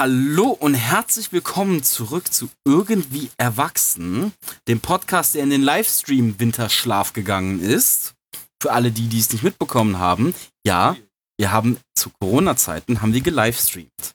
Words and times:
Hallo 0.00 0.56
und 0.58 0.72
herzlich 0.72 1.30
willkommen 1.30 1.82
zurück 1.82 2.32
zu 2.32 2.48
Irgendwie 2.64 3.28
Erwachsen, 3.36 4.32
dem 4.66 4.80
Podcast, 4.80 5.34
der 5.34 5.42
in 5.42 5.50
den 5.50 5.60
Livestream-Winterschlaf 5.60 7.12
gegangen 7.12 7.60
ist. 7.60 8.14
Für 8.62 8.72
alle 8.72 8.92
die, 8.92 9.08
die 9.08 9.18
es 9.18 9.30
nicht 9.30 9.42
mitbekommen 9.42 9.98
haben, 9.98 10.34
ja, 10.66 10.96
wir 11.38 11.52
haben 11.52 11.76
zu 11.94 12.08
Corona-Zeiten 12.18 13.02
haben 13.02 13.12
wir 13.12 13.20
gelivestreamt. 13.20 14.14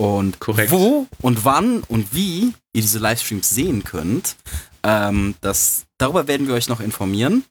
Und 0.00 0.38
Korrekt. 0.38 0.70
wo 0.70 1.08
und 1.20 1.44
wann 1.44 1.82
und 1.88 2.14
wie 2.14 2.54
ihr 2.72 2.82
diese 2.82 3.00
Livestreams 3.00 3.50
sehen 3.50 3.82
könnt, 3.82 4.36
ähm, 4.84 5.34
das, 5.40 5.86
darüber 5.98 6.28
werden 6.28 6.46
wir 6.46 6.54
euch 6.54 6.68
noch 6.68 6.78
informieren. 6.78 7.44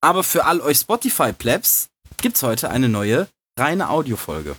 Aber 0.00 0.24
für 0.24 0.44
all 0.44 0.60
euch 0.60 0.78
Spotify-Plebs 0.78 1.86
gibt 2.16 2.34
es 2.34 2.42
heute 2.42 2.70
eine 2.70 2.88
neue 2.88 3.28
reine 3.56 3.90
Audiofolge. 3.90 4.56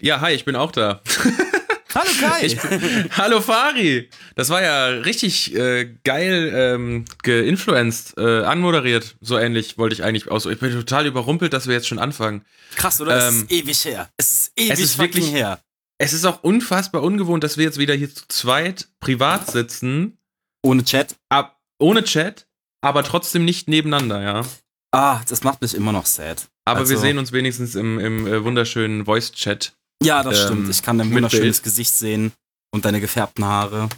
Ja, 0.00 0.20
hi, 0.20 0.32
ich 0.32 0.44
bin 0.44 0.56
auch 0.56 0.72
da. 0.72 1.00
Hallo 1.94 2.10
Kai! 2.20 2.44
Ich 2.46 2.58
hallo 3.16 3.40
Fari! 3.40 4.10
Das 4.36 4.50
war 4.50 4.62
ja 4.62 4.86
richtig 4.88 5.54
äh, 5.56 5.86
geil 6.04 6.52
ähm, 6.54 7.06
geinfluenced, 7.22 8.16
äh, 8.18 8.44
anmoderiert. 8.44 9.16
So 9.20 9.38
ähnlich 9.38 9.78
wollte 9.78 9.94
ich 9.94 10.04
eigentlich 10.04 10.30
aus. 10.30 10.44
Ich 10.46 10.60
bin 10.60 10.70
total 10.70 11.06
überrumpelt, 11.06 11.52
dass 11.54 11.66
wir 11.66 11.74
jetzt 11.74 11.88
schon 11.88 11.98
anfangen. 11.98 12.44
Krass, 12.76 13.00
oder? 13.00 13.28
Ähm, 13.28 13.28
es 13.28 13.34
ist 13.42 13.50
ewig 13.52 13.84
her. 13.86 14.10
Es 14.18 14.30
ist 14.30 14.52
ewig 14.56 14.70
es 14.72 14.80
ist 14.80 14.98
wirklich- 14.98 15.32
her. 15.32 15.60
Es 15.96 16.12
ist 16.12 16.24
auch 16.26 16.42
unfassbar 16.44 17.02
ungewohnt, 17.02 17.42
dass 17.42 17.56
wir 17.56 17.64
jetzt 17.64 17.78
wieder 17.78 17.94
hier 17.94 18.14
zu 18.14 18.22
zweit 18.28 18.88
privat 19.00 19.50
sitzen, 19.50 20.18
Ohne 20.62 20.84
Chat. 20.84 21.16
ab, 21.30 21.58
ohne 21.80 22.04
Chat, 22.04 22.46
aber 22.82 23.02
trotzdem 23.02 23.44
nicht 23.46 23.66
nebeneinander, 23.66 24.20
ja. 24.22 24.42
Ah, 24.92 25.20
das 25.28 25.42
macht 25.42 25.62
mich 25.62 25.74
immer 25.74 25.90
noch 25.92 26.06
sad. 26.06 26.48
Aber 26.66 26.80
Also- 26.80 26.90
wir 26.90 26.98
sehen 26.98 27.18
uns 27.18 27.32
wenigstens 27.32 27.74
im, 27.74 27.98
im 27.98 28.26
äh, 28.26 28.44
wunderschönen 28.44 29.06
Voice-Chat. 29.06 29.72
Ja, 30.02 30.22
das 30.22 30.38
Ähm, 30.38 30.44
stimmt. 30.46 30.68
Ich 30.70 30.82
kann 30.82 30.98
dein 30.98 31.12
wunderschönes. 31.12 31.62
Gesicht 31.62 31.92
sehen 31.92 32.32
und 32.70 32.84
deine 32.84 33.00
gefärbten 33.00 33.44
Haare. 33.44 33.88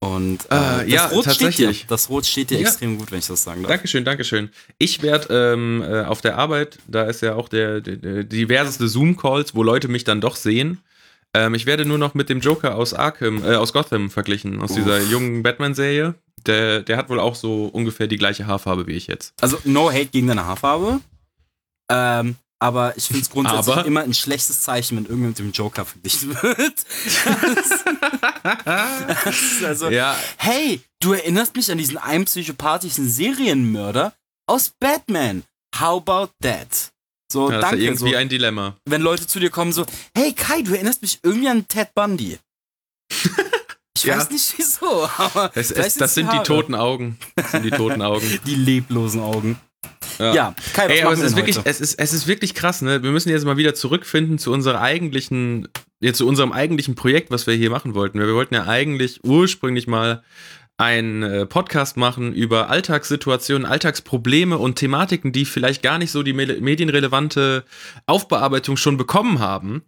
Und 0.00 0.50
äh, 0.50 0.54
Äh, 0.54 0.78
das 0.84 0.88
ja, 0.88 1.06
Rot 1.06 1.30
steht 1.32 1.58
dir. 1.58 1.74
Das 1.88 2.08
Rot 2.08 2.26
steht 2.26 2.50
dir 2.50 2.58
Ja. 2.60 2.68
extrem 2.68 2.98
gut, 2.98 3.10
wenn 3.12 3.20
ich 3.20 3.26
das 3.26 3.42
sagen 3.44 3.62
darf. 3.62 3.70
Dankeschön, 3.70 4.04
Dankeschön. 4.04 4.50
Ich 4.78 5.00
werde 5.02 5.52
ähm, 5.54 5.82
äh, 5.82 6.02
auf 6.02 6.20
der 6.20 6.36
Arbeit, 6.38 6.78
da 6.88 7.04
ist 7.04 7.20
ja 7.22 7.34
auch 7.36 7.48
der, 7.48 7.80
der, 7.80 7.96
der 7.96 8.24
diverseste 8.24 8.88
Zoom-Calls, 8.88 9.54
wo 9.54 9.62
Leute 9.62 9.86
mich 9.88 10.02
dann 10.04 10.20
doch 10.20 10.34
sehen. 10.36 10.80
Ähm, 11.34 11.54
ich 11.54 11.66
werde 11.66 11.84
nur 11.84 11.98
noch 11.98 12.14
mit 12.14 12.28
dem 12.28 12.40
Joker 12.40 12.74
aus 12.74 12.94
Arkham, 12.94 13.44
äh, 13.44 13.54
aus 13.54 13.72
Gotham 13.72 14.10
verglichen, 14.10 14.60
aus 14.60 14.72
Uff. 14.72 14.76
dieser 14.78 15.00
jungen 15.02 15.42
Batman-Serie. 15.44 16.14
Der, 16.46 16.82
der 16.82 16.96
hat 16.96 17.08
wohl 17.08 17.20
auch 17.20 17.36
so 17.36 17.66
ungefähr 17.66 18.08
die 18.08 18.18
gleiche 18.18 18.46
Haarfarbe 18.48 18.88
wie 18.88 18.92
ich 18.94 19.06
jetzt. 19.06 19.32
Also, 19.40 19.58
no 19.64 19.90
hate 19.90 20.06
gegen 20.06 20.26
deine 20.26 20.44
Haarfarbe. 20.46 21.00
Ähm, 21.88 22.34
aber 22.62 22.96
ich 22.96 23.06
finde 23.06 23.22
es 23.22 23.30
grundsätzlich 23.30 23.76
Aber? 23.76 23.84
immer 23.86 24.02
ein 24.02 24.14
schlechtes 24.14 24.62
Zeichen, 24.62 24.96
wenn 24.96 25.04
irgendjemand 25.04 25.38
mit 25.38 25.46
dem 25.48 25.52
Joker 25.52 25.84
verglichen 25.84 26.30
wird. 26.42 26.74
Also, 29.64 29.90
Ja, 29.90 30.16
hey, 30.38 30.80
du 31.00 31.12
erinnerst 31.12 31.54
mich 31.56 31.70
an 31.70 31.78
diesen 31.78 31.98
einen 31.98 32.24
psychopathischen 32.24 33.08
Serienmörder 33.08 34.14
aus 34.46 34.70
Batman. 34.78 35.42
How 35.78 36.00
about 36.06 36.32
that? 36.42 36.90
So, 37.32 37.50
ja 37.50 37.60
das 37.60 37.64
ist 37.64 37.64
ja 37.64 37.70
danke. 37.70 37.84
irgendwie 37.84 38.10
So, 38.12 38.16
ein 38.16 38.28
Dilemma. 38.28 38.76
wenn 38.84 39.00
Leute 39.02 39.26
zu 39.26 39.40
dir 39.40 39.50
kommen, 39.50 39.72
so, 39.72 39.86
hey 40.14 40.32
Kai, 40.32 40.62
du 40.62 40.74
erinnerst 40.74 41.02
mich 41.02 41.18
irgendwie 41.22 41.48
an 41.48 41.66
Ted 41.68 41.94
Bundy. 41.94 42.38
Ich 43.94 44.04
Ja. 44.04 44.16
weiß 44.18 44.30
nicht 44.30 44.54
wieso, 44.56 45.06
aber 45.18 45.52
Es, 45.54 45.70
es, 45.70 45.94
das 45.94 46.14
sind 46.14 46.32
die 46.32 46.38
toten 46.38 46.74
Augen. 46.74 47.18
Das 47.36 47.50
sind 47.52 47.62
die 47.62 47.70
toten 47.70 48.00
Augen. 48.00 48.26
die 48.46 48.54
leblosen 48.54 49.20
Augen. 49.20 49.60
Ja, 50.34 50.54
Kai, 50.72 50.84
was 50.86 50.92
Ey, 50.92 51.00
aber 51.02 51.10
machen 51.10 51.20
es 51.20 51.26
ist 51.26 51.30
denn 51.30 51.36
wirklich, 51.36 51.56
heute? 51.58 51.68
es 51.68 51.80
ist, 51.80 51.98
es 51.98 52.12
ist 52.12 52.26
wirklich 52.26 52.54
krass, 52.54 52.82
ne? 52.82 53.02
Wir 53.02 53.10
müssen 53.10 53.28
jetzt 53.30 53.44
mal 53.44 53.56
wieder 53.56 53.74
zurückfinden 53.74 54.38
zu 54.38 54.52
unserer 54.52 54.80
eigentlichen, 54.80 55.68
ja, 56.00 56.12
zu 56.12 56.26
unserem 56.26 56.52
eigentlichen 56.52 56.94
Projekt, 56.94 57.30
was 57.30 57.46
wir 57.46 57.54
hier 57.54 57.70
machen 57.70 57.94
wollten. 57.94 58.18
Wir 58.18 58.34
wollten 58.34 58.54
ja 58.54 58.66
eigentlich 58.66 59.20
ursprünglich 59.24 59.86
mal 59.86 60.22
einen 60.78 61.22
äh, 61.22 61.46
Podcast 61.46 61.96
machen 61.96 62.32
über 62.32 62.70
Alltagssituationen, 62.70 63.66
Alltagsprobleme 63.66 64.58
und 64.58 64.76
Thematiken, 64.76 65.30
die 65.32 65.44
vielleicht 65.44 65.82
gar 65.82 65.98
nicht 65.98 66.10
so 66.10 66.22
die 66.22 66.32
me- 66.32 66.60
medienrelevante 66.60 67.64
Aufbearbeitung 68.06 68.76
schon 68.76 68.96
bekommen 68.96 69.38
haben. 69.38 69.82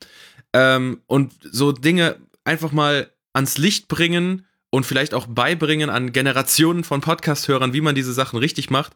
Ähm, 0.52 1.00
und 1.06 1.32
so 1.42 1.72
Dinge 1.72 2.16
einfach 2.44 2.70
mal 2.70 3.10
ans 3.32 3.58
Licht 3.58 3.88
bringen 3.88 4.46
und 4.74 4.84
vielleicht 4.84 5.14
auch 5.14 5.26
beibringen 5.28 5.88
an 5.88 6.10
Generationen 6.10 6.82
von 6.82 7.00
Podcast-Hörern, 7.00 7.72
wie 7.72 7.80
man 7.80 7.94
diese 7.94 8.12
Sachen 8.12 8.40
richtig 8.40 8.70
macht. 8.70 8.92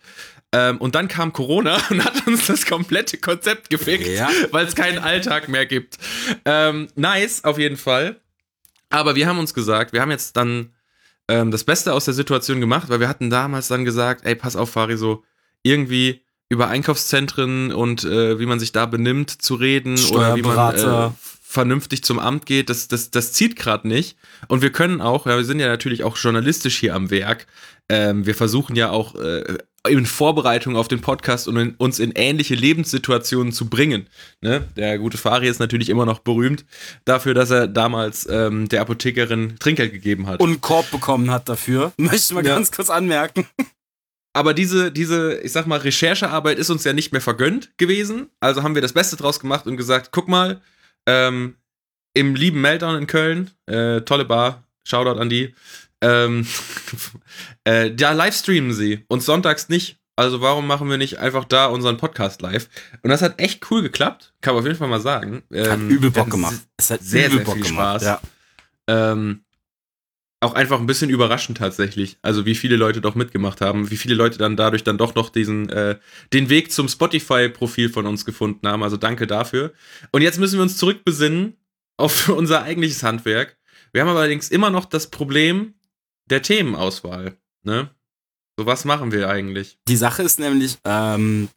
Ähm, 0.52 0.78
und 0.78 0.96
dann 0.96 1.06
kam 1.06 1.32
Corona 1.32 1.78
und 1.90 2.04
hat 2.04 2.26
uns 2.26 2.46
das 2.48 2.66
komplette 2.66 3.18
Konzept 3.18 3.70
gefickt, 3.70 4.08
Ja. 4.08 4.28
weil 4.50 4.66
es 4.66 4.74
keinen 4.74 4.98
Alltag 4.98 5.48
mehr 5.48 5.66
gibt. 5.66 5.96
Ähm, 6.44 6.88
nice, 6.96 7.44
auf 7.44 7.58
jeden 7.58 7.76
Fall. 7.76 8.16
Aber 8.90 9.14
wir 9.14 9.28
haben 9.28 9.38
uns 9.38 9.54
gesagt, 9.54 9.92
wir 9.92 10.00
haben 10.00 10.10
jetzt 10.10 10.36
dann 10.36 10.72
ähm, 11.28 11.52
das 11.52 11.62
Beste 11.62 11.92
aus 11.92 12.06
der 12.06 12.14
Situation 12.14 12.60
gemacht, 12.60 12.88
weil 12.88 12.98
wir 12.98 13.08
hatten 13.08 13.30
damals 13.30 13.68
dann 13.68 13.84
gesagt, 13.84 14.24
ey, 14.24 14.34
pass 14.34 14.56
auf, 14.56 14.70
Fari, 14.70 14.96
so 14.96 15.22
irgendwie 15.62 16.22
über 16.48 16.68
Einkaufszentren 16.68 17.72
und 17.72 18.02
äh, 18.04 18.40
wie 18.40 18.46
man 18.46 18.58
sich 18.58 18.72
da 18.72 18.86
benimmt 18.86 19.30
zu 19.30 19.54
reden 19.54 19.96
oder 20.10 20.34
wie 20.34 20.42
man 20.42 20.74
äh. 20.74 21.10
Vernünftig 21.50 22.04
zum 22.04 22.18
Amt 22.18 22.44
geht, 22.44 22.68
das, 22.68 22.88
das, 22.88 23.10
das 23.10 23.32
zieht 23.32 23.56
gerade 23.56 23.88
nicht. 23.88 24.18
Und 24.48 24.60
wir 24.60 24.70
können 24.70 25.00
auch, 25.00 25.24
ja, 25.26 25.36
wir 25.38 25.44
sind 25.44 25.60
ja 25.60 25.68
natürlich 25.68 26.04
auch 26.04 26.18
journalistisch 26.18 26.76
hier 26.78 26.94
am 26.94 27.10
Werk. 27.10 27.46
Ähm, 27.88 28.26
wir 28.26 28.34
versuchen 28.34 28.76
ja 28.76 28.90
auch 28.90 29.14
äh, 29.14 29.56
in 29.88 30.04
Vorbereitung 30.04 30.76
auf 30.76 30.88
den 30.88 31.00
Podcast 31.00 31.48
und 31.48 31.56
in, 31.56 31.74
uns 31.76 32.00
in 32.00 32.12
ähnliche 32.14 32.54
Lebenssituationen 32.54 33.54
zu 33.54 33.70
bringen. 33.70 34.08
Ne? 34.42 34.68
Der 34.76 34.98
gute 34.98 35.16
Fari 35.16 35.48
ist 35.48 35.58
natürlich 35.58 35.88
immer 35.88 36.04
noch 36.04 36.18
berühmt 36.18 36.66
dafür, 37.06 37.32
dass 37.32 37.48
er 37.48 37.66
damals 37.66 38.28
ähm, 38.30 38.68
der 38.68 38.82
Apothekerin 38.82 39.56
Trinkgeld 39.58 39.92
gegeben 39.92 40.26
hat. 40.26 40.40
Und 40.40 40.50
einen 40.50 40.60
Korb 40.60 40.90
bekommen 40.90 41.30
hat 41.30 41.48
dafür. 41.48 41.92
Möchte 41.96 42.16
ich 42.16 42.32
mal 42.32 42.44
Ja. 42.44 42.56
ganz 42.56 42.70
kurz 42.72 42.90
anmerken. 42.90 43.46
Aber 44.34 44.52
diese, 44.52 44.92
diese, 44.92 45.38
ich 45.40 45.52
sag 45.52 45.66
mal, 45.66 45.78
Recherchearbeit 45.78 46.58
ist 46.58 46.68
uns 46.68 46.84
ja 46.84 46.92
nicht 46.92 47.12
mehr 47.12 47.22
vergönnt 47.22 47.70
gewesen. 47.78 48.26
Also 48.40 48.62
haben 48.62 48.74
wir 48.74 48.82
das 48.82 48.92
Beste 48.92 49.16
draus 49.16 49.40
gemacht 49.40 49.66
und 49.66 49.78
gesagt, 49.78 50.10
guck 50.12 50.28
mal, 50.28 50.60
ähm, 51.08 51.56
im 52.12 52.34
lieben 52.34 52.60
Meltdown 52.60 52.96
in 52.96 53.06
Köln, 53.06 53.50
äh, 53.66 54.02
tolle 54.02 54.26
Bar, 54.26 54.64
Shoutout 54.84 55.18
an 55.18 55.30
die, 55.30 55.54
ähm, 56.02 56.46
äh, 57.64 57.90
da 57.90 58.12
livestreamen 58.12 58.72
sie 58.72 59.04
und 59.08 59.22
sonntags 59.22 59.68
nicht. 59.68 59.96
Also 60.16 60.40
warum 60.40 60.66
machen 60.66 60.90
wir 60.90 60.98
nicht 60.98 61.18
einfach 61.18 61.44
da 61.44 61.66
unseren 61.66 61.96
Podcast 61.96 62.42
live? 62.42 62.68
Und 63.02 63.10
das 63.10 63.22
hat 63.22 63.40
echt 63.40 63.70
cool 63.70 63.82
geklappt, 63.82 64.34
kann 64.40 64.54
man 64.54 64.62
auf 64.62 64.66
jeden 64.66 64.78
Fall 64.78 64.88
mal 64.88 65.00
sagen. 65.00 65.44
Hat 65.50 65.78
Ähm, 65.78 65.88
übel 65.88 66.12
wir 66.14 66.22
Bock 66.22 66.30
gemacht. 66.30 66.56
Es 66.76 66.90
hat 66.90 67.02
sehr, 67.02 67.26
übel 67.26 67.38
sehr 67.38 67.44
Bock 67.44 67.54
viel 67.54 67.64
gemacht. 67.64 68.02
Spaß. 68.02 68.20
Ja. 68.88 69.12
ähm, 69.12 69.44
auch 70.40 70.54
einfach 70.54 70.78
ein 70.78 70.86
bisschen 70.86 71.10
überraschend 71.10 71.58
tatsächlich. 71.58 72.16
Also 72.22 72.46
wie 72.46 72.54
viele 72.54 72.76
Leute 72.76 73.00
doch 73.00 73.14
mitgemacht 73.14 73.60
haben, 73.60 73.90
wie 73.90 73.96
viele 73.96 74.14
Leute 74.14 74.38
dann 74.38 74.56
dadurch 74.56 74.84
dann 74.84 74.98
doch 74.98 75.14
noch 75.14 75.30
diesen 75.30 75.68
äh, 75.68 75.98
den 76.32 76.48
Weg 76.48 76.70
zum 76.70 76.88
Spotify-Profil 76.88 77.88
von 77.88 78.06
uns 78.06 78.24
gefunden 78.24 78.66
haben. 78.68 78.82
Also 78.82 78.96
danke 78.96 79.26
dafür. 79.26 79.72
Und 80.12 80.22
jetzt 80.22 80.38
müssen 80.38 80.58
wir 80.58 80.62
uns 80.62 80.76
zurückbesinnen 80.76 81.56
auf 81.96 82.28
unser 82.28 82.62
eigentliches 82.62 83.02
Handwerk. 83.02 83.58
Wir 83.92 84.02
haben 84.02 84.08
allerdings 84.08 84.48
immer 84.48 84.70
noch 84.70 84.84
das 84.84 85.10
Problem 85.10 85.74
der 86.26 86.42
Themenauswahl. 86.42 87.36
Ne? 87.64 87.90
So 88.56 88.66
was 88.66 88.84
machen 88.84 89.12
wir 89.12 89.28
eigentlich? 89.28 89.78
Die 89.88 89.96
Sache 89.96 90.22
ist 90.22 90.38
nämlich, 90.38 90.78
ähm, 90.84 91.48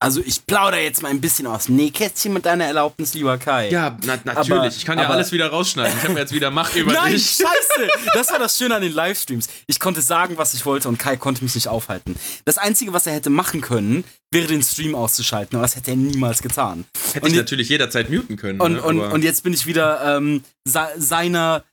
also 0.00 0.20
ich 0.24 0.46
plaudere 0.46 0.80
jetzt 0.82 1.02
mal 1.02 1.08
ein 1.08 1.20
bisschen 1.20 1.46
aus 1.46 1.68
Nähkästchen 1.68 2.32
mit 2.32 2.46
deiner 2.46 2.66
Erlaubnis, 2.66 3.14
lieber 3.14 3.36
Kai. 3.36 3.68
Ja, 3.70 3.96
na, 4.04 4.16
natürlich. 4.24 4.52
Aber- 4.52 4.66
ich 4.68 4.84
kann 4.84 4.98
ja 4.98 5.06
aber- 5.06 5.14
alles 5.14 5.32
wieder 5.32 5.48
rausschneiden. 5.48 5.92
Ich 6.02 6.08
habe 6.08 6.18
jetzt 6.20 6.32
wieder 6.32 6.50
Macht 6.50 6.76
über 6.76 6.92
Nein, 6.92 7.12
dich. 7.14 7.30
scheiße! 7.30 7.88
Das 8.14 8.30
war 8.30 8.38
das 8.38 8.56
Schöne 8.56 8.76
an 8.76 8.82
den 8.82 8.92
Livestreams. 8.92 9.48
Ich 9.66 9.80
konnte 9.80 10.00
sagen, 10.00 10.36
was 10.38 10.54
ich 10.54 10.64
wollte 10.66 10.88
und 10.88 10.98
Kai 10.98 11.16
konnte 11.16 11.42
mich 11.42 11.54
nicht 11.56 11.66
aufhalten. 11.68 12.14
Das 12.44 12.58
Einzige, 12.58 12.92
was 12.92 13.06
er 13.06 13.14
hätte 13.14 13.30
machen 13.30 13.60
können, 13.60 14.04
wäre 14.30 14.46
den 14.46 14.62
Stream 14.62 14.94
auszuschalten, 14.94 15.56
aber 15.56 15.64
das 15.64 15.74
hätte 15.74 15.90
er 15.90 15.96
niemals 15.96 16.42
getan. 16.42 16.84
Hätte 17.12 17.24
Und 17.26 17.32
ich 17.32 17.36
natürlich 17.38 17.68
jederzeit 17.68 18.08
muten 18.10 18.36
können. 18.36 18.60
Und, 18.60 18.74
ne? 18.74 18.82
und, 18.82 19.00
und 19.00 19.24
jetzt 19.24 19.42
bin 19.42 19.52
ich 19.52 19.66
wieder 19.66 20.16
ähm, 20.16 20.44
se 20.64 20.86
seiner 20.96 21.64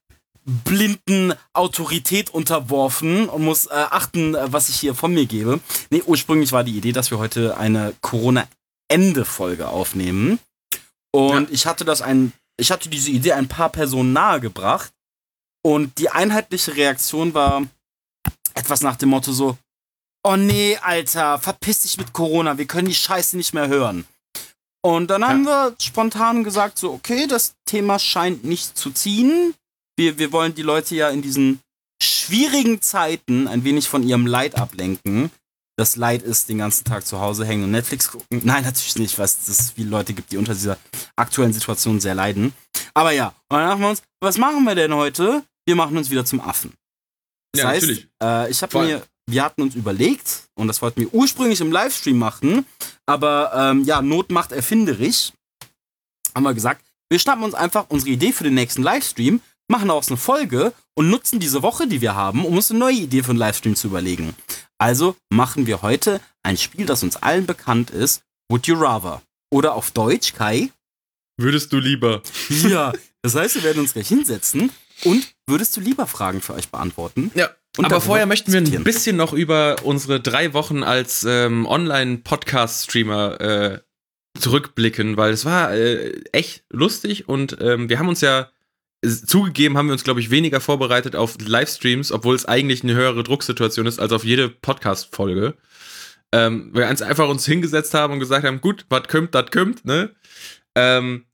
blinden 0.46 1.34
Autorität 1.54 2.30
unterworfen 2.30 3.28
und 3.30 3.44
muss 3.44 3.66
äh, 3.66 3.74
achten, 3.74 4.36
äh, 4.36 4.52
was 4.54 4.70
ich 4.70 4.80
hier 4.80 4.94
von 4.94 5.14
mir 5.14 5.26
gebe. 5.26 5.60
Nee, 5.90 6.04
ursprünglich 6.06 6.52
war 6.52 6.64
die 6.64 6.78
Idee, 6.78 6.92
dass 6.92 7.12
wir 7.12 7.18
heute 7.18 7.58
eine 7.58 7.94
Corona-Ende-Folge 8.02 9.68
aufnehmen. 9.68 10.40
Und 11.12 11.50
ich 11.52 11.66
hatte 11.66 11.84
das 11.84 12.02
ein, 12.02 12.32
ich 12.58 12.72
hatte 12.72 12.90
diese 12.90 13.10
Idee 13.10 13.34
ein 13.34 13.48
paar 13.48 13.70
Personen 13.70 14.14
nahegebracht. 14.14 14.92
Und 15.64 15.98
die 15.98 16.10
einheitliche 16.10 16.76
Reaktion 16.76 17.34
war 17.34 17.64
etwas 18.54 18.82
nach 18.82 18.98
dem 18.98 19.10
Motto 19.10 19.32
so, 19.32 19.58
oh 20.24 20.36
nee, 20.36 20.78
Alter, 20.78 21.40
verpiss 21.40 21.82
dich 21.82 21.98
mit 21.98 22.14
Corona, 22.14 22.58
wir 22.58 22.66
können 22.66 22.88
die 22.88 22.96
Scheiße 22.96 23.36
nicht 23.36 23.54
mehr 23.54 23.68
hören. 23.68 24.06
Und 24.84 25.08
dann 25.08 25.28
haben 25.28 25.46
wir 25.46 25.76
spontan 25.80 26.44
gesagt, 26.44 26.78
so, 26.78 26.94
okay, 26.94 27.26
das 27.26 27.56
Thema 27.66 27.98
scheint 27.98 28.44
nicht 28.44 28.78
zu 28.78 28.92
ziehen. 28.92 29.56
Wir, 29.98 30.18
wir 30.18 30.32
wollen 30.32 30.54
die 30.56 30.62
Leute 30.62 30.96
ja 30.96 31.10
in 31.10 31.22
diesen 31.22 31.60
schwierigen 32.02 32.82
Zeiten 32.82 33.48
ein 33.48 33.64
wenig 33.64 33.88
von 33.88 34.04
ihrem 34.04 34.28
Leid 34.28 34.56
ablenken. 34.56 35.32
das 35.78 35.96
Leid 35.98 36.22
ist, 36.24 36.48
den 36.50 36.60
ganzen 36.60 36.86
Tag 36.86 37.06
zu 37.06 37.20
Hause 37.20 37.46
hängen 37.46 37.66
und 37.66 37.72
Netflix 37.72 38.10
gucken. 38.12 38.42
Nein, 38.44 38.64
natürlich 38.66 38.96
nicht, 38.98 39.18
weil 39.18 39.26
es 39.26 39.72
viele 39.76 39.90
Leute 39.90 40.14
gibt, 40.14 40.32
die 40.32 40.38
unter 40.38 40.54
dieser 40.54 40.78
aktuellen 41.16 41.54
Situation 41.54 42.00
sehr 42.00 42.16
leiden. 42.16 42.54
Aber 42.94 43.12
ja, 43.12 43.28
und 43.50 43.58
dann 43.60 43.68
machen 43.68 43.82
wir 43.82 43.90
uns, 43.90 44.02
was 44.22 44.38
machen 44.38 44.64
wir 44.64 44.76
denn 44.76 44.94
heute? 44.94 45.44
Wir 45.66 45.76
machen 45.76 45.98
uns 45.98 46.10
wieder 46.10 46.26
zum 46.26 46.40
Affen. 46.42 46.74
Das 47.54 47.64
Ja, 47.64 47.68
heißt, 47.70 47.82
natürlich. 47.88 48.08
Äh, 48.22 48.52
ich 48.52 48.62
habe 48.62 48.80
mir, 48.86 49.04
wir 49.30 49.44
hatten 49.44 49.62
uns 49.64 49.76
überlegt, 49.76 50.44
und 50.56 50.68
das 50.68 50.82
wollten 50.82 51.02
wir 51.02 51.14
ursprünglich 51.14 51.60
im 51.62 51.72
Livestream 51.72 52.18
machen, 52.18 52.66
aber 53.06 53.52
ähm, 53.56 53.84
ja, 53.84 54.02
Not 54.02 54.32
macht 54.32 54.52
erfinderisch. 54.52 55.32
Haben 56.34 56.44
wir 56.44 56.54
gesagt, 56.54 56.86
wir 57.10 57.20
schnappen 57.20 57.44
uns 57.44 57.54
einfach 57.54 57.86
unsere 57.90 58.12
Idee 58.12 58.32
für 58.34 58.44
den 58.44 58.54
nächsten 58.56 58.84
Livestream, 58.84 59.42
machen 59.68 59.88
daraus 59.88 60.10
eine 60.10 60.18
Folge 60.18 60.74
und 60.96 61.10
nutzen 61.10 61.40
diese 61.40 61.62
Woche, 61.62 61.88
die 61.88 62.02
wir 62.02 62.16
haben, 62.16 62.46
um 62.46 62.56
uns 62.56 62.70
eine 62.70 62.80
neue 62.80 62.96
Idee 62.96 63.24
für 63.24 63.32
einen 63.32 63.40
Livestream 63.40 63.76
zu 63.76 63.88
überlegen. 63.88 64.36
Also 64.78 65.16
machen 65.30 65.68
wir 65.68 65.82
heute 65.82 66.22
ein 66.44 66.58
Spiel, 66.58 66.86
das 66.86 67.04
uns 67.04 67.18
allen 67.18 67.46
bekannt 67.46 67.90
ist, 67.90 68.24
Would 68.50 68.68
You 68.68 68.76
Rather. 68.76 69.22
Oder 69.52 69.74
auf 69.74 69.92
Deutsch, 69.92 70.34
Kai. 70.34 70.70
Würdest 71.38 71.72
du 71.74 71.80
lieber? 71.80 72.22
Ja. 72.50 72.94
Das 73.22 73.34
heißt, 73.34 73.56
wir 73.56 73.64
werden 73.64 73.80
uns 73.80 73.94
gleich 73.94 74.08
hinsetzen 74.08 74.70
und 75.04 75.34
würdest 75.48 75.76
du 75.76 75.82
lieber 75.82 76.06
Fragen 76.06 76.42
für 76.42 76.54
euch 76.54 76.70
beantworten? 76.70 77.32
Ja. 77.34 77.50
Aber 77.80 78.00
vorher 78.00 78.28
möchten 78.28 78.54
wir 78.54 78.60
ein 78.60 78.84
bisschen 78.84 79.16
noch 79.16 79.34
über 79.34 79.78
unsere 79.82 80.20
drei 80.20 80.54
Wochen 80.54 80.84
als 80.84 81.26
ähm, 81.28 81.66
Online-Podcast-Streamer 81.66 83.42
äh, 83.42 83.80
zurückblicken, 84.40 85.18
weil 85.18 85.34
es 85.34 85.44
war 85.44 85.74
äh, 85.74 86.22
echt 86.34 86.66
lustig 86.70 87.28
und 87.28 87.58
ähm, 87.62 87.90
wir 87.90 87.98
haben 87.98 88.10
uns 88.10 88.22
ja 88.22 88.52
zugegeben, 89.06 89.78
haben 89.78 89.88
wir 89.88 89.94
uns, 89.94 90.04
glaube 90.04 90.20
ich, 90.20 90.32
weniger 90.32 90.62
vorbereitet 90.62 91.16
auf 91.16 91.38
Livestreams, 91.40 92.12
obwohl 92.12 92.36
es 92.36 92.46
eigentlich 92.46 92.84
eine 92.84 92.96
höhere 92.96 93.24
Drucksituation 93.24 93.86
ist 93.86 94.00
als 94.00 94.12
auf 94.12 94.24
jede 94.24 94.50
Podcast-Folge. 94.50 95.56
Ähm, 96.32 96.72
wir 96.74 96.90
uns 96.90 97.02
einfach 97.02 97.30
uns 97.30 97.46
hingesetzt 97.46 97.94
haben 97.94 98.14
und 98.14 98.20
gesagt 98.20 98.46
haben, 98.46 98.62
gut, 98.62 98.86
was 98.90 99.08
kommt, 99.08 99.36
das 99.36 99.52
kommt, 99.52 99.86
ne? 99.86 100.16
Ähm, 100.76 101.26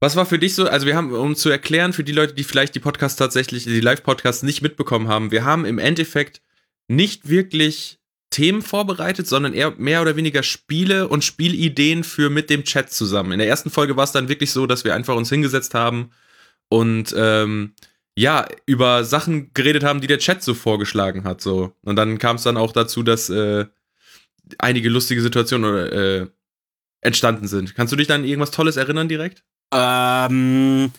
was 0.00 0.14
war 0.14 0.26
für 0.26 0.38
dich 0.38 0.54
so, 0.54 0.68
also 0.68 0.86
wir 0.86 0.94
haben, 0.94 1.12
um 1.12 1.34
zu 1.34 1.50
erklären, 1.50 1.92
für 1.92 2.04
die 2.04 2.12
Leute, 2.12 2.34
die 2.34 2.44
vielleicht 2.44 2.74
die 2.74 2.80
Podcasts 2.80 3.18
tatsächlich, 3.18 3.64
die 3.64 3.80
Live-Podcasts 3.80 4.44
nicht 4.44 4.62
mitbekommen 4.62 5.08
haben, 5.08 5.32
wir 5.32 5.44
haben 5.44 5.64
im 5.64 5.78
Endeffekt 5.78 6.40
nicht 6.86 7.28
wirklich 7.28 7.98
Themen 8.30 8.62
vorbereitet, 8.62 9.26
sondern 9.26 9.54
eher 9.54 9.72
mehr 9.78 10.02
oder 10.02 10.14
weniger 10.14 10.42
Spiele 10.42 11.08
und 11.08 11.24
Spielideen 11.24 12.04
für 12.04 12.30
mit 12.30 12.50
dem 12.50 12.64
Chat 12.64 12.92
zusammen. 12.92 13.32
In 13.32 13.38
der 13.38 13.48
ersten 13.48 13.70
Folge 13.70 13.96
war 13.96 14.04
es 14.04 14.12
dann 14.12 14.28
wirklich 14.28 14.52
so, 14.52 14.66
dass 14.66 14.84
wir 14.84 14.94
einfach 14.94 15.16
uns 15.16 15.30
hingesetzt 15.30 15.74
haben 15.74 16.10
und 16.68 17.14
ähm, 17.16 17.74
ja, 18.16 18.46
über 18.66 19.04
Sachen 19.04 19.52
geredet 19.54 19.84
haben, 19.84 20.00
die 20.00 20.08
der 20.08 20.18
Chat 20.18 20.42
so 20.42 20.54
vorgeschlagen 20.54 21.24
hat. 21.24 21.40
So. 21.40 21.72
Und 21.82 21.96
dann 21.96 22.18
kam 22.18 22.36
es 22.36 22.42
dann 22.42 22.56
auch 22.56 22.72
dazu, 22.72 23.02
dass 23.04 23.30
äh, 23.30 23.66
einige 24.58 24.88
lustige 24.88 25.22
Situationen 25.22 25.86
äh, 25.92 26.26
entstanden 27.00 27.46
sind. 27.46 27.74
Kannst 27.74 27.92
du 27.92 27.96
dich 27.96 28.08
dann 28.08 28.22
an 28.22 28.26
irgendwas 28.26 28.50
Tolles 28.50 28.76
erinnern 28.76 29.08
direkt? 29.08 29.44
Ähm, 29.72 30.90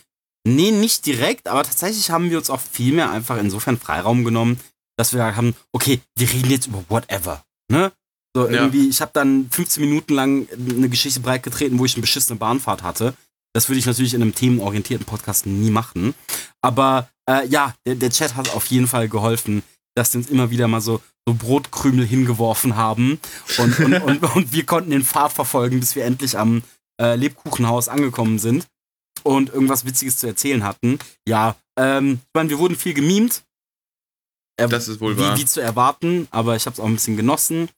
nee, 0.46 0.70
nicht 0.70 1.04
direkt, 1.04 1.48
aber 1.48 1.62
tatsächlich 1.62 2.10
haben 2.10 2.30
wir 2.30 2.38
uns 2.38 2.48
auch 2.48 2.60
viel 2.60 2.94
mehr 2.94 3.10
einfach 3.10 3.36
insofern 3.38 3.76
Freiraum 3.78 4.24
genommen, 4.24 4.58
dass 4.96 5.12
wir 5.12 5.36
haben, 5.36 5.54
okay, 5.72 6.00
wir 6.16 6.30
reden 6.30 6.50
jetzt 6.50 6.68
über 6.68 6.84
whatever, 6.88 7.44
ne? 7.68 7.92
So 8.34 8.46
Ja. 8.46 8.62
irgendwie, 8.62 8.88
ich 8.88 9.00
habe 9.00 9.10
dann 9.12 9.48
15 9.50 9.82
Minuten 9.84 10.14
lang 10.14 10.46
eine 10.52 10.88
Geschichte 10.88 11.20
breitgetreten, 11.20 11.78
wo 11.78 11.84
ich 11.84 11.94
eine 11.94 12.02
beschissene 12.02 12.38
Bahnfahrt 12.38 12.82
hatte. 12.84 13.14
Das 13.52 13.68
würde 13.68 13.78
ich 13.78 13.86
natürlich 13.86 14.14
in 14.14 14.22
einem 14.22 14.34
themenorientierten 14.34 15.06
Podcast 15.06 15.46
nie 15.46 15.70
machen. 15.70 16.14
Aber 16.62 17.08
äh, 17.28 17.46
ja, 17.48 17.74
der, 17.86 17.96
der 17.96 18.10
Chat 18.10 18.36
hat 18.36 18.54
auf 18.54 18.66
jeden 18.66 18.86
Fall 18.86 19.08
geholfen, 19.08 19.62
dass 19.96 20.10
die 20.10 20.18
uns 20.18 20.28
immer 20.28 20.50
wieder 20.50 20.68
mal 20.68 20.80
so, 20.80 21.02
so 21.26 21.34
Brotkrümel 21.34 22.06
hingeworfen 22.06 22.76
haben. 22.76 23.20
Und, 23.58 23.78
und, 23.80 23.94
und, 24.02 24.22
und 24.36 24.52
wir 24.52 24.64
konnten 24.66 24.90
den 24.90 25.04
Pfad 25.04 25.32
verfolgen, 25.32 25.80
bis 25.80 25.96
wir 25.96 26.04
endlich 26.04 26.38
am 26.38 26.62
äh, 27.00 27.16
Lebkuchenhaus 27.16 27.88
angekommen 27.88 28.38
sind 28.38 28.66
und 29.22 29.50
irgendwas 29.50 29.84
Witziges 29.84 30.18
zu 30.18 30.26
erzählen 30.26 30.62
hatten. 30.62 30.98
Ja, 31.26 31.56
ähm, 31.78 32.20
ich 32.22 32.34
meine, 32.34 32.50
wir 32.50 32.58
wurden 32.58 32.76
viel 32.76 32.94
gemimt. 32.94 33.42
Äh, 34.56 34.68
Das 34.68 34.88
ist 34.88 35.00
wohl 35.00 35.16
wie, 35.16 35.22
wahr. 35.22 35.36
wie 35.38 35.44
zu 35.44 35.60
erwarten, 35.60 36.28
aber 36.30 36.56
ich 36.56 36.66
habe 36.66 36.74
es 36.74 36.80
auch 36.80 36.86
ein 36.86 36.94
bisschen 36.94 37.16
genossen, 37.16 37.68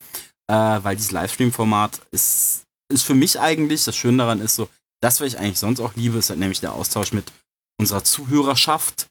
äh, 0.48 0.54
weil 0.54 0.96
dieses 0.96 1.12
Livestream-Format 1.12 2.02
ist, 2.10 2.64
ist 2.92 3.04
für 3.04 3.14
mich 3.14 3.40
eigentlich, 3.40 3.84
das 3.84 3.96
Schöne 3.96 4.18
daran 4.18 4.40
ist 4.40 4.56
so, 4.56 4.68
das, 5.02 5.20
was 5.20 5.28
ich 5.28 5.38
eigentlich 5.38 5.58
sonst 5.58 5.80
auch 5.80 5.94
liebe, 5.96 6.18
ist 6.18 6.30
halt 6.30 6.38
nämlich 6.38 6.60
der 6.60 6.72
Austausch 6.72 7.12
mit 7.12 7.32
unserer 7.78 8.04
Zuhörerschaft, 8.04 9.08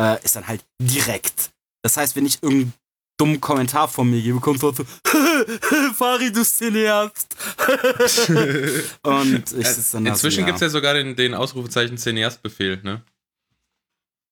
äh, 0.00 0.22
ist 0.24 0.36
dann 0.36 0.48
halt 0.48 0.64
direkt. 0.80 1.50
Das 1.82 1.96
heißt, 1.96 2.16
wenn 2.16 2.24
ich 2.24 2.42
irgendeinen 2.42 2.72
dummen 3.18 3.40
Kommentar 3.40 3.88
von 3.88 4.10
mir 4.10 4.22
gebe, 4.22 4.40
kommt 4.40 4.60
so, 4.60 4.72
Fari, 5.94 6.32
du 6.32 6.42
Cineast. 6.42 7.36
Und 9.02 9.52
ich 9.52 9.68
sitze 9.68 9.92
dann 9.92 10.06
da 10.06 10.12
Inzwischen 10.12 10.36
so, 10.36 10.40
ja. 10.40 10.46
gibt 10.46 10.56
es 10.56 10.62
ja 10.62 10.68
sogar 10.70 10.94
den, 10.94 11.14
den 11.14 11.34
Ausrufezeichen 11.34 11.98
Cineast-Befehl, 11.98 12.80
ne? 12.82 13.02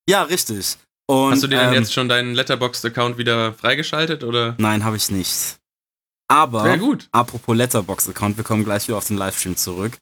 Ja, 0.09 0.23
richtig. 0.23 0.79
Und, 1.07 1.33
Hast 1.33 1.43
du 1.43 1.47
dir 1.47 1.59
denn 1.59 1.69
ähm, 1.69 1.75
jetzt 1.75 1.93
schon 1.93 2.09
deinen 2.09 2.35
Letterboxd-Account 2.35 3.19
wieder 3.19 3.53
freigeschaltet 3.53 4.25
oder? 4.25 4.55
Nein, 4.59 4.83
habe 4.83 4.97
ich 4.97 5.11
nicht. 5.11 5.59
Aber, 6.29 6.79
apropos 7.13 7.55
Letterbox-Account, 7.55 8.39
wir 8.39 8.45
kommen 8.45 8.65
gleich 8.65 8.89
wieder 8.89 8.97
auf 8.97 9.07
den 9.07 9.19
Livestream 9.19 9.57
zurück. 9.57 9.99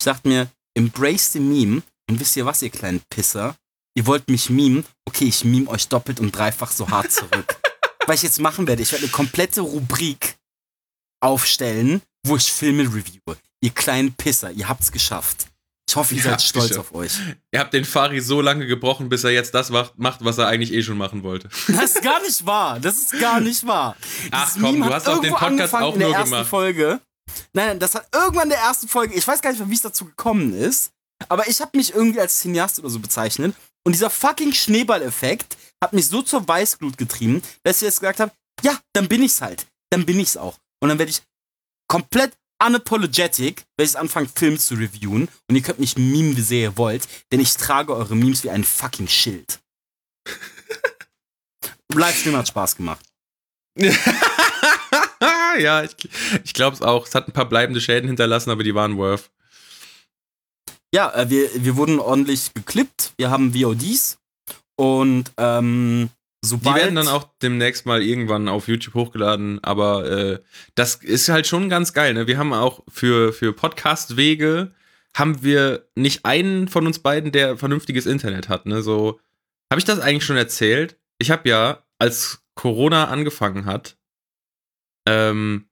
Ich 0.00 0.04
dachte 0.04 0.26
mir, 0.28 0.48
embrace 0.74 1.32
the 1.32 1.40
Meme. 1.40 1.82
Und 2.08 2.18
wisst 2.18 2.34
ihr 2.34 2.46
was, 2.46 2.62
ihr 2.62 2.70
kleinen 2.70 3.02
Pisser? 3.10 3.54
Ihr 3.94 4.06
wollt 4.06 4.30
mich 4.30 4.48
memen? 4.48 4.86
Okay, 5.06 5.26
ich 5.26 5.44
meme 5.44 5.68
euch 5.68 5.88
doppelt 5.88 6.20
und 6.20 6.32
dreifach 6.34 6.70
so 6.70 6.88
hart 6.88 7.12
zurück. 7.12 7.60
Was 8.06 8.16
ich 8.16 8.22
jetzt 8.22 8.40
machen 8.40 8.66
werde, 8.66 8.82
ich 8.82 8.90
werde 8.92 9.04
eine 9.04 9.12
komplette 9.12 9.60
Rubrik 9.60 10.36
aufstellen, 11.22 12.00
wo 12.26 12.36
ich 12.36 12.50
Filme 12.50 12.84
reviewe. 12.84 13.36
Ihr 13.62 13.70
kleinen 13.70 14.14
Pisser, 14.14 14.50
ihr 14.50 14.68
habt's 14.68 14.90
geschafft. 14.90 15.48
Ich 15.88 15.94
hoffe, 15.96 16.14
ihr 16.14 16.22
Ja, 16.22 16.30
seid 16.30 16.42
stolz 16.42 16.76
auf 16.78 16.94
euch. 16.94 17.12
Ihr 17.52 17.60
habt 17.60 17.74
den 17.74 17.84
Fari 17.84 18.20
so 18.20 18.40
lange 18.40 18.66
gebrochen, 18.66 19.10
bis 19.10 19.22
er 19.24 19.30
jetzt 19.32 19.54
das 19.54 19.70
macht, 19.70 20.24
was 20.24 20.38
er 20.38 20.46
eigentlich 20.46 20.72
eh 20.72 20.82
schon 20.82 20.96
machen 20.96 21.22
wollte. 21.22 21.50
Das 21.68 21.96
ist 21.96 22.02
gar 22.02 22.22
nicht 22.22 22.46
wahr. 22.46 22.80
Das 22.80 22.96
ist 22.96 23.20
gar 23.20 23.38
nicht 23.40 23.66
wahr. 23.66 23.96
Ach 24.30 24.46
Dieses 24.48 24.62
komm, 24.62 24.72
Meme 24.78 24.86
du 24.86 24.94
hast 24.94 25.06
doch 25.06 25.20
den 25.20 25.34
Podcast 25.34 25.74
auch 25.74 25.94
nur 25.96 26.14
gemacht. 26.14 26.48
Folge. 26.48 27.00
Nein, 27.52 27.66
nein, 27.66 27.78
das 27.78 27.94
hat 27.94 28.08
irgendwann 28.14 28.44
in 28.44 28.50
der 28.50 28.60
ersten 28.60 28.88
Folge, 28.88 29.14
ich 29.14 29.26
weiß 29.26 29.42
gar 29.42 29.50
nicht 29.50 29.58
mehr, 29.58 29.70
wie 29.70 29.74
es 29.74 29.82
dazu 29.82 30.04
gekommen 30.04 30.54
ist, 30.54 30.92
aber 31.28 31.48
ich 31.48 31.60
habe 31.60 31.76
mich 31.76 31.94
irgendwie 31.94 32.20
als 32.20 32.40
Cineast 32.40 32.78
oder 32.78 32.90
so 32.90 32.98
bezeichnet 32.98 33.54
und 33.84 33.92
dieser 33.92 34.10
fucking 34.10 34.52
Schneeballeffekt 34.52 35.56
hat 35.82 35.92
mich 35.92 36.06
so 36.08 36.22
zur 36.22 36.46
Weißglut 36.46 36.98
getrieben, 36.98 37.42
dass 37.62 37.76
ich 37.76 37.82
jetzt 37.82 38.00
gesagt 38.00 38.20
habe, 38.20 38.32
ja, 38.62 38.78
dann 38.92 39.08
bin 39.08 39.22
ich's 39.22 39.40
halt. 39.40 39.66
Dann 39.90 40.04
bin 40.06 40.20
ich's 40.20 40.36
auch. 40.36 40.58
Und 40.80 40.88
dann 40.88 40.98
werde 40.98 41.10
ich 41.10 41.22
komplett 41.88 42.36
unapologetic, 42.62 43.64
werde 43.76 43.90
ich 43.90 43.98
anfangen, 43.98 44.28
Filme 44.28 44.58
zu 44.58 44.74
reviewen 44.74 45.28
und 45.48 45.56
ihr 45.56 45.62
könnt 45.62 45.78
mich 45.78 45.96
memen, 45.96 46.36
wie 46.36 46.42
sehr 46.42 46.60
ihr 46.60 46.76
wollt, 46.76 47.08
denn 47.32 47.40
ich 47.40 47.54
trage 47.54 47.94
eure 47.94 48.14
Memes 48.14 48.44
wie 48.44 48.50
ein 48.50 48.64
fucking 48.64 49.08
Schild. 49.08 49.60
Livestream 51.92 52.36
hat 52.36 52.48
Spaß 52.48 52.76
gemacht. 52.76 53.04
ja, 55.58 55.84
ich, 55.84 55.96
ich 56.44 56.54
glaube 56.54 56.74
es 56.76 56.82
auch. 56.82 57.06
Es 57.06 57.14
hat 57.14 57.28
ein 57.28 57.32
paar 57.32 57.48
bleibende 57.48 57.80
Schäden 57.80 58.08
hinterlassen, 58.08 58.50
aber 58.50 58.62
die 58.62 58.74
waren 58.74 58.96
worth. 58.96 59.30
Ja, 60.94 61.12
äh, 61.14 61.30
wir, 61.30 61.48
wir 61.54 61.76
wurden 61.76 61.98
ordentlich 62.00 62.52
geklippt. 62.54 63.12
Wir 63.16 63.30
haben 63.30 63.54
VODs. 63.54 64.18
Und 64.76 65.30
ähm, 65.36 66.08
Die 66.42 66.48
sobald. 66.48 66.76
werden 66.76 66.94
dann 66.94 67.08
auch 67.08 67.28
demnächst 67.42 67.84
mal 67.86 68.02
irgendwann 68.02 68.48
auf 68.48 68.66
YouTube 68.66 68.94
hochgeladen, 68.94 69.62
aber 69.62 70.10
äh, 70.10 70.38
das 70.74 70.96
ist 70.96 71.28
halt 71.28 71.46
schon 71.46 71.68
ganz 71.68 71.92
geil. 71.92 72.14
Ne? 72.14 72.26
Wir 72.26 72.38
haben 72.38 72.54
auch 72.54 72.82
für, 72.88 73.32
für 73.32 73.52
Podcast-Wege 73.52 74.72
haben 75.14 75.42
wir 75.42 75.86
nicht 75.96 76.24
einen 76.24 76.68
von 76.68 76.86
uns 76.86 77.00
beiden, 77.00 77.32
der 77.32 77.56
vernünftiges 77.58 78.06
Internet 78.06 78.48
hat. 78.48 78.66
Ne? 78.66 78.80
So, 78.80 79.20
habe 79.70 79.78
ich 79.78 79.84
das 79.84 80.00
eigentlich 80.00 80.24
schon 80.24 80.36
erzählt? 80.36 80.96
Ich 81.18 81.30
habe 81.30 81.48
ja, 81.48 81.82
als 81.98 82.42
Corona 82.54 83.08
angefangen 83.08 83.66
hat, 83.66 83.96
ähm, 85.06 85.66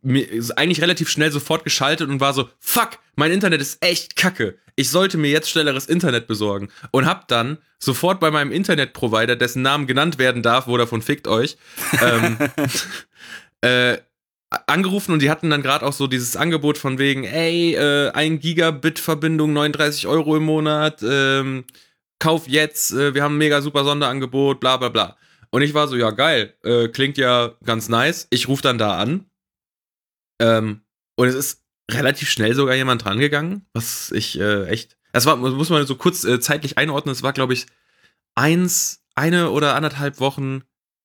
mir 0.00 0.28
ist 0.30 0.52
eigentlich 0.52 0.80
relativ 0.80 1.08
schnell 1.08 1.30
sofort 1.30 1.64
geschaltet 1.64 2.08
und 2.08 2.20
war 2.20 2.32
so, 2.32 2.48
fuck, 2.60 2.98
mein 3.16 3.32
Internet 3.32 3.60
ist 3.60 3.84
echt 3.84 4.16
kacke. 4.16 4.58
Ich 4.76 4.90
sollte 4.90 5.18
mir 5.18 5.30
jetzt 5.30 5.50
schnelleres 5.50 5.86
Internet 5.86 6.26
besorgen. 6.26 6.68
Und 6.92 7.06
hab 7.06 7.28
dann 7.28 7.58
sofort 7.78 8.20
bei 8.20 8.30
meinem 8.30 8.52
Internetprovider, 8.52 9.36
dessen 9.36 9.62
Namen 9.62 9.86
genannt 9.86 10.18
werden 10.18 10.42
darf, 10.42 10.66
wo 10.66 10.76
davon 10.76 11.02
fickt 11.02 11.28
euch, 11.28 11.56
ähm, 12.00 12.38
äh, 13.60 13.98
angerufen 14.66 15.12
und 15.12 15.22
die 15.22 15.30
hatten 15.30 15.50
dann 15.50 15.62
gerade 15.62 15.84
auch 15.84 15.92
so 15.92 16.06
dieses 16.06 16.36
Angebot 16.36 16.78
von 16.78 16.98
wegen, 16.98 17.24
ey, 17.24 17.74
äh, 17.74 18.10
1 18.10 18.40
Gigabit 18.40 18.98
Verbindung, 18.98 19.52
39 19.52 20.06
Euro 20.06 20.36
im 20.36 20.44
Monat, 20.44 21.02
ähm, 21.02 21.64
kauf 22.18 22.46
jetzt, 22.48 22.92
äh, 22.92 23.14
wir 23.14 23.22
haben 23.22 23.34
ein 23.34 23.38
mega 23.38 23.60
super 23.62 23.84
Sonderangebot, 23.84 24.60
bla 24.60 24.76
bla 24.76 24.88
bla. 24.88 25.16
Und 25.52 25.62
ich 25.62 25.74
war 25.74 25.86
so, 25.86 25.96
ja 25.96 26.10
geil, 26.10 26.54
äh, 26.64 26.88
klingt 26.88 27.18
ja 27.18 27.52
ganz 27.64 27.88
nice. 27.88 28.26
Ich 28.30 28.48
rufe 28.48 28.62
dann 28.62 28.78
da 28.78 28.98
an 28.98 29.26
ähm, 30.40 30.80
und 31.16 31.28
es 31.28 31.34
ist 31.34 31.62
relativ 31.90 32.30
schnell 32.30 32.54
sogar 32.54 32.74
jemand 32.74 33.04
drangegangen, 33.04 33.66
was 33.74 34.10
ich 34.12 34.40
äh, 34.40 34.66
echt. 34.66 34.96
Das 35.12 35.26
war, 35.26 35.36
muss 35.36 35.68
man 35.68 35.86
so 35.86 35.94
kurz 35.96 36.24
äh, 36.24 36.40
zeitlich 36.40 36.78
einordnen. 36.78 37.12
Es 37.12 37.22
war, 37.22 37.34
glaube 37.34 37.52
ich, 37.52 37.66
eins, 38.34 39.04
eine 39.14 39.50
oder 39.50 39.74
anderthalb 39.74 40.20
Wochen 40.20 40.62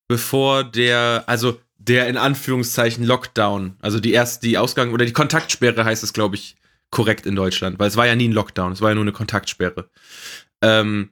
bevor 0.08 0.64
der, 0.64 1.24
also 1.26 1.60
der 1.76 2.08
in 2.08 2.16
Anführungszeichen 2.16 3.04
Lockdown, 3.04 3.76
also 3.80 4.00
die 4.00 4.12
erste, 4.12 4.46
die 4.46 4.56
Ausgang 4.56 4.92
oder 4.92 5.04
die 5.04 5.12
Kontaktsperre 5.12 5.84
heißt 5.84 6.02
es, 6.02 6.14
glaube 6.14 6.36
ich, 6.36 6.56
korrekt 6.90 7.26
in 7.26 7.36
Deutschland, 7.36 7.78
weil 7.78 7.88
es 7.88 7.96
war 7.96 8.06
ja 8.06 8.16
nie 8.16 8.28
ein 8.28 8.32
Lockdown, 8.32 8.72
es 8.72 8.80
war 8.80 8.88
ja 8.88 8.94
nur 8.94 9.04
eine 9.04 9.12
Kontaktsperre. 9.12 9.90
Ähm, 10.62 11.10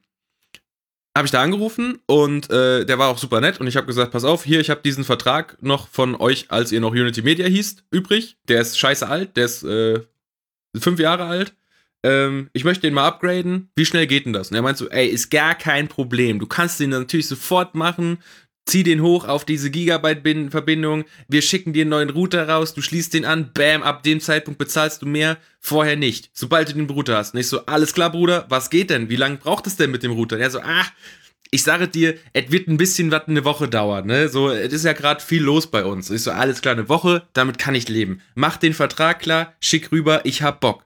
habe 1.16 1.26
ich 1.26 1.32
da 1.32 1.42
angerufen 1.42 1.98
und 2.06 2.50
äh, 2.50 2.84
der 2.84 2.98
war 2.98 3.08
auch 3.08 3.16
super 3.16 3.40
nett 3.40 3.58
und 3.58 3.66
ich 3.66 3.76
habe 3.76 3.86
gesagt, 3.86 4.12
pass 4.12 4.24
auf, 4.24 4.44
hier, 4.44 4.60
ich 4.60 4.68
habe 4.68 4.82
diesen 4.84 5.02
Vertrag 5.02 5.56
noch 5.62 5.88
von 5.88 6.14
euch, 6.14 6.50
als 6.50 6.72
ihr 6.72 6.80
noch 6.80 6.92
Unity 6.92 7.22
Media 7.22 7.46
hießt, 7.46 7.84
übrig. 7.90 8.36
Der 8.48 8.60
ist 8.60 8.78
scheiße 8.78 9.08
alt, 9.08 9.36
der 9.36 9.46
ist 9.46 9.62
äh, 9.62 10.00
fünf 10.78 11.00
Jahre 11.00 11.24
alt. 11.24 11.54
Ähm, 12.02 12.50
ich 12.52 12.64
möchte 12.64 12.82
den 12.82 12.92
mal 12.92 13.06
upgraden. 13.06 13.70
Wie 13.74 13.86
schnell 13.86 14.06
geht 14.06 14.26
denn 14.26 14.34
das? 14.34 14.50
Und 14.50 14.56
er 14.56 14.62
meint 14.62 14.76
so, 14.76 14.90
ey, 14.90 15.06
ist 15.06 15.30
gar 15.30 15.54
kein 15.54 15.88
Problem. 15.88 16.38
Du 16.38 16.46
kannst 16.46 16.78
den 16.80 16.90
natürlich 16.90 17.28
sofort 17.28 17.74
machen 17.74 18.18
zieh 18.66 18.82
den 18.82 19.00
hoch 19.00 19.26
auf 19.26 19.44
diese 19.44 19.70
Gigabyte-Verbindung, 19.70 21.04
wir 21.28 21.42
schicken 21.42 21.72
dir 21.72 21.82
einen 21.82 21.90
neuen 21.90 22.10
Router 22.10 22.48
raus, 22.48 22.74
du 22.74 22.82
schließt 22.82 23.14
den 23.14 23.24
an, 23.24 23.52
bam, 23.54 23.82
ab 23.82 24.02
dem 24.02 24.20
Zeitpunkt 24.20 24.58
bezahlst 24.58 25.02
du 25.02 25.06
mehr, 25.06 25.38
vorher 25.60 25.96
nicht. 25.96 26.30
Sobald 26.32 26.68
du 26.68 26.74
den 26.74 26.90
Router 26.90 27.16
hast. 27.16 27.34
Nicht 27.34 27.48
so, 27.48 27.64
alles 27.66 27.94
klar, 27.94 28.10
Bruder, 28.10 28.46
was 28.48 28.68
geht 28.68 28.90
denn? 28.90 29.08
Wie 29.08 29.16
lange 29.16 29.36
braucht 29.36 29.66
es 29.66 29.76
denn 29.76 29.90
mit 29.92 30.02
dem 30.02 30.12
Router? 30.12 30.38
Er 30.38 30.50
so, 30.50 30.60
ah, 30.60 30.84
ich 31.50 31.62
sage 31.62 31.86
dir, 31.86 32.18
es 32.32 32.50
wird 32.50 32.68
ein 32.68 32.76
bisschen 32.76 33.10
was 33.12 33.28
eine 33.28 33.44
Woche 33.44 33.68
dauern, 33.68 34.06
ne? 34.06 34.28
So, 34.28 34.50
es 34.50 34.72
ist 34.72 34.84
ja 34.84 34.92
gerade 34.92 35.22
viel 35.22 35.42
los 35.42 35.68
bei 35.68 35.84
uns. 35.84 36.10
Ich 36.10 36.22
so, 36.22 36.32
alles 36.32 36.60
klar, 36.60 36.74
eine 36.74 36.88
Woche, 36.88 37.26
damit 37.34 37.58
kann 37.58 37.76
ich 37.76 37.88
leben. 37.88 38.20
Mach 38.34 38.56
den 38.56 38.74
Vertrag 38.74 39.20
klar, 39.20 39.54
schick 39.60 39.92
rüber, 39.92 40.22
ich 40.24 40.42
hab 40.42 40.60
Bock. 40.60 40.84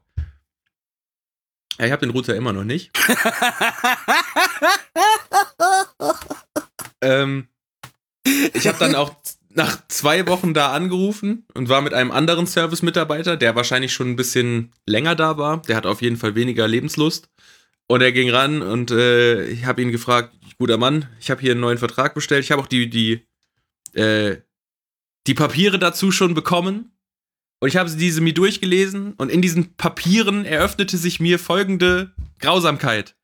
Ja, 1.78 1.86
ich 1.86 1.92
hab 1.92 2.00
den 2.00 2.10
Router 2.10 2.36
immer 2.36 2.52
noch 2.52 2.64
nicht. 2.64 2.90
ähm, 7.00 7.48
ich 8.54 8.66
habe 8.66 8.78
dann 8.78 8.94
auch 8.94 9.14
nach 9.52 9.86
zwei 9.88 10.26
Wochen 10.26 10.54
da 10.54 10.72
angerufen 10.72 11.44
und 11.54 11.68
war 11.68 11.80
mit 11.80 11.92
einem 11.92 12.12
anderen 12.12 12.46
Service-Mitarbeiter, 12.46 13.36
der 13.36 13.56
wahrscheinlich 13.56 13.92
schon 13.92 14.10
ein 14.10 14.16
bisschen 14.16 14.72
länger 14.86 15.16
da 15.16 15.38
war. 15.38 15.62
Der 15.62 15.76
hat 15.76 15.86
auf 15.86 16.02
jeden 16.02 16.16
Fall 16.16 16.34
weniger 16.34 16.68
Lebenslust. 16.68 17.28
Und 17.88 18.02
er 18.02 18.12
ging 18.12 18.30
ran 18.30 18.62
und 18.62 18.92
äh, 18.92 19.46
ich 19.46 19.64
habe 19.64 19.82
ihn 19.82 19.90
gefragt, 19.90 20.32
guter 20.58 20.76
Mann, 20.76 21.08
ich 21.20 21.30
habe 21.30 21.40
hier 21.40 21.52
einen 21.52 21.60
neuen 21.60 21.78
Vertrag 21.78 22.14
bestellt. 22.14 22.44
Ich 22.44 22.52
habe 22.52 22.62
auch 22.62 22.68
die, 22.68 22.88
die, 22.88 23.26
äh, 23.94 24.36
die 25.26 25.34
Papiere 25.34 25.78
dazu 25.78 26.12
schon 26.12 26.34
bekommen. 26.34 26.92
Und 27.58 27.68
ich 27.68 27.76
habe 27.76 27.90
diese 27.90 28.20
mir 28.20 28.32
durchgelesen 28.32 29.14
und 29.14 29.30
in 29.30 29.42
diesen 29.42 29.74
Papieren 29.74 30.44
eröffnete 30.44 30.96
sich 30.96 31.18
mir 31.18 31.38
folgende 31.38 32.14
Grausamkeit. 32.38 33.16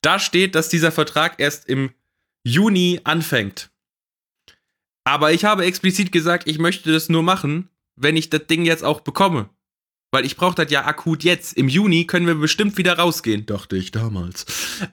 Da 0.00 0.18
steht, 0.18 0.54
dass 0.54 0.68
dieser 0.68 0.92
Vertrag 0.92 1.38
erst 1.38 1.68
im 1.68 1.90
Juni 2.42 3.00
anfängt. 3.04 3.70
Aber 5.06 5.32
ich 5.32 5.44
habe 5.44 5.64
explizit 5.64 6.10
gesagt, 6.10 6.48
ich 6.48 6.58
möchte 6.58 6.92
das 6.92 7.08
nur 7.08 7.22
machen, 7.22 7.68
wenn 7.94 8.16
ich 8.16 8.28
das 8.28 8.48
Ding 8.48 8.64
jetzt 8.64 8.82
auch 8.82 9.00
bekomme. 9.00 9.48
Weil 10.10 10.26
ich 10.26 10.36
brauche 10.36 10.56
das 10.56 10.70
ja 10.70 10.84
akut 10.84 11.22
jetzt. 11.22 11.56
Im 11.56 11.68
Juni 11.68 12.06
können 12.06 12.26
wir 12.26 12.34
bestimmt 12.34 12.76
wieder 12.76 12.98
rausgehen, 12.98 13.46
dachte 13.46 13.76
ich 13.76 13.92
damals. 13.92 14.46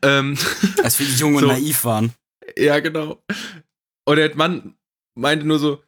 Ähm, 0.03 0.37
Als 0.83 0.99
wir 0.99 1.07
die 1.07 1.15
Jungen 1.15 1.39
so. 1.39 1.47
naiv 1.47 1.83
waren. 1.83 2.13
Ja, 2.55 2.79
genau. 2.79 3.23
Und 4.05 4.17
der 4.17 4.35
Mann 4.35 4.75
meinte 5.15 5.47
nur 5.47 5.57
so, 5.57 5.83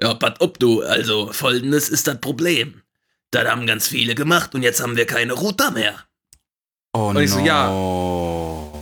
ja, 0.00 0.12
pass 0.12 0.34
ob 0.40 0.58
du, 0.58 0.82
also 0.82 1.32
folgendes 1.32 1.88
ist 1.88 2.06
das 2.06 2.20
Problem. 2.20 2.82
Das 3.30 3.48
haben 3.48 3.66
ganz 3.66 3.88
viele 3.88 4.14
gemacht 4.14 4.54
und 4.54 4.62
jetzt 4.62 4.82
haben 4.82 4.96
wir 4.96 5.06
keine 5.06 5.32
Router 5.32 5.70
mehr. 5.70 6.06
Oh 6.92 7.08
und 7.10 7.18
ich 7.18 7.30
no. 7.30 7.38
so, 7.38 7.44
ja. 7.46 7.68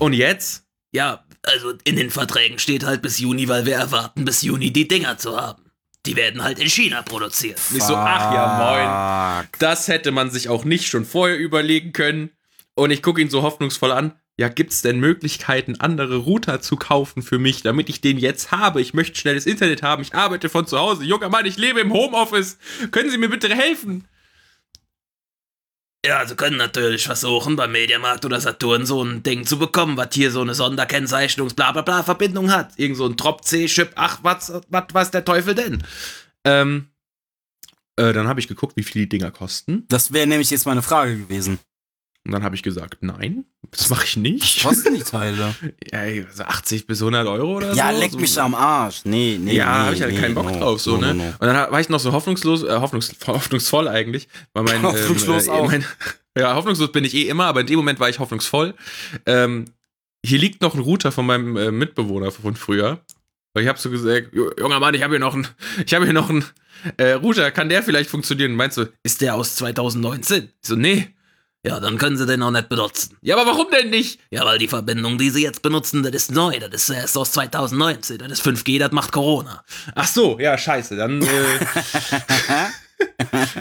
Und 0.00 0.12
jetzt? 0.12 0.64
Ja, 0.90 1.24
also 1.48 1.72
in 1.84 1.96
den 1.96 2.10
Verträgen 2.10 2.58
steht 2.58 2.84
halt 2.84 3.02
bis 3.02 3.18
Juni, 3.18 3.48
weil 3.48 3.66
wir 3.66 3.76
erwarten, 3.76 4.24
bis 4.24 4.42
Juni 4.42 4.72
die 4.72 4.88
Dinger 4.88 5.18
zu 5.18 5.36
haben. 5.40 5.64
Die 6.06 6.16
werden 6.16 6.42
halt 6.42 6.58
in 6.58 6.68
China 6.68 7.02
produziert. 7.02 7.58
Fuck. 7.58 7.74
Nicht 7.74 7.86
so, 7.86 7.94
ach 7.96 8.32
ja, 8.32 9.40
moin. 9.40 9.48
Das 9.58 9.88
hätte 9.88 10.10
man 10.12 10.30
sich 10.30 10.48
auch 10.48 10.64
nicht 10.64 10.86
schon 10.86 11.04
vorher 11.04 11.38
überlegen 11.38 11.92
können. 11.92 12.30
Und 12.74 12.90
ich 12.90 13.02
gucke 13.02 13.20
ihn 13.20 13.30
so 13.30 13.42
hoffnungsvoll 13.42 13.92
an. 13.92 14.14
Ja, 14.38 14.48
gibt 14.48 14.72
es 14.72 14.82
denn 14.82 15.00
Möglichkeiten, 15.00 15.80
andere 15.80 16.18
Router 16.18 16.60
zu 16.60 16.76
kaufen 16.76 17.22
für 17.22 17.40
mich, 17.40 17.62
damit 17.62 17.88
ich 17.88 18.00
den 18.00 18.18
jetzt 18.18 18.52
habe? 18.52 18.80
Ich 18.80 18.94
möchte 18.94 19.18
schnelles 19.18 19.46
Internet 19.46 19.82
haben. 19.82 20.00
Ich 20.00 20.14
arbeite 20.14 20.48
von 20.48 20.64
zu 20.64 20.78
Hause. 20.78 21.02
Junger 21.02 21.28
Mann, 21.28 21.44
ich 21.44 21.56
lebe 21.56 21.80
im 21.80 21.92
Homeoffice. 21.92 22.56
Können 22.92 23.10
Sie 23.10 23.18
mir 23.18 23.28
bitte 23.28 23.52
helfen? 23.52 24.06
Ja, 26.06 26.24
sie 26.24 26.36
können 26.36 26.56
natürlich 26.56 27.06
versuchen, 27.06 27.56
beim 27.56 27.72
Mediamarkt 27.72 28.24
oder 28.24 28.40
Saturn 28.40 28.86
so 28.86 29.02
ein 29.02 29.24
Ding 29.24 29.44
zu 29.44 29.58
bekommen, 29.58 29.96
was 29.96 30.14
hier 30.14 30.30
so 30.30 30.40
eine 30.40 30.54
Sonderkennzeichnungs 30.54 31.54
bla 31.54 31.72
bla 31.72 31.82
bla 31.82 32.04
Verbindung 32.04 32.52
hat. 32.52 32.78
Irgend 32.78 32.96
so 32.96 33.06
ein 33.06 33.16
Trop-C-Chip, 33.16 33.92
ach, 33.96 34.20
was, 34.22 34.52
was, 34.68 34.84
was 34.92 35.10
der 35.10 35.24
Teufel 35.24 35.56
denn? 35.56 35.82
Ähm, 36.44 36.90
äh, 37.96 38.12
dann 38.12 38.28
habe 38.28 38.38
ich 38.38 38.46
geguckt, 38.46 38.76
wie 38.76 38.84
viel 38.84 39.02
die 39.02 39.08
Dinger 39.08 39.32
kosten. 39.32 39.86
Das 39.88 40.12
wäre 40.12 40.28
nämlich 40.28 40.50
jetzt 40.50 40.66
meine 40.66 40.82
Frage 40.82 41.16
gewesen. 41.16 41.58
Und 42.24 42.32
dann 42.32 42.42
habe 42.42 42.54
ich 42.54 42.62
gesagt, 42.62 42.98
nein, 43.00 43.46
das 43.70 43.88
mache 43.88 44.04
ich 44.04 44.16
nicht. 44.16 44.64
Was 44.64 44.74
kosten 44.74 44.94
die 44.94 45.02
Teile? 45.02 45.54
ja, 45.92 46.00
also 46.00 46.42
80 46.42 46.86
bis 46.86 47.00
100 47.00 47.26
Euro 47.26 47.56
oder 47.56 47.68
ja, 47.68 47.72
so. 47.72 47.78
Ja, 47.78 47.90
leck 47.90 48.12
so. 48.12 48.18
mich 48.18 48.40
am 48.40 48.54
Arsch. 48.54 49.00
Nee, 49.04 49.38
nee. 49.40 49.54
Ja, 49.54 49.64
nee, 49.64 49.84
habe 49.84 49.94
ich 49.94 50.02
halt 50.02 50.14
nee, 50.14 50.20
keinen 50.20 50.34
Bock 50.34 50.50
no, 50.52 50.58
drauf, 50.58 50.80
so, 50.80 50.96
no, 50.96 51.06
ne? 51.06 51.14
No, 51.14 51.24
und 51.24 51.40
dann 51.40 51.72
war 51.72 51.80
ich 51.80 51.88
noch 51.88 52.00
so 52.00 52.12
hoffnungslos, 52.12 52.64
äh, 52.64 52.80
hoffnungs, 52.80 53.14
hoffnungsvoll 53.26 53.88
eigentlich. 53.88 54.28
Weil 54.52 54.64
mein, 54.64 54.82
hoffnungslos 54.82 55.46
ähm, 55.46 55.52
äh, 55.52 55.56
auch. 55.56 55.66
Mein, 55.68 55.84
ja, 56.36 56.54
hoffnungslos 56.54 56.92
bin 56.92 57.04
ich 57.04 57.14
eh 57.14 57.28
immer, 57.28 57.46
aber 57.46 57.62
in 57.62 57.66
dem 57.66 57.76
Moment 57.76 57.98
war 57.98 58.08
ich 58.08 58.18
hoffnungsvoll. 58.18 58.74
Ähm, 59.24 59.64
hier 60.24 60.38
liegt 60.38 60.60
noch 60.60 60.74
ein 60.74 60.80
Router 60.80 61.12
von 61.12 61.24
meinem 61.24 61.56
äh, 61.56 61.70
Mitbewohner 61.70 62.30
von 62.30 62.56
früher. 62.56 63.00
Weil 63.54 63.62
ich 63.62 63.68
habe 63.68 63.78
so 63.78 63.90
gesagt, 63.90 64.34
junger 64.34 64.78
Mann, 64.78 64.94
ich 64.94 65.02
habe 65.02 65.14
hier 65.14 65.20
noch 65.20 65.34
einen, 65.34 65.48
ich 65.84 65.94
habe 65.94 66.04
hier 66.04 66.14
noch 66.14 66.28
einen 66.28 66.44
äh, 66.96 67.12
Router, 67.12 67.50
kann 67.50 67.68
der 67.68 67.82
vielleicht 67.82 68.10
funktionieren? 68.10 68.54
Meinst 68.54 68.76
du, 68.76 68.86
ist 69.02 69.20
der 69.20 69.34
aus 69.34 69.56
2019? 69.56 70.44
Ich 70.44 70.68
so, 70.68 70.76
nee. 70.76 71.08
Ja, 71.68 71.80
dann 71.80 71.98
können 71.98 72.16
sie 72.16 72.24
den 72.24 72.42
auch 72.42 72.50
nicht 72.50 72.70
benutzen. 72.70 73.18
Ja, 73.20 73.36
aber 73.36 73.50
warum 73.50 73.66
denn 73.70 73.90
nicht? 73.90 74.18
Ja, 74.30 74.46
weil 74.46 74.58
die 74.58 74.68
Verbindung, 74.68 75.18
die 75.18 75.28
sie 75.28 75.42
jetzt 75.42 75.60
benutzen, 75.60 76.02
das 76.02 76.14
ist 76.14 76.32
neu, 76.32 76.58
das 76.58 76.88
ist 76.88 76.88
erst 76.88 77.14
aus 77.18 77.32
2019, 77.32 78.16
das 78.16 78.32
ist 78.32 78.46
5G, 78.46 78.78
das 78.78 78.90
macht 78.92 79.12
Corona. 79.12 79.62
Ach 79.94 80.06
so, 80.06 80.38
ja, 80.40 80.56
scheiße, 80.56 80.96
dann. 80.96 81.20
Äh, 81.20 81.28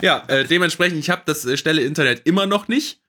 ja, 0.00 0.24
äh, 0.28 0.46
dementsprechend, 0.46 1.00
ich 1.00 1.10
habe 1.10 1.20
das 1.26 1.44
äh, 1.44 1.58
schnelle 1.58 1.82
Internet 1.82 2.22
immer 2.24 2.46
noch 2.46 2.66
nicht. 2.66 3.02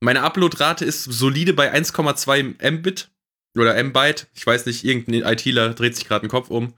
Meine 0.00 0.22
Uploadrate 0.22 0.82
ist 0.82 1.04
solide 1.04 1.52
bei 1.52 1.70
1,2 1.70 2.70
Mbit 2.70 3.10
oder 3.54 3.84
Mbyte. 3.84 4.28
Ich 4.32 4.46
weiß 4.46 4.64
nicht, 4.64 4.82
irgendein 4.82 5.30
ITler 5.30 5.74
dreht 5.74 5.94
sich 5.94 6.08
gerade 6.08 6.26
den 6.26 6.30
Kopf 6.30 6.48
um. 6.48 6.72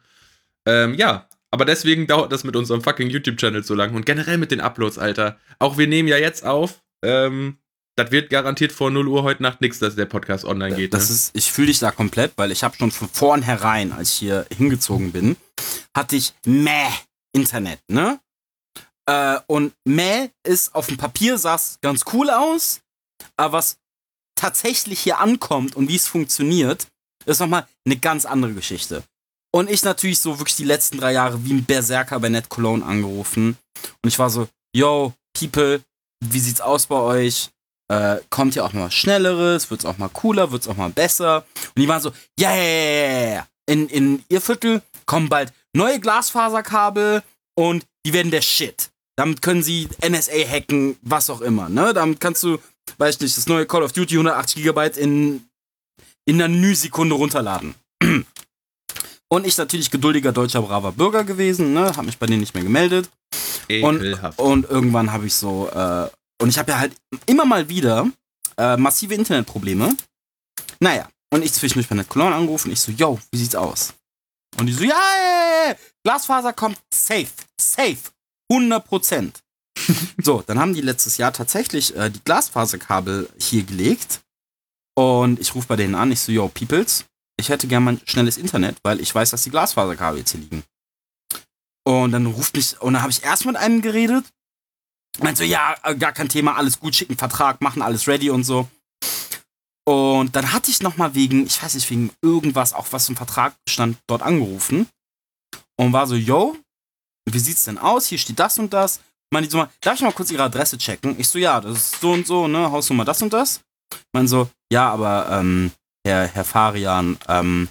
Ähm, 0.67 0.95
ja, 0.95 1.29
aber 1.53 1.65
deswegen 1.67 2.09
dauert 2.09 2.33
das 2.33 2.43
mit 2.43 2.57
unserem 2.57 2.83
fucking 2.83 3.11
YouTube-Channel 3.11 3.63
so 3.63 3.77
lang 3.77 3.95
und 3.95 4.07
generell 4.07 4.39
mit 4.39 4.51
den 4.51 4.61
Uploads, 4.61 4.99
Alter. 4.99 5.39
Auch 5.61 5.79
wir 5.79 5.87
nehmen 5.87 6.09
ja 6.09 6.17
jetzt 6.17 6.45
auf. 6.45 6.83
Ähm, 7.05 7.59
das 7.97 8.11
wird 8.11 8.31
garantiert 8.31 8.73
vor 8.73 8.91
0 8.91 9.09
Uhr 9.09 9.23
heute 9.23 9.43
Nacht 9.43 9.61
nichts, 9.61 9.79
dass 9.79 9.95
der 9.95 10.07
Podcast 10.07 10.45
online 10.45 10.75
geht. 10.77 10.95
Das 10.95 11.09
ne? 11.09 11.15
ist, 11.15 11.37
ich 11.37 11.53
fühle 11.53 11.69
dich 11.69 11.81
da 11.81 11.91
komplett, 11.91 12.33
weil 12.37 12.51
ich 12.51 12.63
habe 12.63 12.77
schon 12.77 12.91
von 12.91 13.09
vornherein, 13.09 13.93
als 13.93 14.11
ich 14.11 14.19
hier 14.19 14.47
hingezogen 14.57 15.13
bin, 15.13 15.37
hatte 15.95 16.17
ich 16.17 16.33
meh 16.47 16.89
Internet, 17.33 17.81
ne? 17.89 18.21
Äh, 19.07 19.41
und 19.47 19.75
Mäh 19.85 20.31
ist 20.45 20.75
auf 20.75 20.87
dem 20.87 20.97
Papier 20.97 21.39
sah 21.39 21.57
es 21.57 21.79
ganz 21.81 22.05
cool 22.13 22.31
aus, 22.31 22.81
aber 23.37 23.55
was 23.55 23.79
tatsächlich 24.35 25.01
hier 25.01 25.19
ankommt 25.19 25.77
und 25.77 25.89
wie 25.89 25.97
es 25.97 26.07
funktioniert, 26.07 26.87
ist 27.27 27.41
nochmal 27.41 27.67
eine 27.85 27.97
ganz 27.97 28.25
andere 28.25 28.55
Geschichte. 28.55 29.03
Und 29.53 29.69
ich 29.69 29.83
natürlich 29.83 30.21
so 30.21 30.39
wirklich 30.39 30.57
die 30.57 30.65
letzten 30.65 30.99
drei 30.99 31.13
Jahre 31.13 31.45
wie 31.45 31.53
ein 31.53 31.65
Berserker 31.65 32.21
bei 32.21 32.29
Net 32.29 32.49
Cologne 32.49 32.85
angerufen. 32.85 33.59
Und 34.03 34.09
ich 34.09 34.19
war 34.19 34.31
so, 34.31 34.49
yo, 34.75 35.13
People, 35.39 35.81
wie 36.25 36.41
sieht's 36.41 36.61
aus 36.61 36.87
bei 36.87 36.97
euch? 36.97 37.51
Äh, 37.89 38.19
kommt 38.31 38.55
hier 38.55 38.65
auch 38.65 38.73
mal 38.73 38.91
Schnelleres? 38.91 39.71
Wird's 39.71 39.85
auch 39.85 39.99
mal 39.99 40.11
cooler? 40.11 40.53
Wird's 40.53 40.69
auch 40.69 40.77
mal 40.77 40.91
besser? 40.91 41.45
Und 41.75 41.83
die 41.83 41.89
waren 41.89 42.01
so, 42.01 42.13
yeah. 42.39 43.47
in, 43.67 43.89
in 43.89 44.25
ihr 44.29 44.41
Viertel 44.41 44.83
kommen 45.07 45.29
bald 45.29 45.53
neue 45.75 45.99
Glasfaserkabel 45.99 47.23
und 47.57 47.85
die 48.07 48.13
werden 48.13 48.31
der 48.31 48.43
Shit. 48.43 48.91
Damit 49.17 49.43
können 49.43 49.63
sie 49.63 49.89
NSA 50.07 50.47
hacken, 50.49 50.97
was 51.03 51.31
auch 51.31 51.41
immer. 51.41 51.69
Ne? 51.69 51.93
Damit 51.93 52.21
kannst 52.21 52.43
du, 52.43 52.59
weiß 52.99 53.17
ich 53.17 53.21
nicht, 53.21 53.37
das 53.37 53.47
neue 53.47 53.67
Call 53.67 53.83
of 53.83 53.93
Duty 53.93 54.15
180 54.15 54.63
GB 54.63 54.91
in, 55.01 55.45
in 56.25 56.41
einer 56.41 56.49
Nü-Sekunde 56.49 57.17
runterladen. 57.17 57.75
Und 59.29 59.47
ich 59.47 59.59
natürlich 59.59 59.91
geduldiger 59.91 60.33
deutscher 60.33 60.63
braver 60.63 60.93
Bürger 60.93 61.23
gewesen, 61.23 61.73
ne? 61.73 61.97
Hab 61.97 62.05
mich 62.05 62.19
bei 62.19 62.27
denen 62.27 62.41
nicht 62.41 62.55
mehr 62.55 62.65
gemeldet. 62.65 63.09
Ekelhaft. 63.71 64.39
Und, 64.39 64.65
und 64.67 64.71
irgendwann 64.71 65.13
habe 65.13 65.27
ich 65.27 65.35
so, 65.35 65.69
äh, 65.69 66.09
und 66.41 66.49
ich 66.49 66.59
habe 66.59 66.73
ja 66.73 66.79
halt 66.79 66.95
immer 67.27 67.45
mal 67.45 67.69
wieder 67.69 68.09
äh, 68.57 68.77
massive 68.77 69.15
Internetprobleme. 69.15 69.97
Naja, 70.81 71.09
und 71.33 71.45
ich 71.45 71.53
zwischendurch 71.53 71.89
bei 71.89 71.97
der 71.97 72.05
Cologne 72.05 72.35
angerufen, 72.35 72.73
ich 72.73 72.81
so, 72.81 72.93
yo, 72.93 73.19
wie 73.31 73.39
sieht's 73.39 73.55
aus? 73.55 73.95
Und 74.59 74.67
die 74.67 74.73
so, 74.73 74.85
ja, 74.85 74.97
ja, 75.69 75.75
Glasfaser 76.05 76.53
kommt 76.53 76.79
safe, 76.93 77.29
safe. 77.61 77.99
100 78.51 78.85
Prozent. 78.85 79.41
so, 80.23 80.43
dann 80.47 80.59
haben 80.59 80.75
die 80.75 80.81
letztes 80.81 81.17
Jahr 81.17 81.33
tatsächlich 81.33 81.95
äh, 81.97 82.11
die 82.11 82.21
Glasfaserkabel 82.25 83.29
hier 83.39 83.63
gelegt. 83.63 84.21
Und 84.97 85.39
ich 85.39 85.55
rufe 85.55 85.69
bei 85.69 85.77
denen 85.77 85.95
an, 85.95 86.11
ich 86.11 86.21
so, 86.21 86.33
yo, 86.33 86.49
Peoples, 86.49 87.05
ich 87.39 87.49
hätte 87.49 87.69
gern 87.69 87.85
mal 87.85 87.99
schnelles 88.05 88.37
Internet, 88.37 88.77
weil 88.83 89.01
ich 89.01 89.15
weiß, 89.15 89.31
dass 89.31 89.45
die 89.45 89.51
Glasfaserkabel 89.51 90.19
jetzt 90.19 90.33
hier 90.33 90.41
liegen. 90.41 90.65
Und 91.91 92.13
dann 92.13 92.27
ruft 92.27 92.55
mich, 92.55 92.81
und 92.81 92.93
dann 92.93 93.03
habe 93.03 93.11
ich 93.11 93.25
erst 93.25 93.47
mit 93.47 93.57
einem 93.57 93.83
geredet. 93.83 94.25
Meint 95.19 95.37
so, 95.37 95.43
ja, 95.43 95.75
äh, 95.83 95.97
gar 95.97 96.13
kein 96.13 96.29
Thema, 96.29 96.55
alles 96.55 96.79
gut, 96.79 96.95
schicken 96.95 97.17
Vertrag, 97.17 97.61
machen 97.61 97.83
alles 97.83 98.07
ready 98.07 98.31
und 98.31 98.45
so. 98.45 98.69
Und 99.85 100.37
dann 100.37 100.53
hatte 100.53 100.71
ich 100.71 100.83
nochmal 100.83 101.17
wegen, 101.17 101.45
ich 101.47 101.61
weiß 101.61 101.75
nicht, 101.75 101.91
wegen 101.91 102.13
irgendwas, 102.23 102.75
auch 102.75 102.87
was 102.93 103.09
im 103.09 103.17
Vertrag 103.17 103.57
stand, 103.69 103.99
dort 104.07 104.23
angerufen. 104.23 104.87
Und 105.77 105.93
war 105.93 106.07
so, 106.07 106.15
yo, 106.15 106.57
wie 107.29 107.41
sieht's 107.41 107.65
denn 107.65 107.79
aus? 107.79 108.07
Hier 108.07 108.19
steht 108.19 108.39
das 108.39 108.57
und 108.61 108.73
das. 108.73 109.01
Meinte 109.33 109.49
die 109.49 109.53
so 109.53 109.67
darf 109.81 109.97
ich 109.97 110.03
mal 110.03 110.13
kurz 110.13 110.31
ihre 110.31 110.45
Adresse 110.45 110.79
checken? 110.79 111.19
Ich 111.19 111.29
so, 111.29 111.41
ja, 111.41 111.61
das 111.61 111.77
ist 111.77 112.01
so 112.01 112.13
und 112.13 112.25
so, 112.25 112.47
ne, 112.47 112.71
Hausnummer 112.71 113.05
das 113.05 113.21
und 113.21 113.33
das. 113.33 113.63
Man 114.13 114.29
so, 114.29 114.49
ja, 114.73 114.89
aber, 114.89 115.29
ähm, 115.33 115.73
Herr, 116.07 116.29
Herr 116.29 116.45
Farian, 116.45 117.19
ähm, 117.27 117.69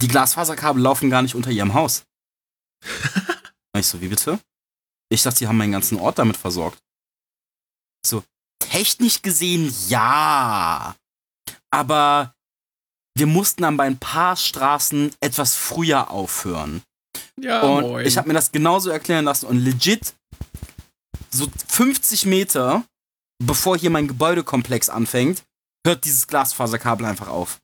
die 0.00 0.08
Glasfaserkabel 0.08 0.82
laufen 0.82 1.10
gar 1.10 1.22
nicht 1.22 1.34
unter 1.34 1.50
ihrem 1.50 1.74
Haus. 1.74 2.04
ich 3.76 3.86
so, 3.86 4.00
wie 4.00 4.08
bitte? 4.08 4.38
Ich 5.10 5.22
dachte, 5.22 5.38
sie 5.38 5.48
haben 5.48 5.56
meinen 5.56 5.72
ganzen 5.72 5.98
Ort 5.98 6.18
damit 6.18 6.36
versorgt. 6.36 6.78
So, 8.06 8.22
technisch 8.58 9.22
gesehen 9.22 9.74
ja. 9.88 10.94
Aber 11.70 12.34
wir 13.16 13.26
mussten 13.26 13.62
dann 13.62 13.76
bei 13.76 13.84
ein 13.84 13.98
paar 13.98 14.36
Straßen 14.36 15.14
etwas 15.20 15.56
früher 15.56 16.10
aufhören. 16.10 16.82
Ja, 17.40 17.62
und 17.62 17.82
moin. 17.82 18.06
ich 18.06 18.16
habe 18.16 18.28
mir 18.28 18.34
das 18.34 18.52
genauso 18.52 18.90
erklären 18.90 19.24
lassen 19.24 19.46
und 19.46 19.58
legit 19.58 20.14
so 21.30 21.48
50 21.68 22.26
Meter, 22.26 22.84
bevor 23.42 23.76
hier 23.76 23.90
mein 23.90 24.08
Gebäudekomplex 24.08 24.88
anfängt, 24.88 25.42
hört 25.86 26.04
dieses 26.04 26.26
Glasfaserkabel 26.26 27.06
einfach 27.06 27.28
auf. 27.28 27.60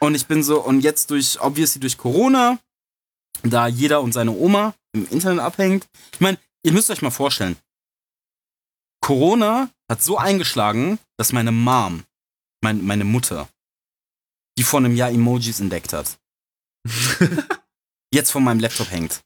Und 0.00 0.14
ich 0.14 0.26
bin 0.26 0.42
so, 0.42 0.62
und 0.62 0.80
jetzt 0.80 1.10
durch, 1.10 1.40
obviously 1.40 1.80
durch 1.80 1.98
Corona, 1.98 2.58
da 3.42 3.66
jeder 3.66 4.02
und 4.02 4.12
seine 4.12 4.32
Oma 4.32 4.74
im 4.92 5.08
Internet 5.10 5.40
abhängt. 5.40 5.88
Ich 6.12 6.20
meine, 6.20 6.38
ihr 6.62 6.72
müsst 6.72 6.90
euch 6.90 7.02
mal 7.02 7.10
vorstellen, 7.10 7.56
Corona 9.00 9.70
hat 9.90 10.02
so 10.02 10.18
eingeschlagen, 10.18 10.98
dass 11.16 11.32
meine 11.32 11.52
Mom, 11.52 12.04
mein, 12.62 12.84
meine 12.84 13.04
Mutter, 13.04 13.48
die 14.58 14.64
vor 14.64 14.80
einem 14.80 14.96
Jahr 14.96 15.10
Emojis 15.10 15.60
entdeckt 15.60 15.92
hat, 15.92 16.18
jetzt 18.12 18.30
von 18.30 18.44
meinem 18.44 18.60
Laptop 18.60 18.90
hängt. 18.90 19.22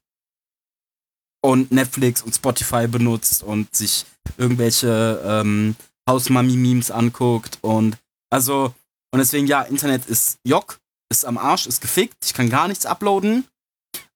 Und 1.43 1.71
Netflix 1.71 2.21
und 2.21 2.35
Spotify 2.35 2.87
benutzt 2.87 3.41
und 3.41 3.73
sich 3.75 4.05
irgendwelche 4.37 5.21
ähm, 5.25 5.75
Hausmami-Memes 6.07 6.91
anguckt 6.91 7.57
und 7.61 7.97
also, 8.29 8.73
und 9.11 9.19
deswegen, 9.19 9.47
ja, 9.47 9.61
Internet 9.61 10.05
ist 10.05 10.39
Jock, 10.45 10.79
ist 11.11 11.25
am 11.25 11.37
Arsch, 11.37 11.67
ist 11.67 11.81
gefickt, 11.81 12.17
ich 12.25 12.33
kann 12.33 12.49
gar 12.49 12.67
nichts 12.67 12.85
uploaden, 12.85 13.45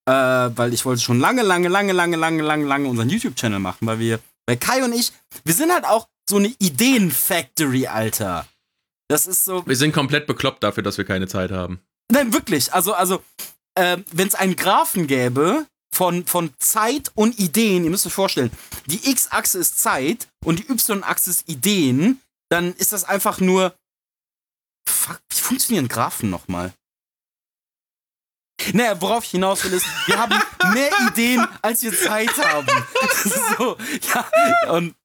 äh, 0.06 0.12
weil 0.12 0.74
ich 0.74 0.86
wollte 0.86 1.02
schon 1.02 1.20
lange, 1.20 1.42
lange, 1.42 1.68
lange, 1.68 1.94
lange, 1.94 2.16
lange, 2.16 2.42
lange, 2.42 2.66
lange 2.66 2.90
unseren 2.90 3.10
YouTube-Channel 3.10 3.60
machen, 3.60 3.86
weil 3.88 4.00
wir, 4.00 4.20
weil 4.48 4.58
Kai 4.58 4.84
und 4.84 4.94
ich, 4.94 5.12
wir 5.44 5.54
sind 5.54 5.72
halt 5.72 5.86
auch 5.86 6.08
so 6.30 6.38
eine 6.38 6.48
Ideen-Factory, 6.60 7.88
Alter. 7.88 8.48
Das 9.08 9.28
ist 9.28 9.46
so. 9.46 9.66
Wir 9.68 9.76
sind 9.76 9.94
komplett 9.94 10.26
bekloppt 10.26 10.64
dafür, 10.64 10.82
dass 10.82 10.98
wir 10.98 11.06
keine 11.06 11.28
Zeit 11.28 11.52
haben. 11.52 11.80
Nein, 12.12 12.34
wirklich. 12.34 12.74
Also, 12.74 12.94
also, 12.94 13.22
äh, 13.76 13.98
wenn 14.12 14.28
es 14.28 14.36
einen 14.36 14.56
Graphen 14.56 15.08
gäbe 15.08 15.68
von, 15.94 16.26
von 16.26 16.52
Zeit 16.58 17.12
und 17.14 17.38
Ideen, 17.40 17.84
ihr 17.84 17.90
müsst 17.90 18.08
euch 18.08 18.14
vorstellen, 18.14 18.52
die 18.88 19.12
X-Achse 19.12 19.60
ist 19.60 19.80
Zeit 19.80 20.28
und 20.44 20.60
die 20.60 20.72
Y-Achse 20.72 21.30
ist 21.30 21.48
Ideen, 21.48 22.20
dann 22.50 22.74
ist 22.74 22.94
das 22.94 23.04
einfach 23.04 23.40
nur. 23.40 23.76
Fuck, 24.88 25.20
wie 25.30 25.40
funktionieren 25.40 25.88
Graphen 25.88 26.30
nochmal? 26.30 26.74
Naja, 28.74 29.00
worauf 29.00 29.26
ich 29.26 29.32
hinaus 29.32 29.64
will, 29.64 29.74
ist, 29.74 29.86
wir 30.08 30.18
haben 30.18 30.36
mehr 30.74 30.90
Ideen, 31.10 31.46
als 31.62 31.84
wir 31.84 31.94
Zeit 31.94 32.32
haben. 32.38 32.68
so, 33.58 33.78
ja, 34.14 34.72
und 34.72 34.96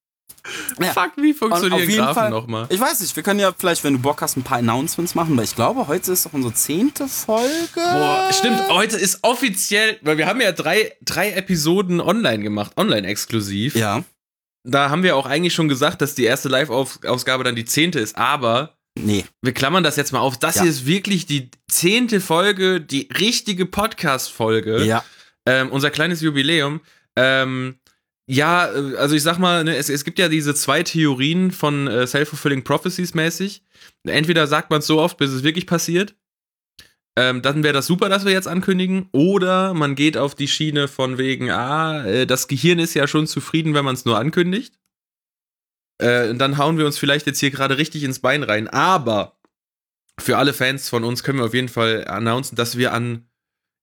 ja. 0.79 0.93
Fuck, 0.93 1.13
wie 1.17 1.35
funktionieren 1.35 1.89
Graphen 1.89 2.31
nochmal? 2.31 2.67
ich 2.71 2.81
weiß 2.81 3.01
nicht, 3.01 3.15
wir 3.15 3.23
können 3.23 3.41
ja 3.41 3.53
vielleicht, 3.57 3.85
wenn 3.85 3.95
du 3.95 3.99
Bock 3.99 4.23
hast, 4.23 4.37
ein 4.37 4.43
paar 4.43 4.59
Announcements 4.59 5.15
machen, 5.15 5.37
weil 5.37 5.45
ich 5.45 5.55
glaube, 5.55 5.87
heute 5.87 6.13
ist 6.13 6.25
doch 6.25 6.33
unsere 6.33 6.55
zehnte 6.55 7.09
Folge. 7.09 7.69
Boah, 7.75 8.31
stimmt, 8.33 8.69
heute 8.69 8.97
ist 8.97 9.19
offiziell, 9.23 9.99
weil 10.03 10.17
wir 10.17 10.27
haben 10.27 10.41
ja 10.41 10.53
drei, 10.53 10.97
drei 11.03 11.33
Episoden 11.33 12.01
online 12.01 12.43
gemacht, 12.43 12.73
online 12.77 13.07
exklusiv. 13.07 13.77
Ja. 13.77 14.03
Da 14.65 14.91
haben 14.91 15.03
wir 15.03 15.17
auch 15.17 15.27
eigentlich 15.27 15.55
schon 15.55 15.69
gesagt, 15.69 16.01
dass 16.03 16.15
die 16.15 16.25
erste 16.25 16.49
Live-Ausgabe 16.49 17.45
dann 17.45 17.55
die 17.55 17.65
zehnte 17.65 17.99
ist, 17.99 18.17
aber 18.17 18.79
Nee. 18.99 19.25
wir 19.41 19.53
klammern 19.53 19.85
das 19.85 19.97
jetzt 19.97 20.13
mal 20.13 20.19
auf. 20.21 20.39
Das 20.39 20.57
Ja. 20.57 20.63
hier 20.63 20.71
ist 20.71 20.87
wirklich 20.87 21.27
die 21.27 21.51
zehnte 21.69 22.21
Folge, 22.21 22.81
die 22.81 23.09
richtige 23.19 23.67
Podcast-Folge. 23.67 24.85
Ja. 24.85 25.05
ähm, 25.47 25.71
unser 25.71 25.91
kleines 25.91 26.21
Jubiläum. 26.21 26.81
Ähm, 27.17 27.77
ja, 28.27 28.67
äh, 28.73 28.97
also 28.97 29.15
ich 29.15 29.23
sag 29.23 29.39
mal, 29.39 29.65
ne, 29.65 29.77
es, 29.77 29.89
es 29.89 30.05
gibt 30.05 30.19
ja 30.19 30.29
diese 30.29 30.55
zwei 30.55 30.83
Theorien 30.83 31.51
von 31.51 31.87
äh, 31.89 32.07
Self-Fulfilling 32.07 32.63
Prophecies 32.63 33.15
mäßig. 33.15 33.63
Entweder 34.05 34.47
sagt 34.47 34.71
man 34.71 34.81
es 34.81 34.87
so 34.87 35.01
oft, 35.01 35.17
bis 35.17 35.31
es 35.31 35.43
wirklich 35.43 35.67
passiert. 35.67 36.15
Ähm, 37.17 37.43
dann 37.43 37.63
wäre 37.65 37.75
das 37.75 37.87
super, 37.87 38.09
dass 38.09 38.25
wir 38.25 38.33
jetzt 38.33 38.47
ankündigen. 38.49 39.09
Oder 39.13 39.75
man 39.75 39.95
geht 39.95 40.17
auf 40.17 40.35
die 40.35 40.47
Schiene 40.49 40.87
von 40.89 41.19
wegen, 41.19 41.51
ah, 41.51 42.05
äh, 42.05 42.27
das 42.27 42.47
Gehirn 42.49 42.79
ist 42.79 42.95
ja 42.95 43.07
schon 43.09 43.27
zufrieden, 43.27 43.75
wenn 43.75 43.85
man 43.85 43.95
es 43.95 44.05
nur 44.05 44.19
ankündigt. 44.19 44.75
Äh, 46.01 46.29
und 46.31 46.39
dann 46.39 46.59
hauen 46.59 46.79
wir 46.79 46.87
uns 46.87 46.99
vielleicht 46.99 47.27
jetzt 47.27 47.41
hier 47.41 47.51
gerade 47.51 47.79
richtig 47.79 48.03
ins 48.05 48.19
Bein 48.19 48.43
rein. 48.43 48.69
Aber 48.69 49.37
für 50.19 50.37
alle 50.39 50.53
Fans 50.53 50.89
von 50.89 51.05
uns 51.05 51.23
können 51.23 51.39
wir 51.39 51.47
auf 51.47 51.55
jeden 51.55 51.69
Fall 51.69 52.07
announcen, 52.07 52.57
dass 52.57 52.77
wir 52.77 52.93
an 52.93 53.27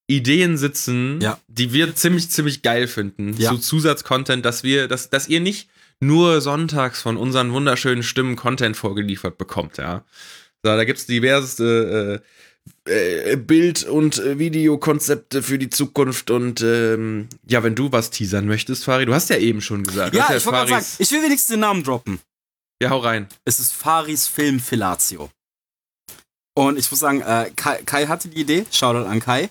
Ideen 0.08 0.58
sitzen, 0.58 1.20
Ja. 1.22 1.40
die 1.48 1.74
wir 1.74 1.94
ziemlich, 1.96 2.30
ziemlich 2.30 2.62
geil 2.62 2.88
finden. 2.88 3.36
Ja. 3.38 3.52
So 3.52 3.58
Zusatzcontent, 3.58 4.46
dass 4.46 4.64
wir, 4.64 4.88
dass, 4.88 5.10
dass 5.10 5.28
ihr 5.28 5.40
nicht 5.42 5.70
nur 6.00 6.42
sonntags 6.42 7.02
von 7.02 7.18
unseren 7.18 7.52
wunderschönen 7.52 8.04
Stimmen 8.04 8.36
Content 8.36 8.78
vorgeliefert 8.78 9.38
bekommt, 9.38 9.78
ja. 9.78 10.06
So, 10.64 10.70
da 10.76 10.84
gibt 10.86 11.00
es 11.00 11.06
diverse 11.08 12.22
äh, 12.24 12.28
äh, 12.88 13.36
Bild- 13.36 13.84
und 13.86 14.18
äh, 14.20 14.40
Videokonzepte 14.40 15.44
für 15.44 15.60
die 15.60 15.70
Zukunft 15.70 16.32
und 16.32 16.62
ähm, 16.62 17.28
ja, 17.48 17.64
wenn 17.64 17.76
du 17.76 17.92
was 17.92 18.10
teasern 18.10 18.48
möchtest, 18.48 18.86
Fari, 18.86 19.06
du 19.06 19.14
hast 19.14 19.30
ja 19.30 19.38
eben 19.38 19.62
schon 19.62 19.84
gesagt. 19.84 20.16
Ja, 20.16 20.34
ich 20.36 20.46
wollte 20.46 20.60
gerade 20.68 20.70
sagen, 20.70 20.86
ich 21.00 21.12
will 21.12 21.24
wenigstens 21.24 21.54
den 21.54 21.60
Namen 21.62 21.84
droppen. 21.84 22.20
Ja, 22.82 22.90
hau 22.90 23.00
rein. 23.00 23.28
Es 23.46 23.60
ist 23.60 23.74
Faris 23.74 24.28
Film 24.28 24.60
Filatio. 24.60 25.30
Und 26.56 26.78
ich 26.78 26.90
muss 26.90 27.00
sagen, 27.00 27.22
äh, 27.22 27.52
Kai, 27.56 27.82
Kai 27.86 28.08
hatte 28.08 28.30
die 28.30 28.42
Idee. 28.42 28.66
Shoutout 28.72 29.08
an 29.08 29.20
Kai. 29.20 29.50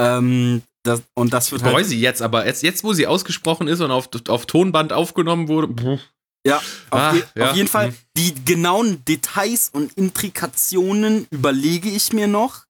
Ähm, 0.00 0.62
das, 0.82 1.02
und 1.14 1.32
das 1.32 1.46
Ich 1.46 1.52
wird 1.52 1.62
bereue 1.62 1.76
halt. 1.76 1.86
sie 1.86 2.00
jetzt, 2.00 2.22
aber 2.22 2.46
jetzt, 2.46 2.62
jetzt, 2.62 2.84
wo 2.84 2.92
sie 2.92 3.06
ausgesprochen 3.06 3.68
ist 3.68 3.80
und 3.80 3.90
auf, 3.90 4.08
auf 4.28 4.46
Tonband 4.46 4.92
aufgenommen 4.92 5.48
wurde, 5.48 5.68
puh. 5.68 5.98
Ja, 6.46 6.56
auf, 6.56 6.64
Ah, 6.90 7.14
je, 7.14 7.22
ja, 7.34 7.50
auf 7.50 7.56
jeden 7.56 7.68
Fall. 7.68 7.88
hm. 7.88 7.96
Die 8.16 8.44
genauen 8.44 9.04
Details 9.04 9.68
und 9.72 9.92
Intrikationen 9.94 11.26
überlege 11.30 11.88
ich 11.90 12.12
mir 12.12 12.26
noch. 12.28 12.64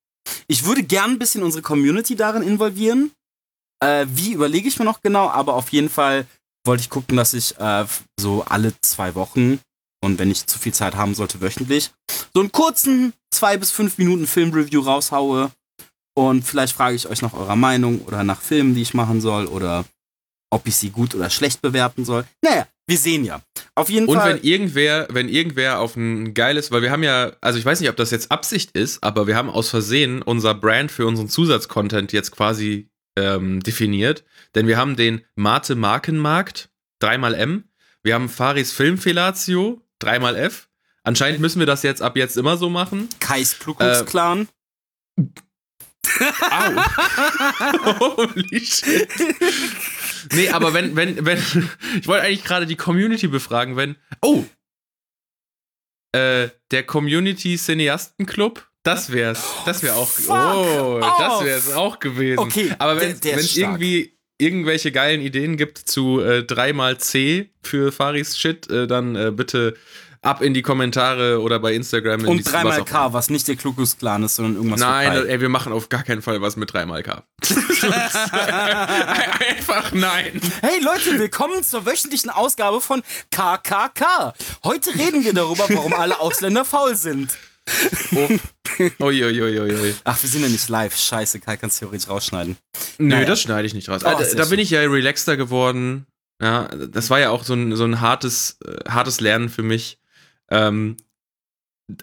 Ich 0.49 0.65
würde 0.65 0.83
gern 0.83 1.13
ein 1.13 1.19
bisschen 1.19 1.43
unsere 1.43 1.63
Community 1.63 2.17
darin 2.17 2.43
involvieren. 2.43 3.13
Äh, 3.83 4.07
wie 4.11 4.33
überlege 4.33 4.69
ich 4.69 4.79
mir 4.79 4.85
noch 4.85 5.01
genau, 5.03 5.29
aber 5.29 5.55
auf 5.55 5.71
jeden 5.71 5.89
Fall 5.89 6.27
wollte 6.67 6.83
ich 6.83 6.91
gucken, 6.91 7.17
dass 7.17 7.33
ich 7.33 7.57
äh, 7.59 7.87
so 8.19 8.45
alle 8.45 8.73
zwei 8.83 9.15
Wochen 9.15 9.61
und 10.05 10.19
wenn 10.19 10.31
ich 10.31 10.47
zu 10.47 10.59
viel 10.59 10.75
Zeit 10.75 10.95
haben 10.97 11.15
sollte, 11.15 11.41
wöchentlich, 11.41 11.91
so 12.35 12.41
einen 12.41 12.53
kurzen 12.53 13.13
zwei 13.33 13.57
bis 13.57 13.71
fünf 13.71 13.97
Minuten 13.99 14.27
Filmreview 14.27 14.81
raushaue. 14.81 15.51
Und 16.15 16.43
vielleicht 16.43 16.75
frage 16.75 16.97
ich 16.97 17.07
euch 17.09 17.23
nach 17.23 17.33
eurer 17.33 17.57
Meinung 17.57 18.01
oder 18.03 18.25
nach 18.25 18.41
Filmen, 18.41 18.75
die 18.75 18.83
ich 18.83 18.95
machen 18.95 19.21
soll 19.21 19.47
oder 19.47 19.85
ob 20.53 20.67
ich 20.67 20.77
sie 20.77 20.91
gut 20.91 21.15
oder 21.15 21.31
schlecht 21.31 21.63
bewerten 21.63 22.05
soll. 22.05 22.27
Naja, 22.43 22.67
wir 22.91 22.99
sehen 22.99 23.25
ja. 23.25 23.41
Auf 23.75 23.89
jeden 23.89 24.07
Und 24.07 24.19
Fall. 24.19 24.35
wenn 24.35 24.43
irgendwer, 24.43 25.07
wenn 25.11 25.29
irgendwer 25.29 25.79
auf 25.79 25.97
ein 25.97 26.35
geiles, 26.35 26.71
weil 26.71 26.83
wir 26.83 26.91
haben 26.91 27.03
ja, 27.03 27.33
also 27.41 27.59
ich 27.59 27.65
weiß 27.65 27.81
nicht, 27.81 27.89
ob 27.89 27.97
das 27.97 28.11
jetzt 28.11 28.31
Absicht 28.31 28.73
ist, 28.73 29.03
aber 29.03 29.27
wir 29.27 29.37
haben 29.37 29.49
aus 29.49 29.71
Versehen 29.71 30.21
unser 30.21 30.55
Brand 30.55 30.91
für 30.91 31.07
unseren 31.07 31.29
Zusatzcontent 31.29 32.13
jetzt 32.13 32.33
quasi 32.33 32.91
ähm, 33.17 33.61
definiert. 33.61 34.25
Denn 34.55 34.67
wir 34.67 34.77
haben 34.77 34.97
den 34.97 35.25
Mate 35.37 35.77
Markenmarkt, 35.77 36.69
dreimal 36.99 37.35
M. 37.35 37.65
Wir 38.03 38.15
haben 38.15 38.29
Faris 38.29 38.73
Filmfelatio, 38.73 39.81
dreimal 39.99 40.37
F. 40.37 40.69
Anscheinend 41.03 41.41
müssen 41.41 41.61
wir 41.61 41.67
das 41.67 41.83
jetzt 41.83 42.03
ab 42.03 42.17
jetzt 42.17 42.37
immer 42.37 42.57
so 42.57 42.69
machen. 42.69 43.09
Kais 43.21 43.59
Klux-Clan. 43.59 44.49
Au. 45.17 46.81
Holy 48.17 48.61
shit. 48.61 49.09
Nee, 50.33 50.49
aber 50.51 50.75
wenn, 50.75 50.97
wenn, 50.97 51.25
wenn, 51.25 51.39
ich 52.01 52.09
wollte 52.09 52.25
eigentlich 52.25 52.45
gerade 52.45 52.67
die 52.67 52.77
Community 52.77 53.29
befragen, 53.29 53.77
wenn, 53.77 53.97
oh, 54.23 54.45
äh, 56.13 56.49
der 56.71 56.83
Community 56.85 57.57
Cineasten 57.57 58.27
Club, 58.27 58.67
das 58.83 59.13
wär's, 59.13 59.45
das 59.67 59.83
wäre 59.83 59.95
auch, 59.95 60.09
Fuck 60.09 60.35
oh, 60.37 61.01
das 61.01 61.45
wär's 61.45 61.73
auch 61.73 61.99
gewesen. 61.99 62.39
Okay, 62.39 62.73
aber 62.79 63.01
wenn 63.01 63.11
es 63.13 63.57
irgendwie 63.57 64.17
irgendwelche 64.39 64.91
geilen 64.91 65.21
Ideen 65.21 65.57
gibt 65.57 65.79
zu 65.79 66.21
äh, 66.21 66.41
3x 66.41 66.99
C 66.99 67.51
für 67.63 67.93
Faris 67.93 68.39
Shit, 68.39 68.71
äh, 68.71 68.87
dann 68.87 69.15
äh, 69.15 69.31
bitte 69.31 69.77
ab 70.23 70.43
in 70.43 70.55
die 70.55 70.63
Kommentare 70.63 71.41
oder 71.41 71.59
bei 71.59 71.75
Instagram. 71.75 72.27
Und 72.27 72.45
dreimal 72.51 72.85
K, 72.85 73.13
was 73.13 73.31
nicht 73.31 73.49
der 73.49 73.57
Klukus 73.57 73.97
Clan 73.97 74.23
ist, 74.23 74.37
sondern 74.37 74.57
irgendwas 74.57 74.81
Nein, 74.81 75.27
ey, 75.27 75.41
wir 75.41 75.49
machen 75.49 75.73
auf 75.73 75.89
gar 75.89 76.03
keinen 76.03 76.23
Fall 76.23 76.41
was 76.43 76.57
mit 76.57 76.73
dreimal 76.73 77.03
K. 77.03 77.23
Einfach 79.49 79.93
nein. 79.93 80.41
Hey 80.61 80.81
Leute, 80.83 81.19
willkommen 81.19 81.63
zur 81.63 81.87
wöchentlichen 81.87 82.31
Ausgabe 82.31 82.81
von 82.81 83.03
KKK. 83.31 84.35
Heute 84.65 84.95
reden 84.95 85.25
wir 85.25 85.33
darüber, 85.33 85.65
warum 85.69 85.95
alle 85.95 86.21
Ausländer 86.21 86.65
faul 86.65 86.95
sind. 86.97 87.37
Oh. 88.15 88.29
Uiuiuiui. 89.05 89.95
Ach, 90.05 90.21
wir 90.21 90.29
sind 90.29 90.43
ja 90.43 90.49
nicht 90.49 90.69
live. 90.69 90.97
Scheiße, 90.97 91.41
Kai 91.41 91.57
kannst 91.57 91.81
du 91.81 91.87
theoretisch 91.87 92.09
rausschneiden. 92.09 92.57
Nö, 92.99 93.15
naja. 93.15 93.27
das 93.27 93.43
schneide 93.43 93.67
ich 93.67 93.75
nicht 93.75 93.89
raus. 93.89 94.03
Oh, 94.05 94.09
also, 94.09 94.37
da 94.37 94.45
bin 94.47 94.59
ich 94.59 94.71
ja 94.71 94.81
relaxter 94.81 95.37
geworden. 95.37 96.07
Ja, 96.43 96.69
das 96.69 97.11
war 97.11 97.21
ja 97.21 97.31
auch 97.31 97.45
so 97.45 97.53
ein, 97.55 97.77
so 97.77 97.85
ein 97.85 98.01
hartes, 98.01 98.59
äh, 98.65 98.91
hartes 98.91 99.21
Lernen 99.21 99.51
für 99.51 99.63
mich. 99.63 100.00
Ähm, 100.51 100.97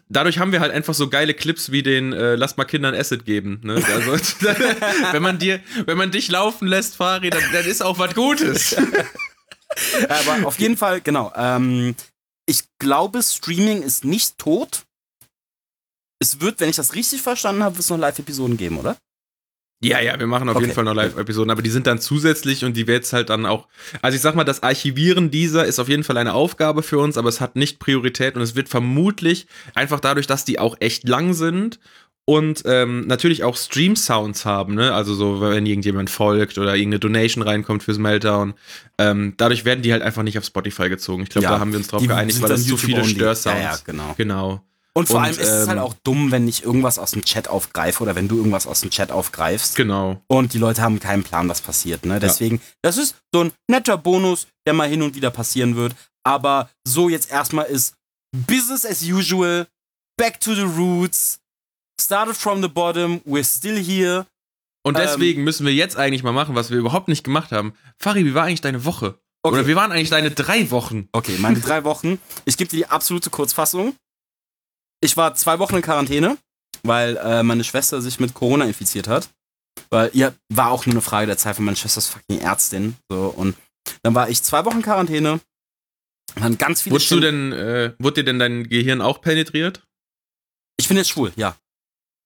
dadurch 0.09 0.39
haben 0.39 0.51
wir 0.51 0.59
halt 0.59 0.71
einfach 0.71 0.93
so 0.93 1.09
geile 1.09 1.33
Clips 1.33 1.71
wie 1.71 1.83
den 1.83 2.13
äh, 2.13 2.35
Lass 2.35 2.57
mal 2.57 2.65
Kindern 2.65 2.95
Acid 2.95 3.25
geben. 3.25 3.61
Ne? 3.63 3.75
Also, 3.75 4.13
wenn 5.11 5.21
man 5.21 5.39
dir, 5.39 5.61
wenn 5.85 5.97
man 5.97 6.11
dich 6.11 6.29
laufen 6.29 6.67
lässt, 6.67 6.95
Fari, 6.95 7.29
dann, 7.29 7.43
dann 7.53 7.65
ist 7.65 7.81
auch 7.81 7.99
was 7.99 8.13
Gutes. 8.15 8.75
Aber 10.09 10.47
auf 10.47 10.59
jeden 10.59 10.77
Fall, 10.77 11.01
genau. 11.01 11.31
Ähm, 11.35 11.95
ich 12.45 12.63
glaube, 12.79 13.21
Streaming 13.21 13.81
ist 13.83 14.05
nicht 14.05 14.37
tot. 14.37 14.85
Es 16.19 16.39
wird, 16.39 16.59
wenn 16.59 16.69
ich 16.69 16.77
das 16.77 16.95
richtig 16.95 17.21
verstanden 17.21 17.63
habe, 17.63 17.77
es 17.77 17.89
noch 17.89 17.97
Live-Episoden 17.97 18.57
geben, 18.57 18.79
oder? 18.79 18.97
Ja, 19.79 19.99
ja, 19.99 20.19
wir 20.19 20.25
machen 20.25 20.49
auf 20.49 20.55
okay. 20.55 20.65
jeden 20.65 20.75
Fall 20.75 20.85
noch 20.85 20.95
Live-Episoden, 20.95 21.51
aber 21.51 21.61
die 21.61 21.69
sind 21.69 21.85
dann 21.85 21.99
zusätzlich 21.99 22.65
und 22.65 22.75
die 22.75 22.87
wird 22.87 23.03
es 23.03 23.13
halt 23.13 23.29
dann 23.29 23.45
auch. 23.45 23.67
Also 24.01 24.15
ich 24.15 24.21
sag 24.21 24.33
mal, 24.33 24.43
das 24.43 24.63
Archivieren 24.63 25.29
dieser 25.29 25.65
ist 25.65 25.77
auf 25.79 25.87
jeden 25.87 26.03
Fall 26.03 26.17
eine 26.17 26.33
Aufgabe 26.33 26.81
für 26.81 26.97
uns, 26.97 27.15
aber 27.15 27.29
es 27.29 27.41
hat 27.41 27.55
nicht 27.55 27.77
Priorität 27.77 28.35
und 28.35 28.41
es 28.41 28.55
wird 28.55 28.69
vermutlich 28.69 29.45
einfach 29.75 29.99
dadurch, 29.99 30.25
dass 30.25 30.45
die 30.45 30.57
auch 30.57 30.77
echt 30.79 31.07
lang 31.07 31.33
sind 31.33 31.79
und 32.25 32.63
ähm, 32.65 33.07
natürlich 33.07 33.43
auch 33.43 33.55
Stream-Sounds 33.55 34.45
haben, 34.45 34.75
ne? 34.75 34.93
Also 34.93 35.13
so, 35.13 35.39
wenn 35.39 35.65
irgendjemand 35.65 36.09
folgt 36.09 36.57
oder 36.57 36.75
irgendeine 36.75 36.99
Donation 36.99 37.41
reinkommt 37.41 37.83
fürs 37.83 37.99
Meltdown. 37.99 38.55
Ähm, 38.97 39.35
dadurch 39.37 39.63
werden 39.63 39.81
die 39.81 39.93
halt 39.93 40.01
einfach 40.01 40.23
nicht 40.23 40.37
auf 40.37 40.43
Spotify 40.43 40.89
gezogen. 40.89 41.23
Ich 41.23 41.29
glaube, 41.29 41.43
ja, 41.43 41.51
da 41.51 41.59
haben 41.59 41.71
wir 41.71 41.77
uns 41.77 41.87
drauf 41.87 42.05
geeinigt, 42.05 42.41
weil 42.41 42.49
das 42.49 42.65
zu 42.65 42.75
viele 42.75 43.05
Störsounds. 43.05 43.61
Ja, 43.61 43.71
ja, 43.71 43.77
genau. 43.85 44.13
Genau. 44.17 44.61
Und 44.97 45.05
vor 45.05 45.17
und, 45.17 45.25
allem 45.25 45.37
ist 45.37 45.47
ähm, 45.47 45.61
es 45.61 45.67
halt 45.67 45.77
ähm, 45.77 45.83
auch 45.83 45.93
dumm, 46.03 46.31
wenn 46.31 46.47
ich 46.47 46.63
irgendwas 46.63 46.97
aus 46.97 47.11
dem 47.11 47.23
Chat 47.23 47.47
aufgreife 47.47 48.01
oder 48.01 48.15
wenn 48.15 48.27
du 48.27 48.37
irgendwas 48.37 48.65
aus 48.65 48.81
dem 48.81 48.89
Chat 48.89 49.11
aufgreifst. 49.11 49.75
Genau. 49.75 50.23
Und 50.25 50.53
die 50.53 50.57
Leute 50.57 50.81
haben 50.81 50.99
keinen 50.99 51.23
Plan, 51.23 51.47
was 51.47 51.61
passiert. 51.61 52.03
Ne? 52.03 52.19
Deswegen, 52.19 52.55
ja. 52.55 52.61
das 52.81 52.97
ist 52.97 53.15
so 53.31 53.43
ein 53.43 53.51
netter 53.69 53.99
Bonus, 53.99 54.47
der 54.65 54.73
mal 54.73 54.89
hin 54.89 55.03
und 55.03 55.13
wieder 55.13 55.29
passieren 55.29 55.75
wird. 55.75 55.95
Aber 56.25 56.71
so 56.83 57.09
jetzt 57.09 57.29
erstmal 57.29 57.65
ist 57.65 57.93
Business 58.47 58.87
as 58.87 59.03
usual, 59.03 59.67
back 60.17 60.39
to 60.39 60.55
the 60.55 60.63
roots, 60.63 61.41
started 62.01 62.35
from 62.35 62.63
the 62.63 62.67
bottom, 62.67 63.21
we're 63.23 63.45
still 63.45 63.77
here. 63.77 64.25
Und 64.83 64.97
deswegen 64.97 65.41
ähm, 65.41 65.45
müssen 65.45 65.67
wir 65.67 65.73
jetzt 65.75 65.95
eigentlich 65.95 66.23
mal 66.23 66.31
machen, 66.31 66.55
was 66.55 66.71
wir 66.71 66.77
überhaupt 66.79 67.07
nicht 67.07 67.23
gemacht 67.23 67.51
haben. 67.51 67.73
Fari, 67.99 68.25
wie 68.25 68.33
war 68.33 68.45
eigentlich 68.45 68.61
deine 68.61 68.83
Woche? 68.83 69.19
Okay. 69.43 69.59
Oder 69.59 69.67
wie 69.67 69.75
waren 69.75 69.91
eigentlich 69.91 70.09
deine 70.09 70.31
drei 70.31 70.71
Wochen? 70.71 71.07
Okay, 71.11 71.37
meine 71.37 71.59
drei 71.59 71.83
Wochen. 71.83 72.17
Ich 72.45 72.57
gebe 72.57 72.71
dir 72.71 72.77
die 72.77 72.87
absolute 72.87 73.29
Kurzfassung 73.29 73.93
ich 75.01 75.17
war 75.17 75.35
zwei 75.35 75.59
Wochen 75.59 75.75
in 75.75 75.81
Quarantäne, 75.81 76.37
weil 76.83 77.17
äh, 77.17 77.43
meine 77.43 77.63
Schwester 77.63 78.01
sich 78.01 78.19
mit 78.19 78.33
Corona 78.33 78.65
infiziert 78.65 79.07
hat. 79.07 79.29
Weil 79.89 80.09
ihr 80.13 80.33
war 80.49 80.71
auch 80.71 80.85
nur 80.85 80.95
eine 80.95 81.01
Frage 81.01 81.27
der 81.27 81.37
Zeit, 81.37 81.57
weil 81.57 81.65
meine 81.65 81.77
Schwester 81.77 81.99
ist 81.99 82.09
fucking 82.09 82.39
Ärztin. 82.39 82.95
So, 83.09 83.27
und 83.27 83.55
dann 84.03 84.15
war 84.15 84.29
ich 84.29 84.43
zwei 84.43 84.65
Wochen 84.65 84.77
in 84.77 84.83
Quarantäne. 84.83 85.39
Dann 86.35 86.57
ganz 86.57 86.81
viele 86.81 86.93
Wurdest 86.93 87.11
du 87.11 87.19
denn, 87.19 87.53
äh, 87.53 87.93
wurde 87.99 88.21
dir 88.21 88.25
denn 88.25 88.39
dein 88.39 88.67
Gehirn 88.67 89.01
auch 89.01 89.21
penetriert? 89.21 89.83
Ich 90.77 90.87
bin 90.87 90.97
jetzt 90.97 91.09
schwul, 91.09 91.31
ja. 91.35 91.55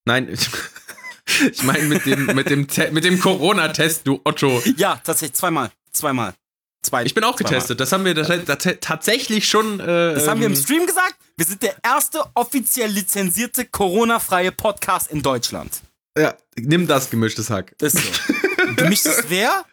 Nein, 0.05 0.27
ich, 0.29 0.49
ich 1.51 1.63
meine 1.63 1.83
mit 1.83 2.05
dem, 2.05 2.25
mit 2.25 2.49
dem, 2.49 2.67
mit 2.91 3.03
dem 3.03 3.19
Corona-Test, 3.19 4.07
du 4.07 4.19
Otto. 4.23 4.61
Ja, 4.77 4.95
tatsächlich, 5.03 5.35
zweimal. 5.35 5.71
Zweimal. 5.91 6.33
Zwei, 6.83 7.03
ich 7.03 7.13
bin 7.13 7.23
auch 7.23 7.35
getestet. 7.35 7.79
Das 7.79 7.91
haben 7.91 8.05
wir 8.05 8.15
das, 8.15 8.27
das, 8.45 8.57
tatsächlich 8.81 9.47
schon. 9.47 9.79
Äh, 9.79 10.15
das 10.15 10.27
haben 10.27 10.39
wir 10.39 10.47
im 10.47 10.53
ähm, 10.53 10.59
Stream 10.59 10.87
gesagt. 10.87 11.15
Wir 11.37 11.45
sind 11.45 11.61
der 11.61 11.75
erste 11.83 12.23
offiziell 12.33 12.89
lizenzierte 12.89 13.65
Corona-freie 13.65 14.51
Podcast 14.51 15.11
in 15.11 15.21
Deutschland. 15.21 15.81
Ja, 16.17 16.35
nimm 16.55 16.87
das 16.87 17.09
gemischtes 17.09 17.51
Hack. 17.51 17.75
Ist 17.79 17.97
so. 17.97 18.33
gemischtes 18.75 19.25
wer? 19.27 19.63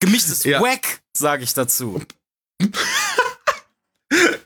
Gemischtes 0.00 0.42
ja. 0.44 0.60
Wack, 0.60 1.00
sage 1.16 1.44
ich 1.44 1.54
dazu. 1.54 2.02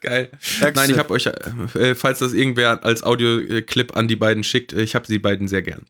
Geil. 0.01 0.31
Dankeschön. 0.61 0.73
Nein, 0.75 0.91
ich 0.91 0.99
habe 0.99 1.11
euch, 1.15 1.27
äh, 1.27 1.95
falls 1.95 2.21
das 2.21 2.33
irgendwer 2.33 2.85
als 2.85 3.03
Audioclip 3.03 3.97
an 3.97 4.09
die 4.09 4.17
beiden 4.17 4.45
schickt, 4.45 4.73
ich 4.73 4.95
habe 4.95 5.07
die 5.07 5.19
beiden 5.19 5.49
sehr 5.49 5.63
gern. 5.63 5.87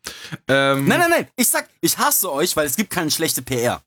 Ähm, 0.46 0.86
nein, 0.86 1.00
nein, 1.00 1.10
nein. 1.10 1.28
Ich 1.36 1.48
sag, 1.48 1.68
ich 1.80 1.98
hasse 1.98 2.32
euch, 2.32 2.56
weil 2.56 2.66
es 2.66 2.76
gibt 2.76 2.90
keine 2.90 3.10
schlechte 3.10 3.42
PR. 3.42 3.82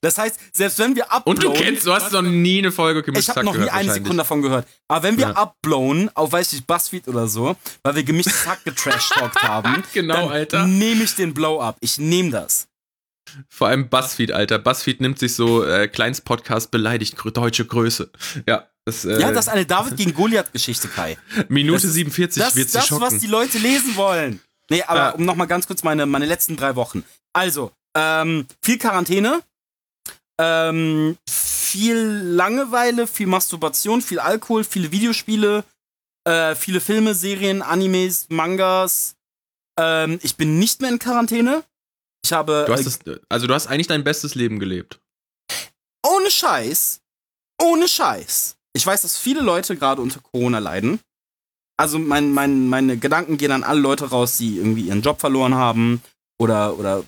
Das 0.00 0.18
heißt, 0.18 0.38
selbst 0.52 0.78
wenn 0.78 0.96
wir 0.96 1.12
uploaden. 1.12 1.46
Und 1.46 1.56
du 1.56 1.62
kennst, 1.62 1.86
du 1.86 1.92
hast 1.92 2.12
noch 2.12 2.22
nie 2.22 2.58
eine 2.58 2.72
Folge 2.72 3.02
gehört. 3.02 3.18
Ich 3.18 3.28
habe 3.28 3.44
noch 3.44 3.56
nie 3.56 3.70
eine 3.70 3.92
Sekunde 3.92 4.18
davon 4.18 4.42
gehört. 4.42 4.66
Aber 4.88 5.02
wenn 5.02 5.16
wir 5.16 5.28
ja. 5.28 5.32
uploaden, 5.32 6.10
auf 6.14 6.32
weiß 6.32 6.52
ich, 6.52 6.66
Buzzfeed 6.66 7.08
oder 7.08 7.26
so, 7.26 7.56
weil 7.82 7.94
wir 7.96 8.04
gemischtes 8.04 8.46
Hack 8.46 8.64
getrashtalkt 8.64 9.42
haben, 9.42 9.82
genau, 9.92 10.30
dann 10.44 10.78
nehme 10.78 11.04
ich 11.04 11.14
den 11.14 11.34
Blow-up. 11.34 11.76
Ich 11.80 11.98
nehme 11.98 12.30
das. 12.30 12.68
Vor 13.48 13.68
allem 13.68 13.88
Buzzfeed, 13.88 14.32
Alter. 14.32 14.58
Buzzfeed 14.58 15.00
nimmt 15.00 15.18
sich 15.18 15.34
so 15.34 15.64
äh, 15.64 15.88
Kleinst-Podcast 15.88 16.70
beleidigt, 16.70 17.16
deutsche 17.32 17.64
Größe. 17.64 18.10
Ja. 18.46 18.68
Das, 18.86 19.06
äh, 19.06 19.18
ja, 19.18 19.32
das 19.32 19.46
ist 19.46 19.52
eine 19.52 19.64
David 19.64 19.96
gegen 19.96 20.12
Goliath-Geschichte, 20.12 20.88
Kai. 20.88 21.16
Minute 21.48 21.86
das 21.86 21.94
47 21.94 22.42
das, 22.42 22.56
wird 22.56 22.68
sie 22.68 22.78
Das, 22.78 22.90
was 23.00 23.18
die 23.18 23.26
Leute 23.26 23.58
lesen 23.58 23.96
wollen. 23.96 24.40
Nee, 24.70 24.82
aber 24.82 24.98
ja. 24.98 25.10
um 25.10 25.24
nochmal 25.24 25.46
ganz 25.46 25.66
kurz 25.66 25.82
meine, 25.82 26.06
meine 26.06 26.26
letzten 26.26 26.56
drei 26.56 26.76
Wochen. 26.76 27.04
Also, 27.32 27.72
ähm, 27.96 28.46
viel 28.62 28.78
Quarantäne, 28.78 29.42
ähm, 30.40 31.16
viel 31.28 31.96
Langeweile, 31.96 33.06
viel 33.06 33.26
Masturbation, 33.26 34.02
viel 34.02 34.18
Alkohol, 34.18 34.64
viele 34.64 34.92
Videospiele, 34.92 35.64
äh, 36.24 36.54
viele 36.54 36.80
Filme, 36.80 37.14
Serien, 37.14 37.62
Animes, 37.62 38.26
Mangas. 38.30 39.16
Ähm, 39.78 40.18
ich 40.22 40.36
bin 40.36 40.58
nicht 40.58 40.80
mehr 40.80 40.90
in 40.90 40.98
Quarantäne. 40.98 41.64
Ich 42.24 42.32
habe. 42.32 42.64
Du 42.66 42.72
hast 42.72 42.86
das, 42.86 42.98
also 43.28 43.46
du 43.46 43.54
hast 43.54 43.66
eigentlich 43.66 43.86
dein 43.86 44.04
bestes 44.04 44.34
Leben 44.34 44.58
gelebt. 44.58 45.00
Ohne 46.06 46.30
Scheiß. 46.30 47.00
Ohne 47.60 47.88
Scheiß. 47.88 48.56
Ich 48.76 48.86
weiß, 48.86 49.02
dass 49.02 49.16
viele 49.16 49.40
Leute 49.40 49.76
gerade 49.76 50.02
unter 50.02 50.20
Corona 50.20 50.58
leiden. 50.58 51.00
Also 51.76 51.98
mein, 51.98 52.32
mein, 52.32 52.68
meine 52.68 52.96
Gedanken 52.96 53.36
gehen 53.36 53.50
an 53.50 53.64
alle 53.64 53.80
Leute 53.80 54.10
raus, 54.10 54.36
die 54.38 54.58
irgendwie 54.58 54.86
ihren 54.86 55.02
Job 55.02 55.20
verloren 55.20 55.54
haben 55.54 56.02
oder, 56.38 56.78
oder 56.78 57.04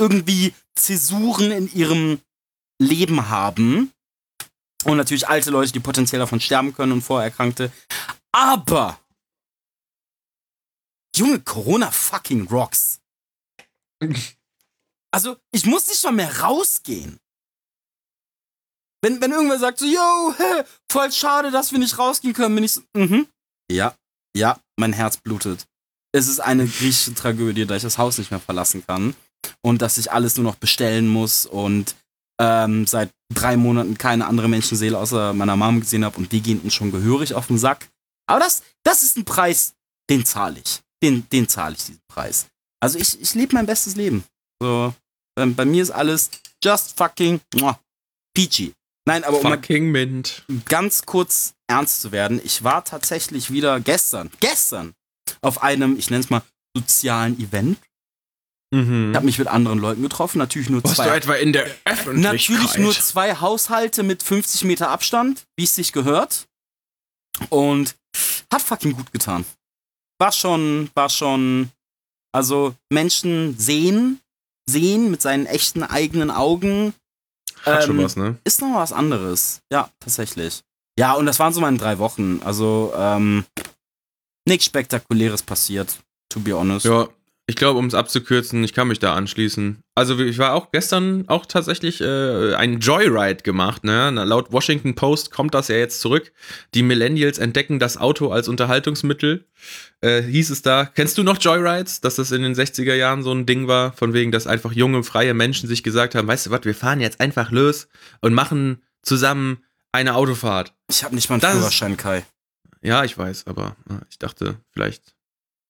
irgendwie 0.00 0.54
Zäsuren 0.74 1.50
in 1.50 1.72
ihrem 1.72 2.20
Leben 2.82 3.28
haben. 3.28 3.92
Und 4.84 4.96
natürlich 4.96 5.28
alte 5.28 5.50
Leute, 5.50 5.72
die 5.72 5.80
potenziell 5.80 6.18
davon 6.18 6.40
sterben 6.40 6.74
können 6.74 6.92
und 6.92 7.02
Vorerkrankte. 7.02 7.70
Aber, 8.32 8.98
Junge, 11.16 11.40
Corona 11.40 11.90
fucking 11.90 12.48
rocks. 12.48 13.00
Also, 15.14 15.36
ich 15.50 15.66
muss 15.66 15.88
nicht 15.88 16.02
mal 16.04 16.12
mehr 16.12 16.40
rausgehen. 16.40 17.20
Wenn, 19.02 19.20
wenn 19.20 19.32
irgendwer 19.32 19.58
sagt 19.58 19.78
so, 19.78 19.84
yo, 19.84 20.34
hä, 20.38 20.64
voll 20.90 21.12
schade, 21.12 21.50
dass 21.50 21.70
wir 21.70 21.78
nicht 21.78 21.98
rausgehen 21.98 22.32
können, 22.32 22.54
bin 22.54 22.64
ich 22.64 22.72
so, 22.72 22.82
mhm. 22.96 23.28
Ja, 23.70 23.94
ja, 24.34 24.58
mein 24.78 24.94
Herz 24.94 25.18
blutet. 25.18 25.66
Es 26.12 26.28
ist 26.28 26.40
eine 26.40 26.66
griechische 26.66 27.14
Tragödie, 27.14 27.66
da 27.66 27.76
ich 27.76 27.82
das 27.82 27.98
Haus 27.98 28.16
nicht 28.16 28.30
mehr 28.30 28.40
verlassen 28.40 28.86
kann 28.86 29.14
und 29.62 29.82
dass 29.82 29.98
ich 29.98 30.12
alles 30.12 30.36
nur 30.36 30.44
noch 30.44 30.56
bestellen 30.56 31.08
muss 31.08 31.46
und 31.46 31.96
ähm, 32.42 32.86
seit 32.88 33.10
drei 33.32 33.56
Monaten 33.56 33.96
keine 33.96 34.26
andere 34.26 34.48
Menschenseele 34.48 34.98
außer 34.98 35.32
meiner 35.32 35.56
Mom 35.56 35.80
gesehen 35.80 36.04
habe 36.04 36.18
und 36.18 36.32
die 36.32 36.42
gehen 36.42 36.60
uns 36.60 36.74
schon 36.74 36.90
gehörig 36.90 37.34
auf 37.34 37.46
den 37.46 37.58
Sack. 37.58 37.88
Aber 38.28 38.40
das, 38.40 38.62
das 38.82 39.04
ist 39.04 39.16
ein 39.16 39.24
Preis, 39.24 39.74
den 40.10 40.24
zahle 40.24 40.60
ich. 40.64 40.80
Den, 41.02 41.28
den 41.30 41.48
zahle 41.48 41.74
ich, 41.76 41.84
diesen 41.84 42.02
Preis. 42.08 42.46
Also 42.80 42.98
ich, 42.98 43.20
ich 43.20 43.34
lebe 43.34 43.54
mein 43.54 43.66
bestes 43.66 43.94
Leben. 43.94 44.24
So, 44.60 44.92
bei, 45.36 45.46
bei, 45.46 45.64
mir 45.64 45.82
ist 45.82 45.92
alles 45.92 46.30
just 46.62 46.96
fucking 46.96 47.40
muah, 47.54 47.78
peachy. 48.34 48.74
Nein, 49.06 49.24
aber 49.24 49.40
fucking 49.40 49.86
um 49.86 49.92
Mint. 49.92 50.44
ganz 50.64 51.02
kurz 51.06 51.54
ernst 51.68 52.02
zu 52.02 52.12
werden, 52.12 52.40
ich 52.44 52.64
war 52.64 52.84
tatsächlich 52.84 53.50
wieder 53.50 53.80
gestern, 53.80 54.30
gestern 54.40 54.94
auf 55.40 55.62
einem, 55.62 55.96
ich 55.96 56.10
nenne 56.10 56.22
es 56.22 56.30
mal, 56.30 56.42
sozialen 56.76 57.38
Event 57.38 57.78
Mhm. 58.72 59.10
Ich 59.10 59.16
habe 59.16 59.26
mich 59.26 59.38
mit 59.38 59.48
anderen 59.48 59.78
Leuten 59.78 60.02
getroffen, 60.02 60.38
natürlich 60.38 60.70
nur 60.70 60.82
Warst 60.82 60.96
zwei. 60.96 61.08
du 61.08 61.14
etwa 61.14 61.34
in 61.34 61.52
der 61.52 61.66
Öffentlichkeit? 61.84 62.32
Natürlich 62.32 62.78
nur 62.78 62.92
zwei 62.92 63.36
Haushalte 63.36 64.02
mit 64.02 64.22
50 64.22 64.64
Meter 64.64 64.88
Abstand, 64.88 65.44
wie 65.56 65.64
es 65.64 65.74
sich 65.74 65.92
gehört. 65.92 66.48
Und 67.50 67.96
hat 68.52 68.62
fucking 68.62 68.92
gut 68.92 69.12
getan. 69.12 69.44
War 70.18 70.32
schon, 70.32 70.90
war 70.94 71.10
schon, 71.10 71.70
also 72.32 72.74
Menschen 72.90 73.58
sehen, 73.58 74.20
sehen 74.68 75.10
mit 75.10 75.20
seinen 75.20 75.46
echten 75.46 75.82
eigenen 75.82 76.30
Augen. 76.30 76.94
Hat 77.64 77.82
ähm, 77.82 77.86
schon 77.86 78.04
was, 78.04 78.16
ne? 78.16 78.38
Ist 78.44 78.60
noch 78.62 78.74
was 78.74 78.92
anderes. 78.92 79.60
Ja, 79.70 79.90
tatsächlich. 80.00 80.62
Ja, 80.98 81.12
und 81.12 81.26
das 81.26 81.38
waren 81.38 81.52
so 81.52 81.60
meine 81.60 81.78
drei 81.78 81.98
Wochen. 81.98 82.40
Also, 82.44 82.92
ähm, 82.96 83.44
nichts 84.46 84.66
Spektakuläres 84.66 85.42
passiert, 85.42 85.98
to 86.28 86.40
be 86.40 86.56
honest. 86.56 86.84
Ja, 86.86 87.08
ich 87.52 87.56
glaube, 87.56 87.78
um 87.78 87.84
es 87.84 87.92
abzukürzen, 87.92 88.64
ich 88.64 88.72
kann 88.72 88.88
mich 88.88 88.98
da 88.98 89.14
anschließen. 89.14 89.82
Also 89.94 90.18
ich 90.18 90.38
war 90.38 90.54
auch 90.54 90.70
gestern 90.70 91.28
auch 91.28 91.44
tatsächlich 91.44 92.00
äh, 92.00 92.54
ein 92.54 92.80
Joyride 92.80 93.42
gemacht. 93.42 93.84
Ne? 93.84 94.08
Laut 94.08 94.52
Washington 94.52 94.94
Post 94.94 95.30
kommt 95.30 95.52
das 95.52 95.68
ja 95.68 95.76
jetzt 95.76 96.00
zurück. 96.00 96.32
Die 96.72 96.82
Millennials 96.82 97.36
entdecken 97.36 97.78
das 97.78 97.98
Auto 97.98 98.30
als 98.30 98.48
Unterhaltungsmittel. 98.48 99.44
Äh, 100.00 100.22
hieß 100.22 100.48
es 100.48 100.62
da. 100.62 100.86
Kennst 100.86 101.18
du 101.18 101.24
noch 101.24 101.36
Joyrides? 101.38 102.00
Dass 102.00 102.14
das 102.14 102.32
in 102.32 102.40
den 102.40 102.54
60er 102.54 102.94
Jahren 102.94 103.22
so 103.22 103.32
ein 103.32 103.44
Ding 103.44 103.68
war, 103.68 103.92
von 103.92 104.14
wegen, 104.14 104.32
dass 104.32 104.46
einfach 104.46 104.72
junge, 104.72 105.04
freie 105.04 105.34
Menschen 105.34 105.68
sich 105.68 105.82
gesagt 105.82 106.14
haben, 106.14 106.26
weißt 106.26 106.46
du 106.46 106.50
was, 106.52 106.64
wir 106.64 106.74
fahren 106.74 107.02
jetzt 107.02 107.20
einfach 107.20 107.50
los 107.50 107.86
und 108.22 108.32
machen 108.32 108.80
zusammen 109.02 109.62
eine 109.92 110.14
Autofahrt. 110.14 110.72
Ich 110.88 111.04
habe 111.04 111.14
nicht 111.14 111.28
mal 111.28 111.34
einen 111.34 111.42
Das 111.42 111.58
Führerschein, 111.58 111.98
Kai. 111.98 112.24
Ja, 112.80 113.04
ich 113.04 113.18
weiß, 113.18 113.46
aber 113.46 113.76
ich 114.08 114.18
dachte, 114.18 114.56
vielleicht, 114.70 115.14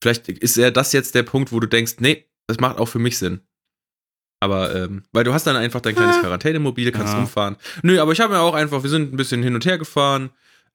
vielleicht 0.02 0.28
ist 0.28 0.56
ja 0.56 0.70
das 0.70 0.92
jetzt 0.92 1.14
der 1.14 1.22
Punkt, 1.22 1.52
wo 1.52 1.60
du 1.60 1.66
denkst, 1.68 1.94
nee, 2.00 2.26
das 2.46 2.60
macht 2.60 2.78
auch 2.78 2.86
für 2.86 2.98
mich 2.98 3.18
Sinn. 3.18 3.40
Aber, 4.40 4.74
ähm, 4.74 5.04
weil 5.12 5.22
du 5.22 5.32
hast 5.32 5.46
dann 5.46 5.54
einfach 5.54 5.80
dein 5.80 5.94
kleines 5.94 6.18
Quarantänemobil, 6.20 6.90
kannst 6.90 7.12
Ja. 7.12 7.20
rumfahren. 7.20 7.56
Nö, 7.82 8.00
aber 8.00 8.10
ich 8.10 8.20
habe 8.20 8.34
mir 8.34 8.40
auch 8.40 8.54
einfach, 8.54 8.82
wir 8.82 8.90
sind 8.90 9.12
ein 9.12 9.16
bisschen 9.16 9.42
hin 9.42 9.54
und 9.54 9.64
her 9.64 9.78
gefahren, 9.78 10.30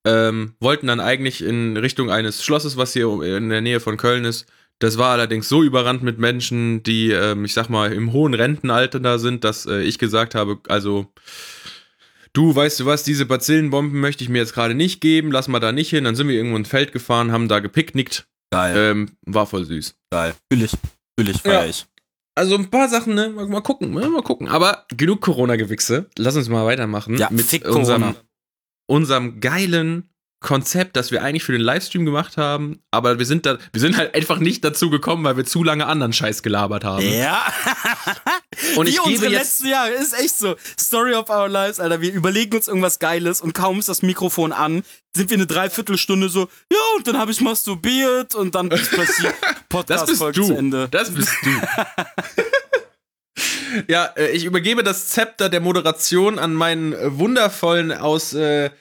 ähm, 0.06 0.54
wollten 0.62 0.88
dann 0.88 1.02
eigentlich 1.02 1.44
in 1.44 1.76
Richtung 1.76 2.10
eines 2.10 2.46
Schlosses, 2.46 2.78
was 2.78 2.94
hier 2.94 3.10
in 3.22 3.50
der 3.50 3.60
Nähe 3.60 3.82
von 3.82 3.98
Köln 3.98 4.24
ist. 4.24 4.46
Das 4.80 4.98
war 4.98 5.12
allerdings 5.12 5.50
so 5.50 5.64
überrannt 5.64 6.02
mit 6.02 6.18
Menschen, 6.18 6.82
die, 6.84 7.12
ähm, 7.12 7.44
ich 7.44 7.54
sag 7.54 7.68
mal, 7.68 7.92
im 7.92 8.14
hohen 8.14 8.34
Rentenalter 8.36 9.02
da 9.02 9.18
sind, 9.18 9.44
dass 9.44 9.66
äh, 9.66 9.82
ich 9.82 10.00
gesagt 10.00 10.34
habe, 10.34 10.60
also, 10.70 11.12
du, 12.32 12.56
weißt 12.56 12.80
du 12.80 12.86
was, 12.86 13.04
diese 13.04 13.26
Bazillenbomben 13.26 14.00
möchte 14.00 14.24
ich 14.24 14.30
mir 14.30 14.38
jetzt 14.38 14.54
gerade 14.54 14.76
nicht 14.76 15.02
geben, 15.02 15.32
lass 15.32 15.50
mal 15.50 15.60
da 15.60 15.74
nicht 15.74 15.90
hin. 15.90 16.06
Dann 16.06 16.16
sind 16.16 16.30
wir 16.30 16.36
irgendwo 16.36 16.56
ins 16.56 16.70
Feld 16.70 16.94
gefahren, 16.94 17.34
haben 17.34 17.50
da 17.50 17.60
gepicknickt. 17.60 18.28
Geil, 18.52 18.78
Ähm, 18.78 19.10
war 19.26 19.46
voll 19.46 19.66
süß. 19.66 19.96
geil. 20.12 20.34
Fühl 20.52 20.64
ich. 20.64 20.72
Fühl 21.20 21.30
ich, 21.30 21.42
feier 21.42 21.64
Ja. 21.64 21.70
ich. 21.70 21.86
Also 22.36 22.56
ein 22.56 22.70
paar 22.70 22.88
Sachen, 22.88 23.16
ne? 23.16 23.30
Mal, 23.30 23.48
mal 23.48 23.62
gucken, 23.62 23.92
ne? 23.94 24.08
mal 24.10 24.22
gucken. 24.22 24.48
Aber 24.48 24.86
genug 24.96 25.22
Corona-Gewichse. 25.22 26.08
Lass 26.18 26.36
uns 26.36 26.48
mal 26.50 26.66
weitermachen 26.66 27.18
Ja, 27.18 27.30
mit 27.32 27.46
fick 27.46 27.66
unserem, 27.68 28.16
unserem 28.88 29.40
geilen 29.40 30.10
Konzept, 30.40 30.96
das 30.96 31.12
wir 31.12 31.24
eigentlich 31.24 31.44
für 31.44 31.52
den 31.52 31.62
Livestream 31.62 32.06
gemacht 32.06 32.38
haben. 32.38 32.80
Aber 32.92 33.18
wir 33.18 33.26
sind 33.26 33.46
da, 33.46 33.58
wir 33.74 33.82
sind 33.82 33.98
halt 33.98 34.14
einfach 34.14 34.38
nicht 34.38 34.64
dazu 34.64 34.90
gekommen, 34.90 35.24
weil 35.24 35.36
wir 35.36 35.46
zu 35.46 35.64
lange 35.64 35.88
anderen 35.88 36.14
Scheiß 36.14 36.44
gelabert 36.44 36.84
haben. 36.84 37.04
Ja. 37.04 37.42
Und 38.76 38.86
Wie 38.86 38.92
ich 38.92 38.98
gebe 38.98 39.10
unsere 39.10 39.32
jetzt 39.32 39.62
letzten 39.62 39.68
Jahre. 39.68 39.92
Ist 39.92 40.14
echt 40.14 40.38
so. 40.38 40.56
Story 40.80 41.14
of 41.14 41.30
our 41.30 41.48
lives, 41.48 41.80
Alter. 41.80 42.02
Wir 42.02 42.14
überlegen 42.14 42.56
uns 42.56 42.68
irgendwas 42.68 43.00
Geiles 43.00 43.42
und 43.42 43.54
kaum 43.54 43.80
ist 43.80 43.90
das 43.90 44.02
Mikrofon 44.02 44.52
an, 44.52 44.84
sind 45.16 45.30
wir 45.30 45.38
eine 45.38 45.48
Dreiviertelstunde 45.48 46.30
so, 46.30 46.42
ja, 46.72 46.80
und 46.98 47.08
dann 47.08 47.18
habe 47.18 47.32
ich 47.32 47.42
masturbiert 47.42 48.36
und 48.36 48.56
dann 48.56 48.72
ist 48.72 48.96
passiert. 48.96 49.36
Das 49.86 50.06
bist 50.06 50.22
du. 50.22 50.32
zu 50.32 50.54
Ende. 50.54 50.88
Das 50.90 51.12
bist 51.12 51.30
du. 51.44 51.50
ja, 53.88 54.06
äh, 54.16 54.32
ich 54.32 54.46
übergebe 54.46 54.82
das 54.84 55.10
Zepter 55.10 55.50
der 55.50 55.60
Moderation 55.60 56.40
an 56.40 56.54
meinen 56.54 56.94
äh, 56.94 57.18
wundervollen 57.18 57.92
aus 57.92 58.34
äh, 58.34 58.72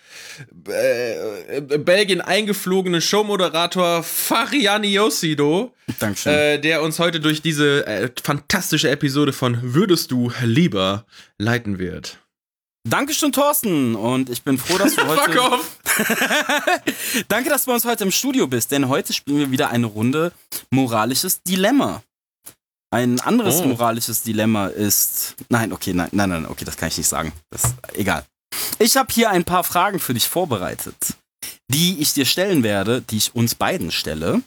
äh, 0.68 1.60
Belgien 1.60 2.20
eingeflogenen 2.20 3.00
Showmoderator 3.00 4.02
Fariani 4.02 4.88
Yosido, 4.92 5.72
Dankeschön. 5.98 6.32
äh, 6.32 6.58
der 6.60 6.82
uns 6.82 6.98
heute 6.98 7.20
durch 7.20 7.42
diese 7.42 7.86
äh, 7.86 8.10
fantastische 8.22 8.90
Episode 8.90 9.32
von 9.32 9.58
Würdest 9.74 10.10
du 10.10 10.32
lieber 10.42 11.04
leiten 11.38 11.78
wird. 11.78 12.18
Dankeschön, 12.88 13.32
Thorsten. 13.32 13.96
Und 13.96 14.30
ich 14.30 14.42
bin 14.44 14.58
froh, 14.58 14.78
dass 14.78 14.94
du 14.94 15.00
Fuck 15.06 15.26
heute. 15.28 15.42
off! 15.42 15.78
Danke, 17.28 17.50
dass 17.50 17.64
du 17.64 17.70
bei 17.70 17.74
uns 17.74 17.84
heute 17.84 18.04
im 18.04 18.12
Studio 18.12 18.46
bist, 18.46 18.70
denn 18.70 18.88
heute 18.88 19.12
spielen 19.12 19.38
wir 19.38 19.50
wieder 19.50 19.70
eine 19.70 19.86
Runde 19.86 20.32
moralisches 20.70 21.42
Dilemma. 21.42 22.02
Ein 22.92 23.18
anderes 23.20 23.56
Oh. 23.60 23.64
moralisches 23.66 24.22
Dilemma 24.22 24.68
ist. 24.68 25.34
Nein, 25.48 25.72
okay, 25.72 25.92
nein, 25.92 26.08
nein, 26.12 26.28
nein, 26.30 26.46
okay, 26.46 26.64
das 26.64 26.76
kann 26.76 26.88
ich 26.88 26.96
nicht 26.98 27.08
sagen. 27.08 27.32
Das 27.50 27.64
ist 27.64 27.74
egal. 27.94 28.24
Ich 28.78 28.96
habe 28.96 29.12
hier 29.12 29.30
ein 29.30 29.44
paar 29.44 29.64
Fragen 29.64 30.00
für 30.00 30.14
dich 30.14 30.28
vorbereitet, 30.28 30.96
die 31.68 31.98
ich 32.00 32.12
dir 32.12 32.26
stellen 32.26 32.62
werde, 32.62 33.02
die 33.02 33.16
ich 33.16 33.34
uns 33.34 33.54
beiden 33.54 33.90
stelle. 33.90 34.42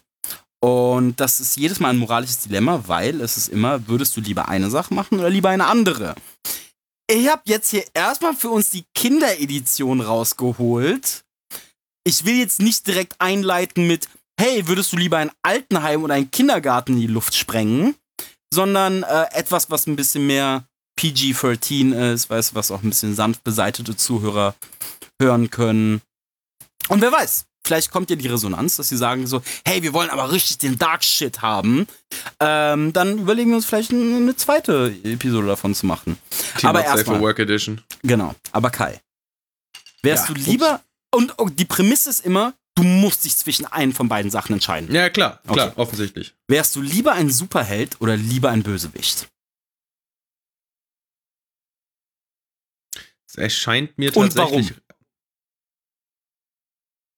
Und 0.62 1.20
das 1.20 1.40
ist 1.40 1.56
jedes 1.58 1.80
Mal 1.80 1.90
ein 1.90 1.98
moralisches 1.98 2.40
Dilemma, 2.40 2.84
weil 2.88 3.22
es 3.22 3.38
ist 3.38 3.48
immer, 3.48 3.88
würdest 3.88 4.16
du 4.18 4.22
lieber 4.22 4.50
eine 4.50 4.70
Sache 4.70 4.94
machen 4.94 5.20
oder 5.20 5.30
lieber 5.30 5.50
eine 5.50 5.68
andere? 5.68 6.16
Ich 7.10 7.28
habe 7.28 7.42
jetzt 7.46 7.72
hier 7.72 7.86
erstmal 7.94 8.36
für 8.36 8.50
uns 8.50 8.70
die 8.70 8.84
Kinderedition 8.94 10.02
rausgeholt. 10.02 11.24
Ich 12.04 12.26
will 12.26 12.36
jetzt 12.36 12.62
nicht 12.62 12.86
direkt 12.86 13.16
einleiten 13.20 13.88
mit, 13.88 14.08
hey, 14.40 14.68
würdest 14.68 14.94
du 14.94 14.98
lieber 14.98 15.18
ein 15.18 15.32
Altenheim 15.42 16.04
oder 16.04 16.16
einen 16.16 16.32
Kindergarten 16.32 16.94
in 16.94 17.02
die 17.02 17.08
Luft 17.08 17.36
sprengen? 17.36 17.96
Sondern 18.54 19.04
äh, 19.04 19.26
etwas, 19.32 19.72
was 19.72 19.88
ein 19.88 19.96
bisschen 19.96 20.28
mehr 20.28 20.69
PG-13 21.00 22.14
ist, 22.14 22.30
weißt 22.30 22.52
du, 22.52 22.56
was 22.56 22.72
auch 22.72 22.84
ein 22.84 22.90
bisschen 22.90 23.16
sanft 23.16 23.44
beseitete 23.46 23.96
Zuhörer 23.96 24.54
hören 25.22 25.50
können. 25.50 26.02
Und 26.90 27.02
wer 27.02 27.12
weiß, 27.12 27.46
vielleicht 27.66 27.90
kommt 27.92 28.10
ja 28.10 28.18
die 28.18 28.28
Resonanz, 28.28 28.76
dass 28.76 28.90
sie 28.90 28.98
sagen 28.98 29.26
so, 29.26 29.42
hey, 29.66 29.82
wir 29.82 29.94
wollen 29.94 30.10
aber 30.10 30.32
richtig 30.32 30.58
den 30.58 30.78
Dark 30.78 31.04
Shit 31.06 31.42
haben. 31.42 31.88
Ähm, 32.42 32.92
dann 32.92 33.20
überlegen 33.20 33.50
wir 33.52 33.56
uns 33.58 33.66
vielleicht 33.66 33.92
eine, 33.92 34.36
zweite 34.36 34.94
Episode 35.04 35.48
davon 35.48 35.74
zu 35.74 35.86
machen. 35.86 36.18
Team 36.58 36.70
Aber 36.70 36.84
erstmal- 36.84 37.22
Work 37.22 37.40
Edition. 37.40 37.82
Genau. 38.04 38.36
Aber 38.52 38.70
Kai, 38.70 39.00
wärst 40.04 40.28
Ja, 40.28 40.34
du 40.36 40.42
lieber, 40.42 40.82
und 41.16 41.34
oh, 41.38 41.48
die 41.48 41.66
Prämisse 41.66 42.10
ist 42.10 42.26
immer, 42.26 42.54
du 42.76 42.84
musst 42.84 43.24
dich 43.24 43.38
zwischen 43.38 43.66
einen 43.66 43.94
von 43.94 44.10
beiden 44.10 44.32
Sachen 44.32 44.54
entscheiden. 44.54 44.94
Ja, 44.94 45.10
klar, 45.10 45.40
klar, 45.48 45.68
Okay. 45.70 45.80
offensichtlich. 45.80 46.34
Wärst 46.50 46.76
du 46.76 46.82
lieber 46.82 47.14
ein 47.14 47.30
Superheld 47.30 48.02
oder 48.02 48.18
lieber 48.18 48.50
ein 48.50 48.64
Bösewicht? 48.64 49.30
Es 53.28 53.29
erscheint 53.40 53.98
mir 53.98 54.16
Und 54.16 54.36
tatsächlich. 54.36 54.74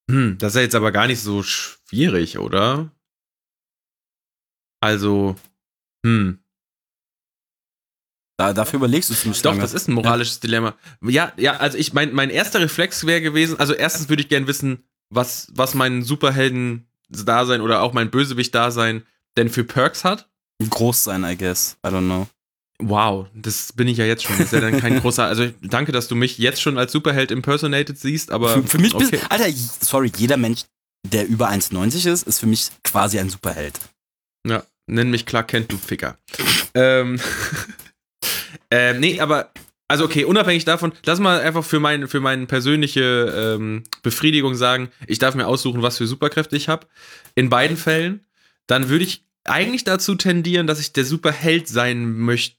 Hm, 0.10 0.38
das 0.38 0.54
ist 0.54 0.56
ja 0.56 0.62
jetzt 0.64 0.76
aber 0.76 0.92
gar 0.92 1.08
nicht 1.08 1.22
so 1.22 1.44
schwierig, 1.44 2.38
oder? 2.38 2.92
Also, 4.82 5.36
hm. 6.06 6.40
Da, 8.38 8.54
dafür 8.54 8.78
überlegst 8.78 9.10
du 9.10 9.14
es 9.14 9.22
ziemlich 9.22 9.42
Doch, 9.44 9.52
lange. 9.52 9.62
das 9.62 9.74
ist 9.74 9.88
ein 9.88 9.94
moralisches 9.94 10.40
Dilemma. 10.40 10.76
Ja, 11.04 11.32
ja, 11.38 11.58
also 11.58 11.78
ich 11.78 11.94
mein, 11.94 12.12
mein 12.14 12.32
erster 12.32 12.60
Reflex 12.60 13.06
wäre 13.06 13.22
gewesen, 13.22 13.60
also 13.60 13.74
erstens 13.74 14.10
würde 14.10 14.24
ich 14.24 14.30
gern 14.30 14.48
wissen, 14.48 14.84
was, 15.12 15.52
was 15.54 15.76
mein 15.76 16.02
Superhelden-Dasein 16.02 17.62
oder 17.62 17.82
auch 17.82 17.94
mein 17.94 18.10
Bösewicht-Dasein 18.10 19.06
denn 19.38 19.50
für 19.50 19.64
Perks 19.64 20.04
hat. 20.04 20.28
groß 20.68 21.04
sein, 21.04 21.24
I 21.24 21.38
guess. 21.38 21.78
I 21.86 21.90
don't 21.90 22.06
know. 22.06 22.28
Wow, 22.82 23.28
das 23.34 23.74
bin 23.74 23.88
ich 23.88 23.98
ja 23.98 24.06
jetzt 24.06 24.24
schon. 24.24 24.38
Das 24.38 24.48
ist 24.48 24.54
ja 24.54 24.60
dann 24.60 24.80
kein 24.80 25.00
großer. 25.02 25.26
Also 25.26 25.50
danke, 25.62 25.91
dass 25.91 26.08
du 26.08 26.15
mich 26.15 26.38
jetzt 26.38 26.62
schon 26.62 26.78
als 26.78 26.91
Superheld 26.91 27.32
impersonated 27.32 27.98
siehst, 27.98 28.32
aber. 28.32 28.50
für, 28.54 28.63
für 28.63 28.78
mich 28.80 28.96
bist, 28.96 29.13
okay. 29.13 29.24
Alter, 29.30 29.48
j- 29.48 29.58
sorry, 29.82 30.12
jeder 30.17 30.38
Mensch, 30.38 30.62
der 31.08 31.28
über 31.28 31.50
1,90 31.50 32.10
ist, 32.12 32.28
ist 32.28 32.39
für 32.39 32.48
mich 32.48 32.70
quasi 32.84 33.20
ein 33.20 33.30
Superheld. 33.30 33.80
Ja, 34.48 34.63
nenn 34.88 35.10
mich 35.12 35.26
Clark 35.26 35.50
Kent, 35.50 35.72
du 35.72 35.78
Ficker. 35.78 36.17
ähm, 36.74 37.20
ähm, 38.72 39.00
nee, 39.00 39.20
aber, 39.20 39.52
also 39.88 40.06
okay, 40.06 40.24
unabhängig 40.26 40.65
davon, 40.65 40.94
lass 41.06 41.20
mal 41.20 41.41
einfach 41.41 41.63
für, 41.63 41.80
mein, 41.80 42.08
für 42.08 42.20
meine 42.20 42.46
persönliche 42.46 43.56
ähm, 43.60 43.84
Befriedigung 44.04 44.56
sagen, 44.56 44.89
ich 45.08 45.20
darf 45.20 45.36
mir 45.36 45.48
aussuchen, 45.48 45.82
was 45.82 45.98
für 45.98 46.08
Superkräfte 46.08 46.56
ich 46.56 46.70
habe. 46.70 46.88
In 47.36 47.50
beiden 47.50 47.78
Fällen. 47.78 48.26
Dann 48.67 48.89
würde 48.89 49.04
ich 49.04 49.26
eigentlich 49.44 49.84
dazu 49.84 50.15
tendieren, 50.15 50.67
dass 50.67 50.80
ich 50.80 50.94
der 50.94 51.04
Superheld 51.04 51.67
sein 51.67 52.17
möchte. 52.17 52.56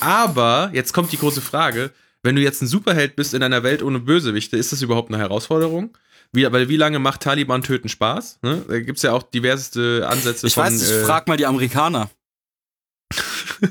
Aber, 0.00 0.70
jetzt 0.72 0.92
kommt 0.92 1.12
die 1.12 1.18
große 1.18 1.40
Frage, 1.40 1.90
wenn 2.22 2.36
du 2.36 2.42
jetzt 2.42 2.62
ein 2.62 2.66
Superheld 2.66 3.16
bist 3.16 3.34
in 3.34 3.42
einer 3.42 3.62
Welt 3.62 3.82
ohne 3.82 3.98
Bösewichte, 3.98 4.56
ist 4.56 4.72
das 4.72 4.82
überhaupt 4.82 5.10
eine 5.10 5.18
Herausforderung? 5.18 5.96
Wie, 6.32 6.50
weil 6.50 6.68
wie 6.68 6.76
lange 6.76 6.98
macht 6.98 7.20
Taliban 7.22 7.62
töten 7.62 7.88
Spaß? 7.88 8.38
Ne? 8.42 8.64
Da 8.66 8.80
gibt 8.80 8.96
es 8.96 9.02
ja 9.02 9.12
auch 9.12 9.22
diverseste 9.22 10.08
Ansätze 10.08 10.46
Ich 10.46 10.54
von. 10.54 10.64
weiß, 10.64 10.82
ich 10.82 10.90
äh, 10.90 11.04
frag 11.04 11.28
mal 11.28 11.36
die 11.36 11.46
Amerikaner. 11.46 12.10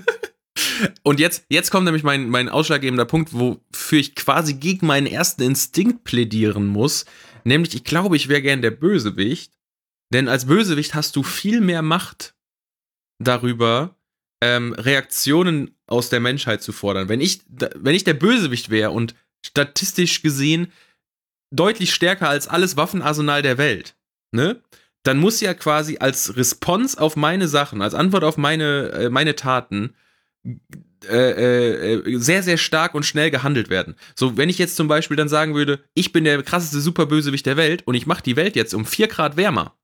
Und 1.04 1.20
jetzt, 1.20 1.44
jetzt 1.50 1.72
kommt 1.72 1.86
nämlich 1.86 2.04
mein, 2.04 2.30
mein 2.30 2.50
ausschlaggebender 2.50 3.06
Punkt, 3.06 3.34
wofür 3.34 4.00
ich 4.00 4.16
quasi 4.16 4.54
gegen 4.54 4.86
meinen 4.88 5.08
ersten 5.08 5.42
Instinkt 5.42 6.04
plädieren 6.04 6.68
muss. 6.68 7.06
Nämlich, 7.44 7.74
ich 7.76 7.84
glaube, 7.84 8.16
ich 8.16 8.28
wäre 8.30 8.42
gern 8.42 8.62
der 8.62 8.72
Bösewicht. 8.72 9.54
Denn 10.14 10.28
als 10.28 10.46
Bösewicht 10.46 10.94
hast 10.94 11.16
du 11.16 11.24
viel 11.24 11.62
mehr 11.62 11.82
Macht 11.82 12.36
darüber, 13.20 13.96
ähm, 14.41 14.73
Reaktionen 14.73 15.75
aus 15.88 16.10
der 16.10 16.19
Menschheit 16.19 16.62
zu 16.62 16.71
fordern. 16.71 17.10
Wenn 17.10 17.21
ich, 17.21 17.41
wenn 17.47 17.95
ich 17.95 18.04
der 18.04 18.15
Bösewicht 18.15 18.69
wäre 18.69 18.91
und 18.91 19.15
statistisch 19.45 20.21
gesehen 20.21 20.71
deutlich 21.51 21.93
stärker 21.93 22.30
als 22.30 22.47
alles 22.47 22.77
Waffenarsenal 22.77 23.41
der 23.41 23.58
Welt, 23.58 23.95
ne? 24.32 24.62
Dann 25.04 25.17
muss 25.17 25.41
ja 25.41 25.56
quasi 25.56 25.97
als 25.97 26.38
Response 26.38 27.01
auf 27.01 27.15
meine 27.15 27.47
Sachen, 27.47 27.82
als 27.82 27.95
Antwort 27.95 28.23
auf 28.23 28.38
meine, 28.38 28.89
äh, 28.89 29.10
meine 29.10 29.36
Taten, 29.36 29.95
äh, 31.10 31.93
äh, 31.93 32.17
sehr, 32.19 32.43
sehr 32.43 32.58
stark 32.58 32.93
und 32.93 33.06
schnell 33.06 33.32
gehandelt 33.32 33.69
werden. 33.69 33.95
So, 34.15 34.38
wenn 34.38 34.49
ich 34.49 34.60
jetzt 34.60 34.75
zum 34.75 34.88
Beispiel 34.88 35.17
dann 35.17 35.30
sagen 35.30 35.56
würde, 35.56 35.84
ich 35.95 36.12
bin 36.12 36.23
der 36.23 36.43
krasseste 36.43 36.80
Superbösewicht 36.80 37.47
der 37.47 37.58
Welt 37.58 37.88
und 37.88 37.95
ich 37.95 38.06
mache 38.06 38.21
die 38.21 38.36
Welt 38.36 38.56
jetzt 38.56 38.75
um 38.75 38.86
4 38.86 39.08
Grad 39.08 39.38
wärmer. 39.38 39.75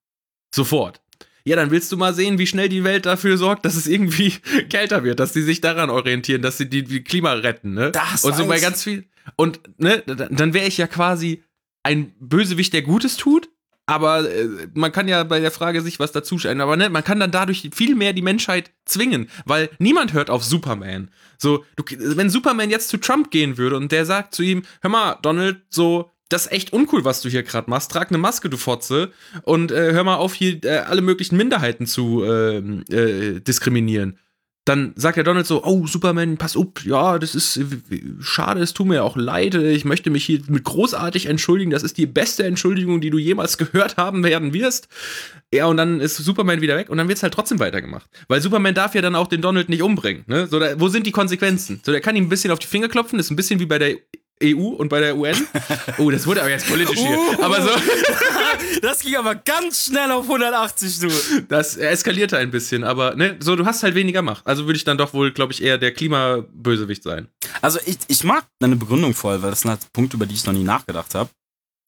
Sofort. 0.54 1.02
Ja, 1.48 1.56
dann 1.56 1.72
willst 1.72 1.92
du 1.92 1.98
mal 1.98 2.14
sehen, 2.14 2.38
wie 2.40 2.48
schnell 2.48 2.68
die 2.68 2.84
Welt 2.84 3.06
dafür 3.06 3.38
sorgt, 3.38 3.66
dass 3.66 3.76
es 3.76 3.88
irgendwie 3.88 4.32
kälter 4.70 5.04
wird, 5.04 5.20
dass 5.20 5.34
sie 5.34 5.42
sich 5.42 5.62
daran 5.62 5.90
orientieren, 5.90 6.42
dass 6.42 6.58
sie 6.58 6.70
die, 6.70 6.84
die 6.84 7.04
Klima 7.04 7.34
retten, 7.34 7.74
ne? 7.74 7.92
Das 7.92 8.26
und 8.26 8.36
so 8.36 8.46
bei 8.46 8.60
ganz 8.60 8.84
viel. 8.84 9.06
Und 9.36 9.62
ne, 9.78 10.04
dann 10.06 10.54
wäre 10.54 10.68
ich 10.68 10.78
ja 10.78 10.88
quasi 10.88 11.44
ein 11.84 12.14
Bösewicht, 12.20 12.74
der 12.74 12.82
Gutes 12.82 13.16
tut, 13.16 13.50
aber 13.86 14.30
äh, 14.30 14.68
man 14.74 14.92
kann 14.92 15.08
ja 15.08 15.24
bei 15.24 15.40
der 15.40 15.52
Frage 15.52 15.82
sich 15.82 16.00
was 16.00 16.12
dazuschneiden. 16.12 16.62
Aber 16.62 16.76
ne, 16.76 16.90
man 16.90 17.04
kann 17.04 17.20
dann 17.20 17.32
dadurch 17.32 17.70
viel 17.74 17.96
mehr 17.96 18.12
die 18.12 18.22
Menschheit 18.22 18.72
zwingen, 18.84 19.30
weil 19.46 19.70
niemand 19.80 20.12
hört 20.12 20.30
auf 20.30 20.44
Superman. 20.44 21.10
So, 21.38 21.64
du, 21.78 21.84
wenn 22.18 22.30
Superman 22.30 22.70
jetzt 22.70 22.90
zu 22.90 22.98
Trump 22.98 23.32
gehen 23.32 23.58
würde 23.58 23.78
und 23.78 23.94
der 23.94 24.06
sagt 24.06 24.36
zu 24.36 24.44
ihm, 24.44 24.64
hör 24.82 24.90
mal, 24.90 25.18
Donald, 25.22 25.62
so, 25.70 26.12
das 26.30 26.48
ist 26.48 26.52
echt 26.52 26.74
uncool, 26.74 27.06
was 27.06 27.22
du 27.22 27.30
hier 27.30 27.44
gerade 27.44 27.70
machst. 27.70 27.92
Trag 27.92 28.10
eine 28.10 28.18
Maske, 28.18 28.50
du 28.50 28.58
Fotze, 28.58 29.12
und 29.44 29.72
äh, 29.72 29.94
hör 29.94 30.04
mal 30.04 30.16
auf, 30.16 30.34
hier 30.34 30.64
äh, 30.64 30.80
alle 30.80 31.02
möglichen 31.02 31.38
Minderheiten 31.38 31.86
zu 31.86 32.24
ähm, 32.26 32.84
äh, 32.90 33.40
diskriminieren 33.40 34.20
dann 34.68 34.94
sagt 34.96 35.16
der 35.16 35.24
Donald 35.24 35.48
so, 35.48 35.64
oh, 35.64 35.88
Superman, 35.88 36.38
pass 36.38 36.58
auf, 36.58 36.68
ja, 36.84 37.20
das 37.20 37.36
ist 37.36 37.60
schade, 38.20 38.62
es 38.62 38.74
tut 38.74 38.88
mir 38.88 39.04
auch 39.04 39.16
leid, 39.16 39.56
ich 39.56 39.86
möchte 39.86 40.10
mich 40.10 40.26
hier 40.26 40.42
mit 40.48 40.66
großartig 40.66 41.28
entschuldigen, 41.28 41.72
das 41.72 41.84
ist 41.84 41.98
die 41.98 42.06
beste 42.06 42.44
Entschuldigung, 42.44 43.00
die 43.00 43.10
du 43.10 43.18
jemals 43.18 43.58
gehört 43.58 43.96
haben 43.96 44.24
werden 44.24 44.54
wirst. 44.54 44.90
Ja, 45.54 45.68
und 45.68 45.78
dann 45.78 46.02
ist 46.02 46.18
Superman 46.18 46.60
wieder 46.60 46.76
weg 46.76 46.90
und 46.90 46.98
dann 46.98 47.08
wird 47.08 47.18
es 47.18 47.24
halt 47.24 47.34
trotzdem 47.34 47.60
weitergemacht. 47.60 48.10
Weil 48.28 48.42
Superman 48.42 48.76
darf 48.76 48.94
ja 48.96 49.02
dann 49.02 49.16
auch 49.16 49.28
den 49.28 49.42
Donald 49.42 49.70
nicht 49.70 49.82
umbringen, 49.82 50.26
ne? 50.28 50.48
So, 50.48 50.60
da, 50.60 50.78
wo 50.80 50.90
sind 50.90 51.08
die 51.08 51.12
Konsequenzen? 51.12 51.80
So, 51.86 51.94
der 51.94 52.02
kann 52.02 52.18
ihm 52.18 52.26
ein 52.26 52.30
bisschen 52.30 52.52
auf 52.52 52.60
die 52.60 52.68
Finger 52.68 52.90
klopfen, 52.90 53.18
ist 53.20 53.32
ein 53.32 53.38
bisschen 53.38 53.62
wie 53.62 53.66
bei 53.66 53.80
der 53.80 53.96
EU 54.44 54.70
und 54.70 54.90
bei 54.90 55.00
der 55.00 55.18
UN. 55.18 55.36
Oh, 55.98 56.12
das 56.12 56.28
wurde 56.28 56.42
aber 56.42 56.50
jetzt 56.50 56.68
politisch 56.68 57.00
hier. 57.00 57.18
Uh, 57.18 57.44
aber 57.44 57.62
so. 57.62 57.70
das 58.82 59.00
ging 59.00 59.16
aber 59.16 59.36
ganz 59.36 59.86
schnell 59.86 60.12
auf 60.12 60.24
180, 60.24 61.00
du. 61.00 61.08
Das 61.48 61.76
eskalierte 61.76 62.38
ein 62.38 62.52
bisschen, 62.52 62.84
aber 62.84 63.16
ne, 63.16 63.38
so, 63.40 63.56
du 63.56 63.66
hast 63.66 63.84
halt 63.84 63.96
weniger 63.96 64.22
Macht. 64.22 64.46
Also 64.46 64.66
würde 64.66 64.78
ich 64.78 64.84
dann 64.84 64.98
doch 64.98 65.14
wohl, 65.14 65.32
glaube 65.32 65.54
ich, 65.54 65.64
eher 65.64 65.78
der 65.78 65.92
Klimabösewicht 65.94 67.04
sein. 67.04 67.30
Also 67.62 67.80
ich, 67.86 67.98
ich 68.08 68.24
mag 68.24 68.46
deine 68.60 68.76
Begründung 68.76 69.14
voll, 69.14 69.42
weil 69.42 69.50
das 69.50 69.62
sind 69.62 69.72
halt 69.72 69.92
Punkte, 69.94 70.18
über 70.18 70.26
die 70.26 70.36
ich 70.36 70.46
noch 70.46 70.54
nie 70.54 70.64
nachgedacht 70.64 71.16
habe. 71.16 71.30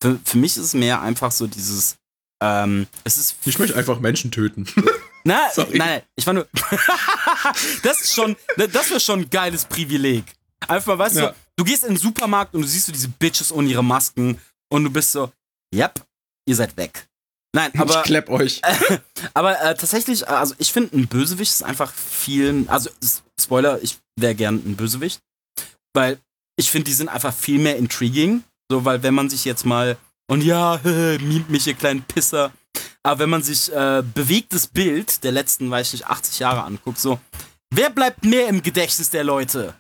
Für, 0.01 0.19
für 0.23 0.37
mich 0.37 0.57
ist 0.57 0.63
es 0.63 0.73
mehr 0.73 1.01
einfach 1.01 1.31
so 1.31 1.45
dieses. 1.45 1.97
Ähm, 2.41 2.87
es 3.03 3.17
ist 3.17 3.35
ich 3.45 3.59
möchte 3.59 3.75
einfach 3.75 3.99
Menschen 3.99 4.31
töten. 4.31 4.65
Na, 5.25 5.49
nein, 5.57 5.67
nein, 5.73 6.01
ich 6.15 6.25
war 6.25 6.33
nur. 6.33 6.47
das 7.83 8.01
ist 8.01 8.15
schon, 8.15 8.35
das 8.55 8.89
wäre 8.89 8.99
schon 8.99 9.21
ein 9.21 9.29
geiles 9.29 9.65
Privileg. 9.65 10.23
Einfach 10.67 10.97
mal, 10.97 10.99
weißt 10.99 11.15
ja. 11.17 11.27
du, 11.27 11.35
du 11.59 11.65
gehst 11.65 11.83
in 11.83 11.89
den 11.89 11.97
Supermarkt 11.97 12.55
und 12.55 12.61
du 12.61 12.67
siehst 12.67 12.85
so 12.85 12.91
diese 12.91 13.09
Bitches 13.09 13.51
ohne 13.51 13.69
ihre 13.69 13.83
Masken 13.83 14.39
und 14.71 14.83
du 14.85 14.89
bist 14.89 15.11
so, 15.11 15.31
yep, 15.75 16.01
ihr 16.47 16.55
seid 16.55 16.75
weg. 16.77 17.07
Nein, 17.53 17.71
aber. 17.77 17.97
Ich 17.97 18.03
klepp 18.03 18.29
euch. 18.29 18.61
Äh, 18.63 18.99
aber 19.33 19.59
äh, 19.59 19.75
tatsächlich, 19.75 20.27
also 20.27 20.55
ich 20.57 20.71
finde, 20.71 20.95
ein 20.95 21.07
Bösewicht 21.07 21.51
ist 21.51 21.63
einfach 21.63 21.91
viel. 21.91 22.65
Also, 22.67 22.89
Spoiler, 23.39 23.81
ich 23.81 23.97
wäre 24.15 24.35
gern 24.35 24.55
ein 24.55 24.75
Bösewicht. 24.75 25.19
Weil 25.93 26.19
ich 26.55 26.69
finde, 26.69 26.85
die 26.85 26.93
sind 26.93 27.09
einfach 27.09 27.33
viel 27.33 27.59
mehr 27.59 27.77
intriguing. 27.77 28.43
So, 28.71 28.85
weil 28.85 29.01
wenn 29.03 29.15
man 29.15 29.29
sich 29.29 29.45
jetzt 29.45 29.65
mal. 29.65 29.97
Und 30.29 30.43
ja, 30.43 30.79
mimt 30.83 31.49
mich, 31.49 31.65
ihr 31.65 31.73
kleinen 31.73 32.03
Pisser. 32.03 32.51
Aber 33.01 33.19
wenn 33.19 33.29
man 33.29 33.41
sich 33.41 33.73
äh, 33.73 34.03
bewegtes 34.13 34.67
Bild 34.67 35.23
der 35.23 35.31
letzten, 35.31 35.71
weiß 35.71 35.87
ich 35.87 35.93
nicht, 36.01 36.07
80 36.07 36.39
Jahre 36.39 36.63
anguckt, 36.63 36.99
so, 36.99 37.19
wer 37.71 37.89
bleibt 37.89 38.23
mehr 38.23 38.47
im 38.47 38.61
Gedächtnis 38.61 39.09
der 39.09 39.23
Leute? 39.23 39.73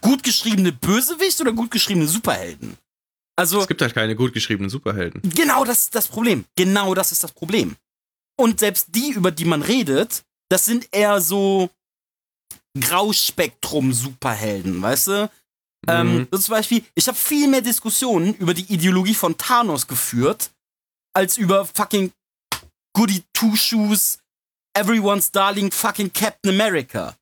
Gut 0.00 0.22
geschriebene 0.22 0.72
Bösewicht 0.72 1.40
oder 1.40 1.52
gut 1.52 1.70
geschriebene 1.70 2.06
Superhelden? 2.06 2.76
Also, 3.36 3.60
es 3.60 3.68
gibt 3.68 3.82
halt 3.82 3.94
keine 3.94 4.16
gut 4.16 4.32
geschriebenen 4.32 4.70
Superhelden. 4.70 5.22
Genau 5.22 5.64
das 5.64 5.82
ist 5.82 5.94
das 5.94 6.08
Problem. 6.08 6.44
Genau 6.56 6.94
das 6.94 7.12
ist 7.12 7.22
das 7.22 7.32
Problem. 7.32 7.76
Und 8.36 8.60
selbst 8.60 8.88
die, 8.90 9.10
über 9.10 9.30
die 9.30 9.44
man 9.44 9.62
redet, 9.62 10.24
das 10.50 10.64
sind 10.64 10.88
eher 10.92 11.20
so 11.20 11.70
Grauspektrum-Superhelden, 12.78 14.82
weißt 14.82 15.06
du? 15.08 15.30
Ähm, 15.86 16.12
mhm. 16.12 16.28
Ähm, 16.32 16.40
zum 16.40 16.52
Beispiel, 16.52 16.84
ich 16.94 17.06
habe 17.06 17.16
viel 17.16 17.48
mehr 17.48 17.60
Diskussionen 17.60 18.34
über 18.34 18.54
die 18.54 18.72
Ideologie 18.72 19.14
von 19.14 19.36
Thanos 19.36 19.86
geführt, 19.86 20.50
als 21.14 21.36
über 21.36 21.64
fucking 21.64 22.12
Goody 22.94 23.22
Two 23.32 23.54
Shoes, 23.56 24.18
Everyone's 24.76 25.30
Darling 25.30 25.70
fucking 25.70 26.12
Captain 26.12 26.52
America. 26.52 27.16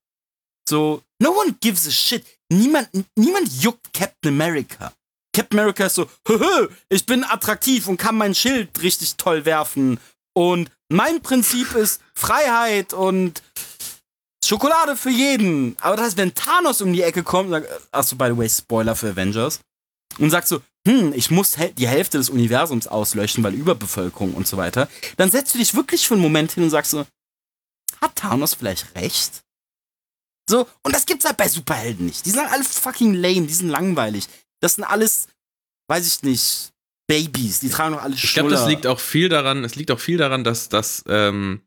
So, 0.69 1.03
no 1.21 1.33
one 1.33 1.55
gives 1.61 1.87
a 1.87 1.91
shit. 1.91 2.25
Niemand, 2.53 2.89
niemand 3.17 3.49
juckt 3.63 3.93
Captain 3.93 4.33
America. 4.33 4.93
Captain 5.33 5.59
America 5.59 5.87
ist 5.87 5.97
so, 5.97 6.09
Höhö, 6.27 6.69
ich 6.89 7.05
bin 7.05 7.25
attraktiv 7.25 7.89
und 7.89 7.97
kann 7.97 8.17
mein 8.17 8.35
Schild 8.35 8.83
richtig 8.83 9.17
toll 9.17 9.45
werfen. 9.45 9.99
Und 10.35 10.71
mein 10.89 11.21
Prinzip 11.23 11.75
ist 11.75 12.01
Freiheit 12.15 12.93
und 12.93 13.43
Schokolade 14.45 14.97
für 14.97 15.11
jeden. 15.11 15.77
Aber 15.81 15.97
das 15.97 16.07
heißt, 16.07 16.17
wenn 16.17 16.35
Thanos 16.35 16.81
um 16.81 16.93
die 16.93 17.03
Ecke 17.03 17.23
kommt, 17.23 17.51
sagt, 17.51 17.69
achso, 17.91 18.17
by 18.17 18.27
the 18.27 18.37
way, 18.37 18.49
Spoiler 18.49 18.95
für 18.95 19.11
Avengers, 19.11 19.61
und 20.19 20.31
sagt 20.31 20.49
so, 20.49 20.63
hm, 20.87 21.13
ich 21.15 21.31
muss 21.31 21.57
die 21.77 21.89
Hälfte 21.89 22.19
des 22.19 22.31
Universums 22.31 22.87
auslöschen, 22.87 23.43
weil 23.45 23.55
Überbevölkerung 23.55 24.35
und 24.35 24.47
so 24.47 24.57
weiter, 24.57 24.89
dann 25.17 25.31
setzt 25.31 25.55
du 25.55 25.59
dich 25.59 25.75
wirklich 25.75 26.07
für 26.07 26.15
einen 26.15 26.23
Moment 26.23 26.53
hin 26.53 26.65
und 26.65 26.71
sagst 26.71 26.93
so, 26.93 27.05
hat 28.01 28.17
Thanos 28.17 28.55
vielleicht 28.55 28.95
recht? 28.95 29.43
So, 30.49 30.69
und 30.83 30.95
das 30.95 31.07
gibt's 31.07 31.25
halt 31.25 31.37
bei 31.37 31.49
Superhelden 31.49 32.07
nicht. 32.07 32.25
Die 32.25 32.31
sind 32.31 32.41
halt 32.41 32.53
alle 32.53 32.65
fucking 32.65 33.15
lame, 33.15 33.47
die 33.47 33.55
sind 33.55 33.69
langweilig. 33.69 34.29
Das 34.61 34.77
sind 34.77 34.85
alles, 34.85 35.29
weiß 35.89 36.07
ich 36.07 36.23
nicht, 36.23 36.73
Babys, 37.09 37.61
die 37.61 37.69
tragen 37.69 37.95
doch 37.95 38.03
alle 38.03 38.15
Ich 38.15 38.35
glaube, 38.35 38.51
das 38.51 38.69
liegt 38.69 38.87
auch 38.87 39.01
viel 39.01 39.29
daran, 39.29 39.65
es 39.65 39.77
liegt 39.77 39.91
auch 39.91 40.01
viel 40.01 40.19
daran, 40.19 40.45
dass, 40.45 40.69
dass 40.69 41.05
ähm, 41.09 41.61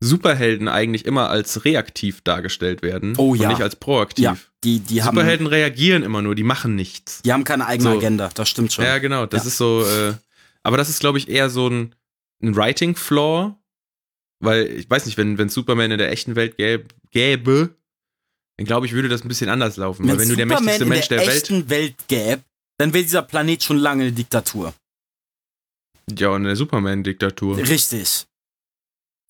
Superhelden 0.00 0.68
eigentlich 0.68 1.04
immer 1.04 1.30
als 1.30 1.64
reaktiv 1.64 2.20
dargestellt 2.22 2.82
werden 2.82 3.14
oh, 3.16 3.34
ja. 3.34 3.42
und 3.42 3.48
nicht 3.54 3.62
als 3.62 3.74
proaktiv. 3.76 4.24
Ja, 4.24 4.36
die, 4.62 4.78
die 4.78 5.00
Superhelden 5.00 5.46
haben, 5.46 5.52
reagieren 5.52 6.02
immer 6.04 6.22
nur, 6.22 6.36
die 6.36 6.44
machen 6.44 6.76
nichts. 6.76 7.22
Die 7.22 7.32
haben 7.32 7.44
keine 7.44 7.66
eigene 7.66 7.90
so. 7.90 7.96
Agenda, 7.96 8.30
das 8.34 8.48
stimmt 8.48 8.72
schon. 8.72 8.84
Ja, 8.84 8.98
genau, 8.98 9.26
das 9.26 9.44
ja. 9.44 9.48
ist 9.48 9.58
so, 9.58 9.84
äh, 9.84 10.14
aber 10.62 10.76
das 10.76 10.88
ist, 10.88 11.00
glaube 11.00 11.18
ich, 11.18 11.28
eher 11.28 11.50
so 11.50 11.68
ein, 11.68 11.94
ein 12.40 12.54
Writing-Flaw, 12.54 13.56
weil 14.40 14.66
ich 14.66 14.88
weiß 14.88 15.06
nicht, 15.06 15.18
wenn, 15.18 15.38
wenn 15.38 15.48
Superman 15.48 15.90
in 15.90 15.98
der 15.98 16.12
echten 16.12 16.36
Welt 16.36 16.56
gäbe, 16.56 16.86
gäbe 17.10 17.74
dann 18.58 18.66
glaube 18.66 18.86
ich, 18.86 18.92
würde 18.92 19.08
das 19.08 19.24
ein 19.24 19.28
bisschen 19.28 19.48
anders 19.48 19.76
laufen. 19.76 20.02
Wenn, 20.02 20.10
weil 20.10 20.18
wenn 20.18 20.28
du 20.28 20.36
der 20.36 20.46
mächtigste 20.46 20.84
Mensch 20.84 21.08
der, 21.08 21.18
der 21.18 21.34
echten 21.34 21.70
Welt, 21.70 21.94
Welt 22.00 22.08
gäbe, 22.08 22.42
dann 22.76 22.92
wäre 22.92 23.04
dieser 23.04 23.22
Planet 23.22 23.62
schon 23.62 23.78
lange 23.78 24.02
eine 24.02 24.12
Diktatur. 24.12 24.74
Ja, 26.10 26.30
und 26.30 26.44
eine 26.44 26.56
Superman-Diktatur. 26.56 27.58
Richtig. 27.58 28.26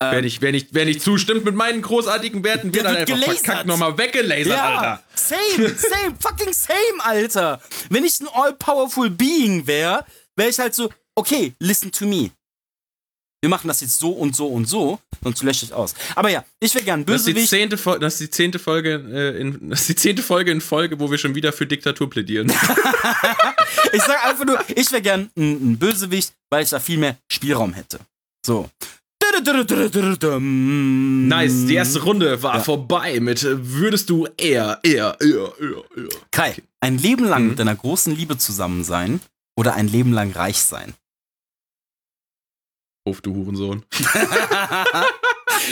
Wer, 0.01 0.13
ähm, 0.13 0.23
nicht, 0.23 0.41
wer, 0.41 0.51
nicht, 0.51 0.69
wer 0.71 0.85
nicht 0.85 1.01
zustimmt 1.01 1.45
mit 1.45 1.53
meinen 1.53 1.81
großartigen 1.81 2.43
Werten, 2.43 2.73
wird 2.73 2.85
dann 2.85 2.95
einfach 2.95 3.13
gelasert. 3.13 3.45
verkackt 3.45 3.67
nochmal 3.67 3.97
weggelasert, 3.97 4.47
ja, 4.47 4.77
Alter. 4.77 5.03
Same, 5.13 5.69
same, 5.77 6.15
fucking 6.19 6.53
same, 6.53 7.03
Alter. 7.03 7.61
Wenn 7.89 8.05
ich 8.05 8.19
ein 8.21 8.27
all-powerful 8.33 9.09
Being 9.09 9.67
wäre, 9.67 10.05
wäre 10.35 10.49
ich 10.49 10.57
halt 10.57 10.73
so, 10.73 10.89
okay, 11.15 11.53
listen 11.59 11.91
to 11.91 12.07
me 12.07 12.31
wir 13.41 13.49
machen 13.49 13.67
das 13.67 13.81
jetzt 13.81 13.99
so 13.99 14.11
und 14.11 14.35
so 14.35 14.47
und 14.47 14.65
so, 14.67 14.99
sonst 15.23 15.43
lösche 15.43 15.65
ich 15.65 15.73
aus. 15.73 15.93
Aber 16.15 16.29
ja, 16.29 16.43
ich 16.59 16.73
wäre 16.75 16.83
gern 16.83 17.05
Bösewicht. 17.05 17.37
Das 17.37 17.43
ist 17.43 17.51
die 17.51 17.57
zehnte, 17.57 17.99
das 17.99 18.13
ist 18.13 18.19
die 18.19 18.29
zehnte 18.29 18.59
Folge, 18.59 19.03
äh, 19.11 19.39
in, 19.39 19.69
das 19.69 19.81
ist 19.81 19.89
die 19.89 19.95
zehnte 19.95 20.23
Folge 20.23 20.51
in 20.51 20.61
Folge, 20.61 20.99
wo 20.99 21.09
wir 21.09 21.17
schon 21.17 21.35
wieder 21.35 21.53
für 21.53 21.65
Diktatur 21.65 22.09
plädieren. 22.09 22.47
ich 23.93 24.01
sag 24.01 24.25
einfach 24.25 24.45
nur, 24.45 24.59
ich 24.75 24.91
wäre 24.91 25.01
gern 25.01 25.29
ein, 25.37 25.71
ein 25.71 25.79
Bösewicht, 25.79 26.33
weil 26.49 26.63
ich 26.63 26.69
da 26.69 26.79
viel 26.79 26.97
mehr 26.97 27.17
Spielraum 27.31 27.73
hätte. 27.73 27.99
So. 28.45 28.69
Nice, 31.27 31.65
die 31.67 31.75
erste 31.75 32.01
Runde 32.01 32.41
war 32.41 32.55
ja. 32.55 32.63
vorbei 32.63 33.19
mit 33.19 33.43
würdest 33.43 34.09
du 34.09 34.27
eher, 34.37 34.79
eher, 34.83 35.15
eher, 35.19 35.53
eher, 35.59 35.83
eher. 35.95 36.09
Kai, 36.31 36.55
ein 36.79 36.97
Leben 36.97 37.25
lang 37.25 37.43
mhm. 37.43 37.49
mit 37.49 37.59
deiner 37.59 37.75
großen 37.75 38.15
Liebe 38.15 38.37
zusammen 38.37 38.83
sein 38.83 39.21
oder 39.55 39.75
ein 39.75 39.87
Leben 39.87 40.13
lang 40.13 40.31
reich 40.31 40.59
sein? 40.61 40.93
Auf, 43.09 43.21
du 43.21 43.33
Hurensohn. 43.33 43.83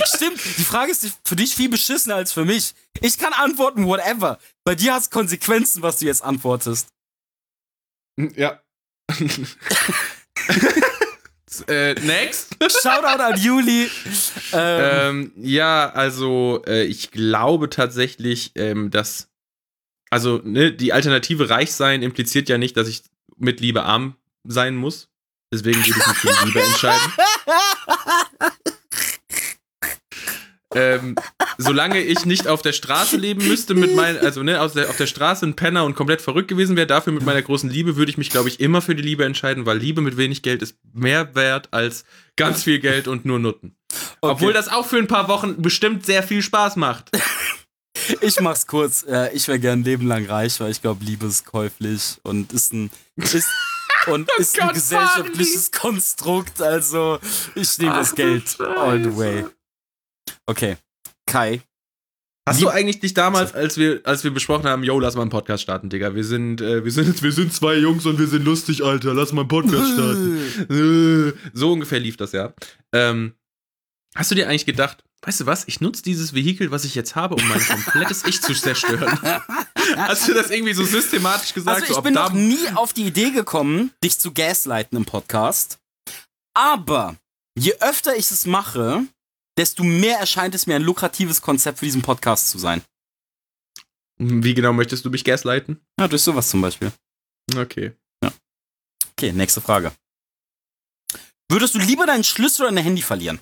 Stimmt, 0.06 0.40
die 0.58 0.64
Frage 0.64 0.92
ist 0.92 1.20
für 1.24 1.36
dich 1.36 1.56
viel 1.56 1.70
beschissener 1.70 2.16
als 2.16 2.34
für 2.34 2.46
mich. 2.46 2.74
Ich 3.02 3.20
kann 3.20 3.32
antworten, 3.34 3.86
whatever. 3.86 4.40
Bei 4.64 4.74
dir 4.74 4.94
hast 4.94 5.12
Konsequenzen, 5.12 5.84
was 5.84 6.00
du 6.00 6.06
jetzt 6.06 6.24
antwortest. 6.24 6.90
Hm, 8.20 8.34
ja. 8.36 8.60
äh, 11.68 11.94
next. 12.02 12.58
Shoutout 12.60 13.22
an 13.22 13.40
Juli. 13.40 13.90
Ähm, 14.54 14.82
ähm, 14.82 15.32
ja, 15.38 15.92
also 15.92 16.64
äh, 16.66 16.86
ich 16.86 17.12
glaube 17.12 17.70
tatsächlich, 17.70 18.54
ähm, 18.56 18.90
dass 18.90 19.30
also 20.10 20.42
ne, 20.44 20.74
die 20.74 20.92
Alternative 20.92 21.52
reich 21.52 21.72
sein 21.72 22.02
impliziert 22.02 22.50
ja 22.50 22.58
nicht, 22.58 22.78
dass 22.78 22.88
ich 22.88 23.04
mit 23.38 23.60
Liebe 23.60 23.84
arm 23.84 24.16
sein 24.44 24.76
muss. 24.76 25.10
Deswegen 25.54 25.80
würde 25.80 26.00
ich 26.00 26.08
mich 26.08 26.18
für 26.18 26.46
Liebe 26.46 26.62
entscheiden. 26.62 27.14
ähm, 30.76 31.16
solange 31.58 32.02
ich 32.02 32.26
nicht 32.26 32.48
auf 32.48 32.62
der 32.62 32.74
Straße 32.74 33.16
leben 33.16 33.48
müsste 33.48 33.74
mit 33.74 33.96
meinen, 33.96 34.20
also 34.20 34.44
ne, 34.44 34.62
auf 34.62 34.74
der, 34.74 34.90
auf 34.90 34.98
der 34.98 35.08
Straße 35.08 35.46
ein 35.46 35.56
Penner 35.56 35.86
und 35.86 35.96
komplett 35.96 36.22
verrückt 36.22 36.50
gewesen 36.50 36.76
wäre, 36.76 36.88
dafür 36.88 37.14
mit 37.14 37.24
meiner 37.24 37.42
großen 37.42 37.70
Liebe 37.70 37.96
würde 37.96 38.12
ich 38.12 38.18
mich, 38.18 38.30
glaube 38.30 38.50
ich, 38.50 38.60
immer 38.60 38.82
für 38.82 38.94
die 38.94 39.04
Liebe 39.04 39.24
entscheiden, 39.24 39.66
weil 39.66 39.78
Liebe 39.78 40.02
mit 40.02 40.18
wenig 40.18 40.42
Geld 40.42 40.62
ist 40.62 40.76
mehr 40.94 41.34
wert 41.36 41.70
als 41.72 42.04
ganz 42.36 42.64
viel 42.64 42.80
Geld 42.80 43.08
und 43.08 43.24
nur 43.26 43.40
Nutten. 43.40 43.76
Okay. 44.20 44.34
Obwohl 44.34 44.54
das 44.54 44.68
auch 44.68 44.86
für 44.86 44.98
ein 44.98 45.08
paar 45.08 45.30
Wochen 45.30 45.62
bestimmt 45.62 46.06
sehr 46.06 46.24
viel 46.24 46.42
Spaß 46.42 46.76
macht. 46.76 47.10
Ich 48.22 48.40
mach's 48.40 48.68
kurz. 48.68 49.06
Ich 49.34 49.48
wäre 49.48 49.60
gern 49.60 49.84
Leben 49.84 50.08
lang 50.08 50.26
reich, 50.26 50.60
weil 50.60 50.72
ich 50.72 50.82
glaube, 50.82 51.04
Liebe 51.04 51.26
ist 51.26 51.46
käuflich 51.46 52.20
und 52.24 52.54
ist 52.54 52.72
ein, 52.72 52.92
ist, 53.16 53.48
und 54.08 54.30
oh 54.30 54.42
ist 54.42 54.56
Gott, 54.56 54.70
ein 54.70 54.74
gesellschaftliches 54.74 55.70
Fabi. 55.74 55.78
Konstrukt. 55.78 56.62
Also, 56.62 57.20
ich 57.56 57.78
nehme 57.78 57.96
das 57.96 58.16
Geld 58.16 58.60
all 58.60 59.04
the 59.04 59.16
way. 59.16 59.46
Okay. 60.46 60.78
Kai. 61.26 61.62
Hast 62.48 62.62
du 62.62 62.70
eigentlich 62.70 63.02
dich 63.02 63.14
damals, 63.14 63.54
als 63.54 63.78
wir, 63.78 64.00
als 64.06 64.24
wir 64.24 64.32
besprochen 64.32 64.68
haben, 64.68 64.82
yo, 64.82 64.98
lass 65.00 65.16
mal 65.16 65.22
einen 65.24 65.30
Podcast 65.32 65.64
starten, 65.64 65.90
Digga. 65.90 66.16
Wir 66.16 66.24
sind, 66.24 66.62
äh, 66.62 66.84
wir 66.86 66.92
sind, 66.92 67.22
wir 67.22 67.34
sind 67.34 67.54
zwei 67.54 67.76
Jungs 67.76 68.06
und 68.06 68.20
wir 68.20 68.28
sind 68.28 68.46
lustig, 68.46 68.84
Alter. 68.86 69.14
Lass 69.14 69.34
mal 69.34 69.42
einen 69.42 69.50
Podcast 69.50 69.94
starten. 69.94 71.34
so 71.54 71.74
ungefähr 71.74 72.00
lief 72.00 72.16
das 72.16 72.32
ja. 72.32 72.54
Ähm, 72.94 73.34
hast 74.16 74.32
du 74.32 74.36
dir 74.36 74.48
eigentlich 74.48 74.66
gedacht, 74.66 75.04
weißt 75.22 75.42
du 75.42 75.46
was, 75.46 75.68
ich 75.68 75.82
nutze 75.82 76.04
dieses 76.04 76.34
Vehikel, 76.34 76.72
was 76.72 76.86
ich 76.86 76.96
jetzt 76.96 77.16
habe, 77.16 77.36
um 77.36 77.48
mein 77.48 77.60
komplettes 77.60 78.24
Ich 78.26 78.42
zu 78.42 78.54
zerstören? 78.54 79.20
Hast 79.96 80.28
du 80.28 80.34
das 80.34 80.50
irgendwie 80.50 80.74
so 80.74 80.84
systematisch 80.84 81.54
gesagt? 81.54 81.76
Also 81.76 81.88
ich 81.90 81.96
so, 81.96 82.02
bin 82.02 82.14
noch 82.14 82.34
nie 82.34 82.70
auf 82.76 82.94
die 82.94 83.06
Idee 83.06 83.32
gekommen, 83.32 83.92
dich 84.04 84.20
zu 84.20 84.34
gaslighten 84.34 84.98
im 84.98 85.06
Podcast. 85.06 85.80
Aber 86.54 87.16
je 87.58 87.74
öfter 87.80 88.16
ich 88.16 88.32
es 88.32 88.46
mache, 88.46 89.06
desto 89.58 89.84
mehr 89.84 90.20
erscheint 90.20 90.56
es 90.56 90.68
mir 90.68 90.76
ein 90.76 90.82
lukratives 90.82 91.42
Konzept 91.42 91.80
für 91.80 91.86
diesen 91.86 92.02
Podcast 92.02 92.50
zu 92.50 92.58
sein. 92.58 92.82
Wie 94.18 94.54
genau 94.54 94.74
möchtest 94.74 95.06
du 95.06 95.10
mich 95.10 95.24
gaslighten? 95.24 95.80
Ja, 96.00 96.08
durch 96.08 96.24
sowas 96.24 96.50
zum 96.50 96.62
Beispiel. 96.62 96.92
Okay. 97.56 97.94
Ja. 98.24 98.32
Okay, 99.12 99.32
nächste 99.32 99.62
Frage. 99.62 99.92
Würdest 101.50 101.76
du 101.76 101.80
lieber 101.80 102.06
deinen 102.06 102.24
Schlüssel 102.24 102.64
oder 102.64 102.76
dein 102.76 102.84
Handy 102.84 103.02
verlieren? 103.02 103.40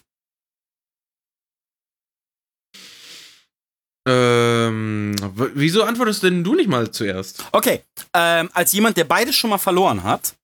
Ähm, 4.08 5.16
wieso 5.56 5.84
antwortest 5.84 6.24
denn 6.24 6.44
du 6.44 6.54
nicht 6.54 6.70
mal 6.70 6.92
zuerst? 6.92 7.44
Okay, 7.52 7.82
ähm, 8.14 8.50
als 8.54 8.72
jemand, 8.72 8.98
der 8.98 9.06
beides 9.06 9.36
schon 9.36 9.50
mal 9.50 9.58
verloren 9.58 10.04
hat, 10.04 10.36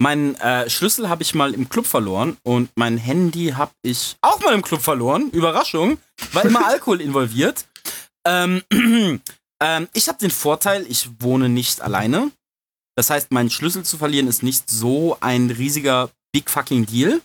meinen 0.00 0.36
äh, 0.36 0.70
Schlüssel 0.70 1.08
habe 1.08 1.22
ich 1.22 1.34
mal 1.34 1.52
im 1.52 1.68
Club 1.68 1.86
verloren 1.86 2.38
und 2.44 2.70
mein 2.76 2.96
Handy 2.96 3.48
habe 3.48 3.72
ich 3.82 4.16
auch 4.22 4.40
mal 4.40 4.54
im 4.54 4.62
Club 4.62 4.80
verloren. 4.80 5.30
Überraschung, 5.30 5.98
war 6.32 6.44
immer 6.44 6.66
Alkohol 6.66 7.00
involviert. 7.02 7.66
Ähm, 8.26 8.62
ähm, 9.62 9.88
ich 9.92 10.08
habe 10.08 10.18
den 10.18 10.30
Vorteil, 10.30 10.86
ich 10.88 11.10
wohne 11.20 11.50
nicht 11.50 11.82
alleine. 11.82 12.30
Das 12.96 13.10
heißt, 13.10 13.32
meinen 13.32 13.50
Schlüssel 13.50 13.84
zu 13.84 13.98
verlieren 13.98 14.28
ist 14.28 14.42
nicht 14.42 14.70
so 14.70 15.18
ein 15.20 15.50
riesiger 15.50 16.10
Big 16.32 16.48
fucking 16.48 16.86
Deal, 16.86 17.20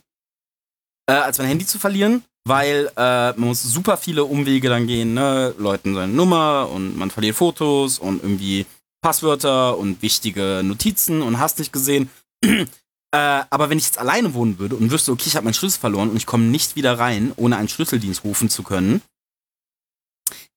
äh, 1.06 1.14
als 1.14 1.38
mein 1.38 1.48
Handy 1.48 1.66
zu 1.66 1.78
verlieren 1.78 2.22
weil 2.46 2.90
äh, 2.96 3.32
man 3.32 3.48
muss 3.48 3.62
super 3.62 3.96
viele 3.96 4.24
Umwege 4.24 4.68
dann 4.68 4.86
gehen, 4.86 5.14
ne? 5.14 5.54
Leuten 5.58 5.94
seine 5.94 6.12
Nummer 6.12 6.68
und 6.70 6.96
man 6.96 7.10
verliert 7.10 7.36
Fotos 7.36 7.98
und 7.98 8.22
irgendwie 8.22 8.66
Passwörter 9.02 9.78
und 9.78 10.02
wichtige 10.02 10.62
Notizen 10.62 11.22
und 11.22 11.38
hast 11.38 11.58
nicht 11.58 11.72
gesehen. 11.72 12.10
äh, 12.44 12.66
aber 13.12 13.70
wenn 13.70 13.78
ich 13.78 13.86
jetzt 13.86 13.98
alleine 13.98 14.34
wohnen 14.34 14.58
würde 14.58 14.76
und 14.76 14.90
wüsste, 14.90 15.12
okay, 15.12 15.24
ich 15.26 15.36
habe 15.36 15.44
meinen 15.44 15.54
Schlüssel 15.54 15.80
verloren 15.80 16.10
und 16.10 16.16
ich 16.16 16.26
komme 16.26 16.44
nicht 16.44 16.76
wieder 16.76 16.98
rein, 16.98 17.32
ohne 17.36 17.56
einen 17.56 17.68
Schlüsseldienst 17.68 18.24
rufen 18.24 18.50
zu 18.50 18.62
können, 18.62 19.02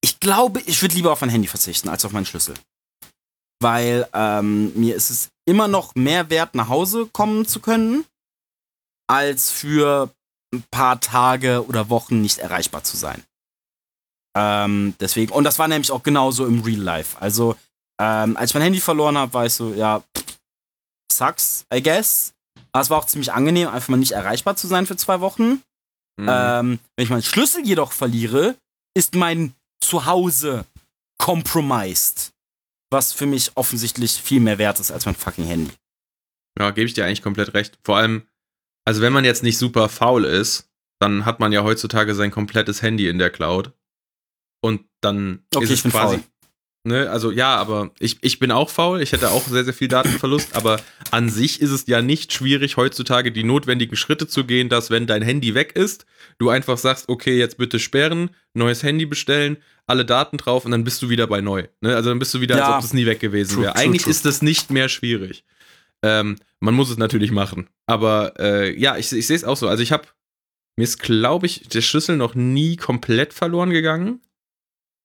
ich 0.01 0.19
glaube, 0.19 0.61
ich 0.61 0.81
würde 0.81 0.95
lieber 0.95 1.11
auf 1.11 1.21
mein 1.21 1.29
Handy 1.29 1.47
verzichten 1.47 1.89
als 1.89 2.05
auf 2.05 2.11
meinen 2.11 2.25
Schlüssel. 2.25 2.55
Weil 3.59 4.07
ähm, 4.13 4.71
mir 4.79 4.95
ist 4.95 5.09
es 5.09 5.29
immer 5.45 5.67
noch 5.67 5.95
mehr 5.95 6.29
wert, 6.29 6.53
nach 6.53 6.69
Hause 6.69 7.07
kommen 7.11 7.45
zu 7.45 7.59
können, 7.59 8.05
als 9.07 9.49
für 9.49 10.11
ein 10.53 10.63
paar 10.71 10.99
Tage 10.99 11.65
oder 11.67 11.89
Wochen 11.89 12.21
nicht 12.21 12.39
erreichbar 12.39 12.83
zu 12.83 12.97
sein. 12.97 13.23
Ähm, 14.37 14.93
deswegen, 14.99 15.31
und 15.31 15.43
das 15.43 15.59
war 15.59 15.67
nämlich 15.67 15.91
auch 15.91 16.03
genauso 16.03 16.45
im 16.45 16.61
Real 16.61 16.79
Life. 16.79 17.19
Also, 17.19 17.55
ähm, 17.99 18.37
als 18.37 18.51
ich 18.51 18.53
mein 18.53 18.63
Handy 18.63 18.79
verloren 18.79 19.17
habe, 19.17 19.33
war 19.33 19.45
ich 19.45 19.53
so, 19.53 19.73
ja, 19.73 20.03
sucks, 21.11 21.65
I 21.73 21.81
guess. 21.81 22.33
Aber 22.71 22.81
es 22.81 22.89
war 22.89 22.99
auch 22.99 23.05
ziemlich 23.05 23.33
angenehm, 23.33 23.69
einfach 23.69 23.89
mal 23.89 23.97
nicht 23.97 24.11
erreichbar 24.11 24.55
zu 24.55 24.67
sein 24.67 24.85
für 24.85 24.95
zwei 24.95 25.21
Wochen. 25.21 25.63
Mhm. 26.19 26.29
Ähm, 26.29 26.79
wenn 26.95 27.03
ich 27.03 27.09
meinen 27.09 27.23
Schlüssel 27.23 27.65
jedoch 27.65 27.91
verliere, 27.91 28.55
ist 28.95 29.15
mein 29.15 29.53
Zuhause 29.81 30.65
compromised. 31.17 32.33
Was 32.91 33.13
für 33.13 33.25
mich 33.25 33.51
offensichtlich 33.55 34.21
viel 34.21 34.39
mehr 34.39 34.57
wert 34.57 34.79
ist 34.79 34.91
als 34.91 35.05
mein 35.05 35.15
fucking 35.15 35.45
Handy. 35.45 35.73
Ja, 36.59 36.71
gebe 36.71 36.87
ich 36.87 36.93
dir 36.93 37.05
eigentlich 37.05 37.21
komplett 37.21 37.53
recht. 37.53 37.77
Vor 37.83 37.97
allem, 37.97 38.27
also 38.87 39.01
wenn 39.01 39.11
man 39.11 39.25
jetzt 39.25 39.43
nicht 39.43 39.57
super 39.57 39.89
faul 39.89 40.23
ist, 40.23 40.69
dann 40.97 41.25
hat 41.25 41.41
man 41.41 41.51
ja 41.51 41.61
heutzutage 41.61 42.15
sein 42.15 42.31
komplettes 42.31 42.81
Handy 42.81 43.09
in 43.09 43.19
der 43.19 43.29
Cloud. 43.29 43.73
Und 44.61 44.85
dann 45.01 45.43
okay, 45.53 45.65
ist 45.65 45.71
es 45.71 45.77
ich 45.79 45.83
bin 45.83 45.91
quasi. 45.91 46.15
Faul. 46.15 46.23
Ne, 46.85 47.09
also 47.09 47.31
ja, 47.31 47.57
aber 47.57 47.91
ich, 47.99 48.17
ich 48.21 48.39
bin 48.39 48.49
auch 48.49 48.69
faul, 48.69 49.01
ich 49.01 49.11
hätte 49.11 49.31
auch 49.31 49.45
sehr, 49.45 49.65
sehr 49.65 49.73
viel 49.73 49.89
Datenverlust, 49.89 50.55
aber 50.55 50.79
an 51.11 51.27
sich 51.27 51.59
ist 51.59 51.71
es 51.71 51.85
ja 51.87 52.01
nicht 52.01 52.31
schwierig, 52.31 52.77
heutzutage 52.77 53.33
die 53.33 53.43
notwendigen 53.43 53.97
Schritte 53.97 54.25
zu 54.25 54.45
gehen, 54.45 54.69
dass 54.69 54.89
wenn 54.89 55.05
dein 55.05 55.21
Handy 55.21 55.53
weg 55.53 55.73
ist, 55.75 56.05
du 56.37 56.49
einfach 56.49 56.77
sagst, 56.77 57.09
okay, 57.09 57.37
jetzt 57.37 57.57
bitte 57.57 57.79
sperren, 57.79 58.29
neues 58.53 58.83
Handy 58.83 59.05
bestellen, 59.05 59.57
alle 59.85 60.05
Daten 60.05 60.37
drauf 60.37 60.63
und 60.63 60.71
dann 60.71 60.85
bist 60.85 61.01
du 61.01 61.09
wieder 61.09 61.27
bei 61.27 61.41
neu. 61.41 61.67
Ne? 61.81 61.93
Also 61.93 62.07
dann 62.07 62.19
bist 62.19 62.33
du 62.33 62.39
wieder, 62.39 62.55
ja. 62.55 62.67
als 62.67 62.75
ob 62.75 62.81
das 62.83 62.93
nie 62.93 63.05
weg 63.05 63.19
gewesen 63.19 63.63
wäre. 63.63 63.75
Eigentlich 63.75 64.03
true. 64.03 64.11
ist 64.11 64.23
das 64.23 64.41
nicht 64.41 64.71
mehr 64.71 64.87
schwierig. 64.87 65.43
Ähm, 66.07 66.37
man 66.59 66.73
muss 66.73 66.89
es 66.89 66.97
natürlich 66.97 67.31
machen. 67.31 67.69
Aber 67.85 68.33
äh, 68.39 68.79
ja, 68.79 68.97
ich, 68.97 69.11
ich 69.11 69.27
sehe 69.27 69.35
es 69.35 69.43
auch 69.43 69.57
so. 69.57 69.67
Also 69.67 69.83
ich 69.83 69.91
habe, 69.91 70.07
mir 70.77 70.83
ist, 70.83 70.99
glaube 70.99 71.45
ich, 71.45 71.67
der 71.67 71.81
Schlüssel 71.81 72.15
noch 72.15 72.33
nie 72.33 72.77
komplett 72.77 73.33
verloren 73.33 73.71
gegangen. 73.71 74.21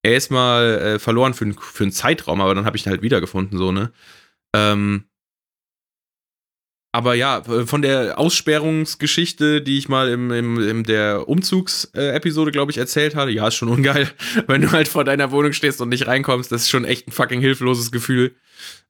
Er 0.04 0.16
ist 0.16 0.30
mal 0.30 0.78
äh, 0.78 0.98
verloren 0.98 1.34
für, 1.34 1.52
für 1.54 1.84
einen 1.84 1.92
Zeitraum, 1.92 2.40
aber 2.40 2.54
dann 2.54 2.64
habe 2.64 2.76
ich 2.76 2.86
ihn 2.86 2.90
halt 2.90 3.02
wiedergefunden, 3.02 3.58
so, 3.58 3.72
ne? 3.72 3.92
Ähm, 4.54 5.04
aber 6.94 7.14
ja, 7.14 7.42
von 7.42 7.80
der 7.80 8.18
Aussperrungsgeschichte, 8.18 9.62
die 9.62 9.78
ich 9.78 9.88
mal 9.88 10.10
im, 10.10 10.30
im, 10.30 10.60
in 10.60 10.84
der 10.84 11.26
Umzugsepisode, 11.26 12.52
glaube 12.52 12.70
ich, 12.70 12.76
erzählt 12.76 13.14
hatte, 13.14 13.30
ja, 13.30 13.48
ist 13.48 13.54
schon 13.54 13.70
ungeil, 13.70 14.10
wenn 14.46 14.60
du 14.60 14.70
halt 14.72 14.88
vor 14.88 15.04
deiner 15.04 15.30
Wohnung 15.30 15.54
stehst 15.54 15.80
und 15.80 15.88
nicht 15.88 16.06
reinkommst. 16.06 16.52
Das 16.52 16.62
ist 16.62 16.70
schon 16.70 16.84
echt 16.84 17.08
ein 17.08 17.12
fucking 17.12 17.40
hilfloses 17.40 17.92
Gefühl. 17.92 18.34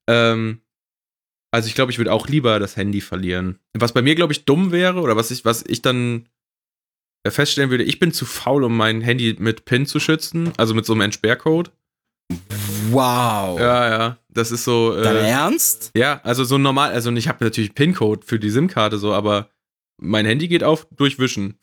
Ähm, 0.09 0.63
also 1.53 1.69
ich 1.69 1.75
glaube, 1.75 1.93
ich 1.93 1.99
würde 1.99 2.13
auch 2.13 2.27
lieber 2.29 2.59
das 2.59 2.77
Handy 2.77 3.01
verlieren. 3.01 3.59
Was 3.75 3.93
bei 3.93 4.03
mir, 4.03 4.15
glaube 4.15 4.33
ich, 4.33 4.45
dumm 4.45 4.73
wäre 4.73 5.01
oder 5.01 5.17
was 5.17 5.31
ich, 5.31 5.45
was 5.45 5.63
ich 5.63 5.83
dann 5.83 6.29
äh, 7.25 7.31
feststellen 7.31 7.71
würde, 7.71 7.85
ich 7.85 7.99
bin 7.99 8.13
zu 8.13 8.25
faul, 8.25 8.65
um 8.65 8.77
mein 8.77 9.03
Handy 9.03 9.37
mit 9.39 9.67
PIN 9.67 9.87
zu 9.87 10.01
schützen, 10.01 10.53
also 10.57 10.75
mit 10.75 10.87
so 10.87 10.95
einem 10.95 11.03
Entsperrcode. 11.03 11.71
Wow. 12.91 13.61
Ja, 13.61 13.91
ja. 13.91 14.19
Das 14.29 14.51
ist 14.51 14.65
so. 14.65 14.97
Äh, 14.97 15.03
Dein 15.03 15.17
Ernst? 15.25 15.91
Ja, 15.95 16.21
also 16.25 16.45
so 16.45 16.57
normal. 16.57 16.93
Also 16.93 17.13
ich 17.13 17.29
habe 17.29 17.45
natürlich 17.45 17.75
PIN-Code 17.75 18.27
für 18.27 18.39
die 18.39 18.51
SIM-Karte 18.51 18.97
so, 18.97 19.13
aber 19.13 19.51
mein 20.01 20.25
Handy 20.25 20.49
geht 20.49 20.65
auf 20.65 20.87
durchwischen. 20.91 21.59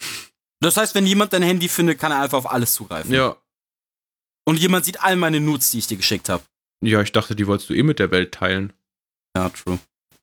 Das 0.62 0.78
heißt, 0.78 0.94
wenn 0.94 1.08
jemand 1.08 1.34
dein 1.34 1.42
Handy 1.42 1.68
findet, 1.68 2.00
kann 2.00 2.12
er 2.12 2.22
einfach 2.22 2.38
auf 2.38 2.52
alles 2.52 2.74
zugreifen. 2.74 3.12
Ja. 3.12 3.38
Und 4.46 4.60
jemand 4.60 4.86
sieht 4.86 5.02
all 5.02 5.16
meine 5.16 5.40
Nudes, 5.40 5.72
die 5.72 5.80
ich 5.80 5.88
dir 5.88 5.98
geschickt 5.98 6.30
habe. 6.30 6.44
Ja, 6.82 7.02
ich 7.02 7.12
dachte, 7.12 7.36
die 7.36 7.48
wolltest 7.48 7.70
du 7.70 7.74
eh 7.74 7.84
mit 7.84 8.00
der 8.00 8.12
Welt 8.12 8.34
teilen. 8.34 8.74
Ja, 9.36 9.50
true. 9.50 9.80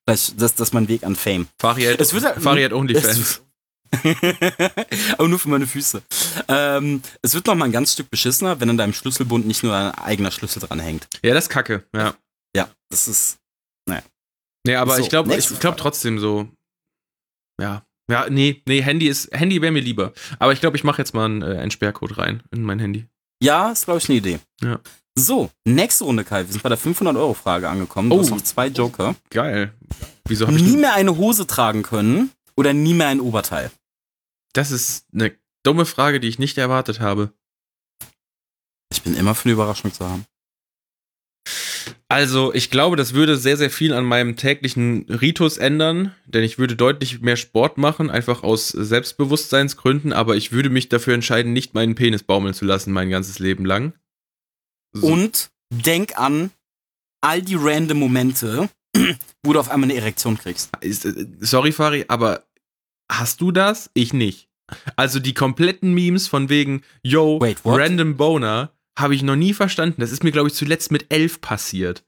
Das, 0.07 0.35
das, 0.37 0.55
das 0.55 0.69
ist 0.69 0.75
mein 0.75 0.89
Weg 0.89 1.05
an 1.05 1.17
Fame. 1.17 1.49
Es 1.99 2.13
wird 2.13 2.25
halt, 2.25 2.43
Fahrrad 2.43 2.73
OnlyFans. 2.73 3.43
Aber 5.19 5.29
nur 5.29 5.39
für 5.39 5.49
meine 5.49 5.67
Füße. 5.67 6.03
Ähm, 6.49 7.03
es 7.23 7.35
wird 7.35 7.47
noch 7.47 7.55
mal 7.55 7.67
ein 7.67 7.73
ganz 7.73 7.93
Stück 7.93 8.11
beschissener, 8.11 8.61
wenn 8.61 8.71
an 8.71 8.77
deinem 8.77 8.93
Schlüsselbund 8.93 9.47
nicht 9.47 9.63
nur 9.63 9.73
dein 9.73 9.93
eigener 9.93 10.31
Schlüssel 10.31 10.61
dran 10.61 10.81
hängt. 10.81 11.09
Ja, 11.23 11.35
das 11.35 11.45
ist 11.45 11.51
kacke, 11.51 11.85
ja. 11.95 12.15
Ja, 12.57 12.69
das 12.91 13.09
ist. 13.09 13.39
Naja. 13.89 14.03
Nee, 14.67 14.77
aber 14.77 14.97
so, 14.97 15.03
ich 15.03 15.09
glaube 15.09 15.35
ich 15.35 15.61
glaub 15.61 15.77
trotzdem 15.77 16.19
so. 16.19 16.49
Ja. 17.61 17.85
Ja, 18.11 18.29
nee, 18.31 18.63
nee, 18.67 18.83
Handy 18.83 19.09
ist. 19.09 19.33
Handy 19.33 19.61
wäre 19.61 19.73
mir 19.73 19.83
lieber. 19.83 20.13
Aber 20.39 20.53
ich 20.53 20.61
glaube, 20.61 20.77
ich 20.77 20.85
mache 20.85 20.99
jetzt 21.03 21.15
mal 21.15 21.25
einen 21.25 21.43
äh, 21.43 21.61
Entsperrcode 21.61 22.19
rein 22.19 22.43
in 22.53 22.63
mein 22.63 22.79
Handy. 22.79 23.07
Ja, 23.43 23.73
ist, 23.73 23.85
glaube 23.85 23.99
ich, 23.99 24.09
eine 24.09 24.19
Idee. 24.19 24.39
Ja. 24.63 24.81
So, 25.19 25.51
nächste 25.65 26.05
Runde, 26.05 26.25
Kai. 26.25 26.45
Wir 26.45 26.53
sind 26.53 26.63
bei 26.63 26.69
der 26.69 26.79
500-Euro-Frage 26.79 27.69
angekommen. 27.69 28.11
Du 28.11 28.17
oh, 28.17 28.21
hast 28.21 28.31
noch 28.31 28.41
zwei 28.43 28.67
Joker. 28.67 29.17
Geil. 29.31 29.73
Wieso 30.29 30.47
habe 30.47 30.59
ich 30.59 30.63
nie 30.63 30.77
mehr 30.77 30.93
eine 30.93 31.17
Hose 31.17 31.47
tragen 31.47 31.83
können 31.83 32.31
oder 32.55 32.75
nie 32.75 32.93
mehr 32.93 33.09
ein 33.09 33.21
Oberteil? 33.21 33.71
Das 34.53 34.71
ist 34.71 35.07
eine 35.15 35.33
dumme 35.63 35.87
Frage, 35.87 36.21
die 36.21 36.29
ich 36.29 36.39
nicht 36.39 36.59
erwartet 36.59 37.01
habe. 37.01 37.33
Ich 38.93 39.03
bin 39.03 39.17
immer 39.17 39.35
für 39.35 39.47
eine 39.47 39.55
Überraschung 39.55 39.93
zu 39.93 40.05
haben. 40.05 40.27
Also, 42.09 42.53
ich 42.55 42.71
glaube, 42.71 42.97
das 42.97 43.15
würde 43.15 43.37
sehr, 43.37 43.57
sehr 43.57 43.71
viel 43.71 43.93
an 43.95 44.05
meinem 44.05 44.37
täglichen 44.37 45.07
Ritus 45.09 45.57
ändern, 45.57 46.15
denn 46.27 46.45
ich 46.45 46.59
würde 46.59 46.77
deutlich 46.77 47.21
mehr 47.21 47.37
Sport 47.37 47.79
machen, 47.79 48.11
einfach 48.11 48.43
aus 48.43 48.69
Selbstbewusstseinsgründen, 48.69 50.13
aber 50.13 50.37
ich 50.37 50.53
würde 50.53 50.71
mich 50.71 50.89
dafür 50.89 51.15
entscheiden, 51.15 51.53
nicht 51.53 51.75
meinen 51.75 51.95
Penis 51.95 52.23
baumeln 52.23 52.55
zu 52.55 52.65
lassen, 52.65 52.93
mein 52.93 53.11
ganzes 53.11 53.39
Leben 53.39 53.65
lang. 53.65 53.93
So. 54.97 55.07
Und 55.07 55.51
denk 55.71 56.19
an 56.19 56.51
all 57.21 57.43
die 57.43 57.57
random 57.57 57.99
Momente, 57.99 58.69
wo 59.45 59.53
du 59.53 59.61
auf 59.61 59.71
einmal 59.71 59.91
eine 59.91 59.99
Erektion 59.99 60.39
kriegst. 60.39 60.71
Äh, 60.81 60.93
sorry, 61.41 61.73
Fari, 61.73 62.05
aber 62.09 62.45
hast 63.11 63.41
du 63.41 63.53
das? 63.53 63.91
Ich 63.95 64.13
nicht. 64.13 64.49
Also 64.97 65.21
die 65.21 65.35
kompletten 65.35 65.95
Memes 65.95 66.27
von 66.29 66.49
wegen, 66.49 66.83
yo, 67.03 67.41
Wait, 67.41 67.59
random 67.65 68.17
Boner, 68.17 68.73
habe 68.99 69.15
ich 69.15 69.23
noch 69.23 69.37
nie 69.37 69.55
verstanden. 69.55 70.01
Das 70.01 70.11
ist 70.11 70.25
mir, 70.25 70.33
glaube 70.33 70.49
ich, 70.49 70.55
zuletzt 70.55 70.91
mit 70.91 71.07
elf 71.11 71.41
passiert. 71.41 72.05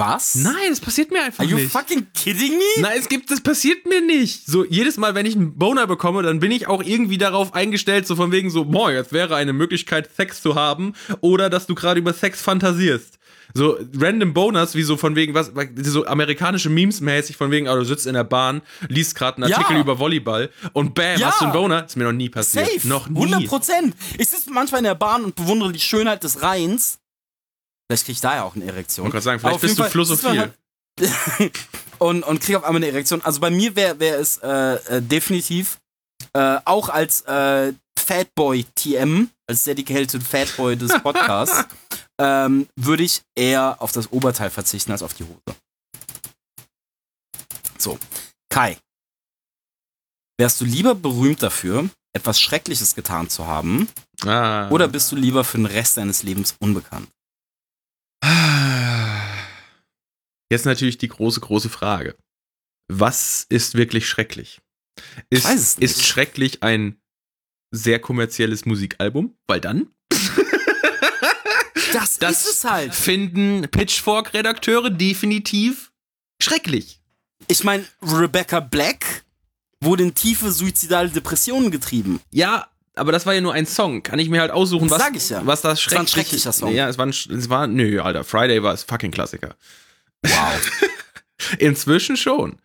Was? 0.00 0.34
Nein, 0.36 0.54
das 0.70 0.80
passiert 0.80 1.10
mir 1.10 1.22
einfach 1.22 1.44
Are 1.44 1.46
nicht. 1.46 1.54
Are 1.54 1.62
you 1.62 1.68
fucking 1.68 2.06
kidding 2.14 2.56
me? 2.56 2.80
Nein, 2.80 2.98
es 2.98 3.08
gibt, 3.08 3.30
das 3.30 3.42
passiert 3.42 3.84
mir 3.86 4.00
nicht. 4.00 4.46
So, 4.46 4.64
jedes 4.64 4.96
Mal, 4.96 5.14
wenn 5.14 5.26
ich 5.26 5.36
einen 5.36 5.58
Boner 5.58 5.86
bekomme, 5.86 6.22
dann 6.22 6.40
bin 6.40 6.50
ich 6.50 6.66
auch 6.68 6.82
irgendwie 6.82 7.18
darauf 7.18 7.52
eingestellt, 7.52 8.06
so 8.06 8.16
von 8.16 8.32
wegen 8.32 8.48
so, 8.48 8.64
boah, 8.64 8.90
jetzt 8.90 9.12
wäre 9.12 9.36
eine 9.36 9.52
Möglichkeit, 9.52 10.08
Sex 10.16 10.40
zu 10.40 10.54
haben 10.54 10.94
oder 11.20 11.50
dass 11.50 11.66
du 11.66 11.74
gerade 11.74 12.00
über 12.00 12.14
Sex 12.14 12.40
fantasierst. 12.40 13.18
So 13.52 13.78
random 13.96 14.32
Boners, 14.32 14.74
wie 14.74 14.82
so 14.82 14.96
von 14.96 15.16
wegen, 15.16 15.34
was, 15.34 15.52
so 15.82 16.06
amerikanische 16.06 16.70
Memes 16.70 17.00
mäßig, 17.00 17.36
von 17.36 17.50
wegen, 17.50 17.68
oh, 17.68 17.74
du 17.74 17.84
sitzt 17.84 18.06
in 18.06 18.14
der 18.14 18.24
Bahn, 18.24 18.62
liest 18.88 19.16
gerade 19.16 19.42
einen 19.42 19.52
Artikel 19.52 19.74
ja. 19.74 19.80
über 19.80 19.98
Volleyball 19.98 20.50
und 20.72 20.94
bam, 20.94 21.18
ja. 21.18 21.26
hast 21.26 21.40
du 21.40 21.46
einen 21.46 21.52
Boner. 21.52 21.84
Ist 21.84 21.96
mir 21.96 22.04
noch 22.04 22.12
nie 22.12 22.28
passiert. 22.28 22.66
Safe. 22.70 22.88
Noch 22.88 23.08
nie. 23.08 23.16
100 23.16 23.46
Prozent. 23.46 23.94
Ich 24.18 24.28
sitze 24.28 24.50
manchmal 24.50 24.78
in 24.78 24.84
der 24.84 24.94
Bahn 24.94 25.24
und 25.24 25.34
bewundere 25.34 25.72
die 25.72 25.80
Schönheit 25.80 26.24
des 26.24 26.42
Rheins. 26.42 26.99
Vielleicht 27.90 28.04
kriege 28.04 28.12
ich 28.12 28.20
da 28.20 28.36
ja 28.36 28.44
auch 28.44 28.54
eine 28.54 28.66
Erektion. 28.66 29.08
Ich 29.08 29.12
kann 29.12 29.20
sagen, 29.20 29.40
vielleicht 29.40 29.60
bist 29.62 29.76
du 29.76 29.82
Philosophie. 29.82 30.38
Halt 30.38 30.54
und, 31.98 32.22
und 32.22 32.40
kriege 32.40 32.56
auf 32.56 32.62
einmal 32.62 32.76
eine 32.76 32.92
Erektion. 32.92 33.20
Also 33.22 33.40
bei 33.40 33.50
mir 33.50 33.74
wäre 33.74 33.98
wär 33.98 34.20
es 34.20 34.36
äh, 34.36 34.74
äh, 34.98 35.02
definitiv 35.02 35.80
äh, 36.32 36.60
auch 36.66 36.88
als 36.88 37.22
äh, 37.22 37.72
Fatboy 37.98 38.64
TM, 38.76 39.28
als 39.48 39.64
dedicated 39.64 40.22
Fatboy 40.22 40.76
des 40.76 40.92
Podcasts, 41.02 41.64
ähm, 42.20 42.68
würde 42.76 43.02
ich 43.02 43.22
eher 43.34 43.82
auf 43.82 43.90
das 43.90 44.12
Oberteil 44.12 44.50
verzichten 44.50 44.92
als 44.92 45.02
auf 45.02 45.14
die 45.14 45.24
Hose. 45.24 45.56
So, 47.76 47.98
Kai. 48.50 48.78
Wärst 50.38 50.60
du 50.60 50.64
lieber 50.64 50.94
berühmt 50.94 51.42
dafür, 51.42 51.90
etwas 52.12 52.40
Schreckliches 52.40 52.94
getan 52.94 53.28
zu 53.28 53.48
haben? 53.48 53.88
Ah. 54.24 54.68
Oder 54.70 54.86
bist 54.86 55.10
du 55.10 55.16
lieber 55.16 55.42
für 55.42 55.56
den 55.56 55.66
Rest 55.66 55.96
deines 55.96 56.22
Lebens 56.22 56.54
unbekannt? 56.60 57.08
Jetzt 60.50 60.66
natürlich 60.66 60.98
die 60.98 61.08
große, 61.08 61.40
große 61.40 61.68
Frage. 61.68 62.16
Was 62.88 63.46
ist 63.48 63.76
wirklich 63.76 64.08
schrecklich? 64.08 64.60
Ist, 65.30 65.78
ist 65.78 66.04
schrecklich 66.04 66.62
ein 66.62 67.00
sehr 67.70 68.00
kommerzielles 68.00 68.66
Musikalbum? 68.66 69.36
Weil 69.46 69.60
dann. 69.60 69.90
das, 71.92 72.18
das 72.18 72.44
ist 72.44 72.54
es 72.54 72.64
halt. 72.64 72.94
Finden 72.94 73.68
Pitchfork-Redakteure 73.70 74.90
definitiv 74.90 75.92
schrecklich. 76.42 77.00
Ich 77.46 77.62
meine, 77.62 77.84
Rebecca 78.02 78.58
Black 78.60 79.24
wurde 79.80 80.02
in 80.02 80.14
tiefe 80.14 80.50
suizidale 80.50 81.10
Depressionen 81.10 81.70
getrieben. 81.70 82.20
Ja, 82.30 82.68
aber 82.96 83.12
das 83.12 83.24
war 83.24 83.34
ja 83.34 83.40
nur 83.40 83.54
ein 83.54 83.66
Song. 83.66 84.02
Kann 84.02 84.18
ich 84.18 84.28
mir 84.28 84.40
halt 84.40 84.50
aussuchen, 84.50 84.90
was, 84.90 84.98
Sag 84.98 85.16
ich 85.16 85.28
ja. 85.30 85.46
was 85.46 85.62
das 85.62 85.80
schrecklich, 85.80 85.92
Es 85.92 85.94
war 85.94 86.02
ein 86.02 86.08
schrecklicher 86.08 86.52
Song. 86.52 86.74
Ja, 86.74 86.88
es 86.88 86.98
war, 86.98 87.06
ein, 87.06 87.10
es 87.10 87.48
war, 87.48 87.66
nö, 87.68 88.00
Alter, 88.00 88.24
Friday 88.24 88.62
war 88.62 88.74
es 88.74 88.82
fucking 88.82 89.12
Klassiker. 89.12 89.56
Wow. 90.22 90.80
Inzwischen 91.58 92.16
schon. 92.16 92.58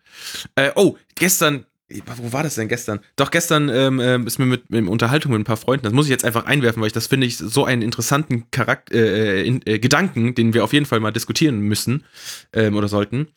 Äh, 0.54 0.72
oh, 0.74 0.96
gestern, 1.14 1.66
wo 1.88 2.32
war 2.32 2.42
das 2.42 2.56
denn 2.56 2.68
gestern? 2.68 3.00
Doch, 3.16 3.30
gestern 3.30 3.68
ähm, 3.68 4.00
ähm, 4.00 4.26
ist 4.26 4.38
mir 4.38 4.46
mit, 4.46 4.70
mit 4.70 4.88
Unterhaltung 4.88 5.32
mit 5.32 5.40
ein 5.40 5.44
paar 5.44 5.56
Freunden, 5.56 5.84
das 5.84 5.92
muss 5.92 6.06
ich 6.06 6.10
jetzt 6.10 6.24
einfach 6.24 6.46
einwerfen, 6.46 6.80
weil 6.80 6.88
ich 6.88 6.92
das 6.92 7.06
finde 7.06 7.26
ich 7.26 7.38
so 7.38 7.64
einen 7.64 7.82
interessanten 7.82 8.50
Charakter, 8.50 8.94
äh, 8.94 9.46
in, 9.46 9.60
äh, 9.66 9.78
Gedanken, 9.78 10.34
den 10.34 10.52
wir 10.54 10.64
auf 10.64 10.72
jeden 10.72 10.86
Fall 10.86 11.00
mal 11.00 11.12
diskutieren 11.12 11.60
müssen 11.60 12.04
ähm, 12.52 12.76
oder 12.76 12.88
sollten. 12.88 13.28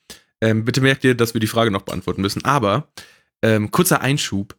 Ähm, 0.42 0.66
bitte 0.66 0.82
merkt 0.82 1.04
ihr, 1.04 1.16
dass 1.16 1.34
wir 1.34 1.42
die 1.42 1.48
Frage 1.48 1.72
noch 1.72 1.84
beantworten 1.84 2.22
müssen. 2.22 2.44
Aber, 2.46 2.90
ähm, 3.42 3.72
kurzer 3.72 4.02
Einschub. 4.02 4.56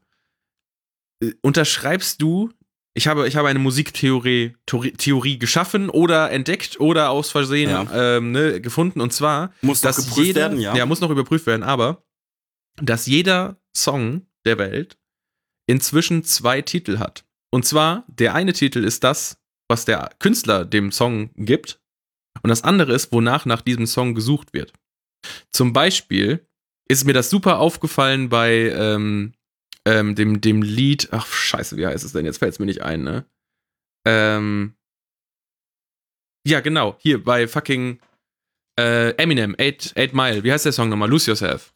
Äh, 1.23 1.33
unterschreibst 1.43 2.21
du 2.23 2.51
ich 2.95 3.07
habe, 3.07 3.28
ich 3.28 3.36
habe 3.36 3.49
eine 3.49 3.59
Musiktheorie 3.59 4.57
Theorie 4.66 5.38
geschaffen 5.38 5.91
oder 5.91 6.30
entdeckt 6.30 6.80
oder 6.80 7.11
aus 7.11 7.30
Versehen 7.30 7.70
ja. 7.70 8.16
ähm, 8.16 8.32
ne, 8.32 8.61
gefunden. 8.61 9.01
Und 9.01 9.12
zwar, 9.12 9.53
muss 9.62 9.80
dass 9.80 9.97
geprüft 9.97 10.26
jeder, 10.26 10.41
werden, 10.43 10.61
ja. 10.61 10.74
ja, 10.74 10.86
muss 10.86 11.01
noch 11.01 11.11
überprüft 11.11 11.47
werden, 11.47 11.62
aber 11.62 12.05
dass 12.76 13.07
jeder 13.07 13.61
Song 13.76 14.26
der 14.45 14.59
Welt 14.59 14.99
inzwischen 15.68 16.24
zwei 16.24 16.62
Titel 16.62 16.99
hat. 16.99 17.24
Und 17.53 17.64
zwar, 17.64 18.05
der 18.09 18.34
eine 18.34 18.53
Titel 18.53 18.84
ist 18.84 19.05
das, 19.05 19.38
was 19.68 19.84
der 19.84 20.11
Künstler 20.18 20.64
dem 20.64 20.91
Song 20.91 21.30
gibt. 21.36 21.80
Und 22.43 22.49
das 22.49 22.62
andere 22.62 22.93
ist, 22.93 23.12
wonach 23.12 23.45
nach 23.45 23.61
diesem 23.61 23.86
Song 23.86 24.14
gesucht 24.14 24.53
wird. 24.53 24.72
Zum 25.51 25.72
Beispiel 25.72 26.47
ist 26.88 27.05
mir 27.05 27.12
das 27.12 27.30
super 27.30 27.59
aufgefallen 27.59 28.28
bei 28.28 28.70
ähm, 28.70 29.34
ähm, 29.87 30.14
dem, 30.14 30.41
dem 30.41 30.62
Lied, 30.62 31.09
ach 31.12 31.26
scheiße, 31.26 31.76
wie 31.76 31.87
heißt 31.87 32.05
es 32.05 32.12
denn? 32.12 32.24
Jetzt 32.24 32.39
fällt 32.39 32.53
es 32.53 32.59
mir 32.59 32.66
nicht 32.66 32.83
ein, 32.83 33.03
ne? 33.03 33.24
Ähm, 34.07 34.74
ja, 36.47 36.61
genau, 36.61 36.97
hier 36.99 37.22
bei 37.22 37.47
fucking 37.47 38.01
äh, 38.78 39.11
Eminem, 39.16 39.55
Eight, 39.59 39.93
Eight 39.97 40.14
Mile, 40.14 40.43
wie 40.43 40.53
heißt 40.53 40.64
der 40.64 40.72
Song 40.72 40.89
nochmal? 40.89 41.11
Lose 41.11 41.31
Yourself. 41.31 41.72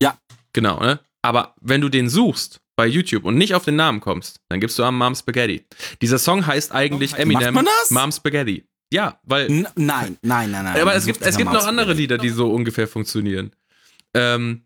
Ja. 0.00 0.18
Genau, 0.52 0.80
ne? 0.80 1.00
Aber 1.22 1.54
wenn 1.60 1.80
du 1.80 1.88
den 1.88 2.08
suchst 2.08 2.60
bei 2.76 2.86
YouTube 2.86 3.24
und 3.24 3.36
nicht 3.36 3.54
auf 3.54 3.64
den 3.64 3.76
Namen 3.76 4.00
kommst, 4.00 4.40
dann 4.48 4.60
gibst 4.60 4.78
du 4.78 4.84
am 4.84 4.98
Mom 4.98 5.14
Spaghetti. 5.14 5.64
Dieser 6.02 6.18
Song 6.18 6.46
heißt 6.46 6.72
eigentlich 6.72 7.14
oh, 7.14 7.16
Eminem 7.16 7.66
Mom 7.90 8.12
Spaghetti. 8.12 8.64
Ja, 8.92 9.18
weil. 9.24 9.46
N 9.46 9.68
nein, 9.74 10.18
nein, 10.22 10.50
nein, 10.50 10.64
nein. 10.64 10.80
Aber 10.80 10.94
es 10.94 11.06
gibt, 11.06 11.22
es 11.22 11.36
gibt 11.36 11.52
noch 11.52 11.66
andere 11.66 11.94
Lieder, 11.94 12.18
die 12.18 12.28
so 12.28 12.52
ungefähr 12.52 12.86
funktionieren. 12.86 13.52
Ähm, 14.14 14.63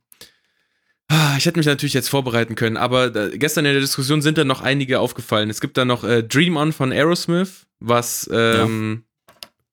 ich 1.38 1.46
hätte 1.46 1.58
mich 1.58 1.66
natürlich 1.66 1.94
jetzt 1.94 2.10
vorbereiten 2.10 2.54
können, 2.54 2.76
aber 2.76 3.10
da, 3.10 3.28
gestern 3.28 3.64
in 3.64 3.72
der 3.72 3.80
Diskussion 3.80 4.20
sind 4.20 4.36
da 4.36 4.44
noch 4.44 4.60
einige 4.60 5.00
aufgefallen. 5.00 5.48
Es 5.48 5.60
gibt 5.60 5.76
da 5.76 5.84
noch 5.84 6.04
äh, 6.04 6.22
Dream 6.22 6.56
On 6.56 6.72
von 6.72 6.92
Aerosmith, 6.92 7.66
was, 7.80 8.28
ähm, 8.32 9.04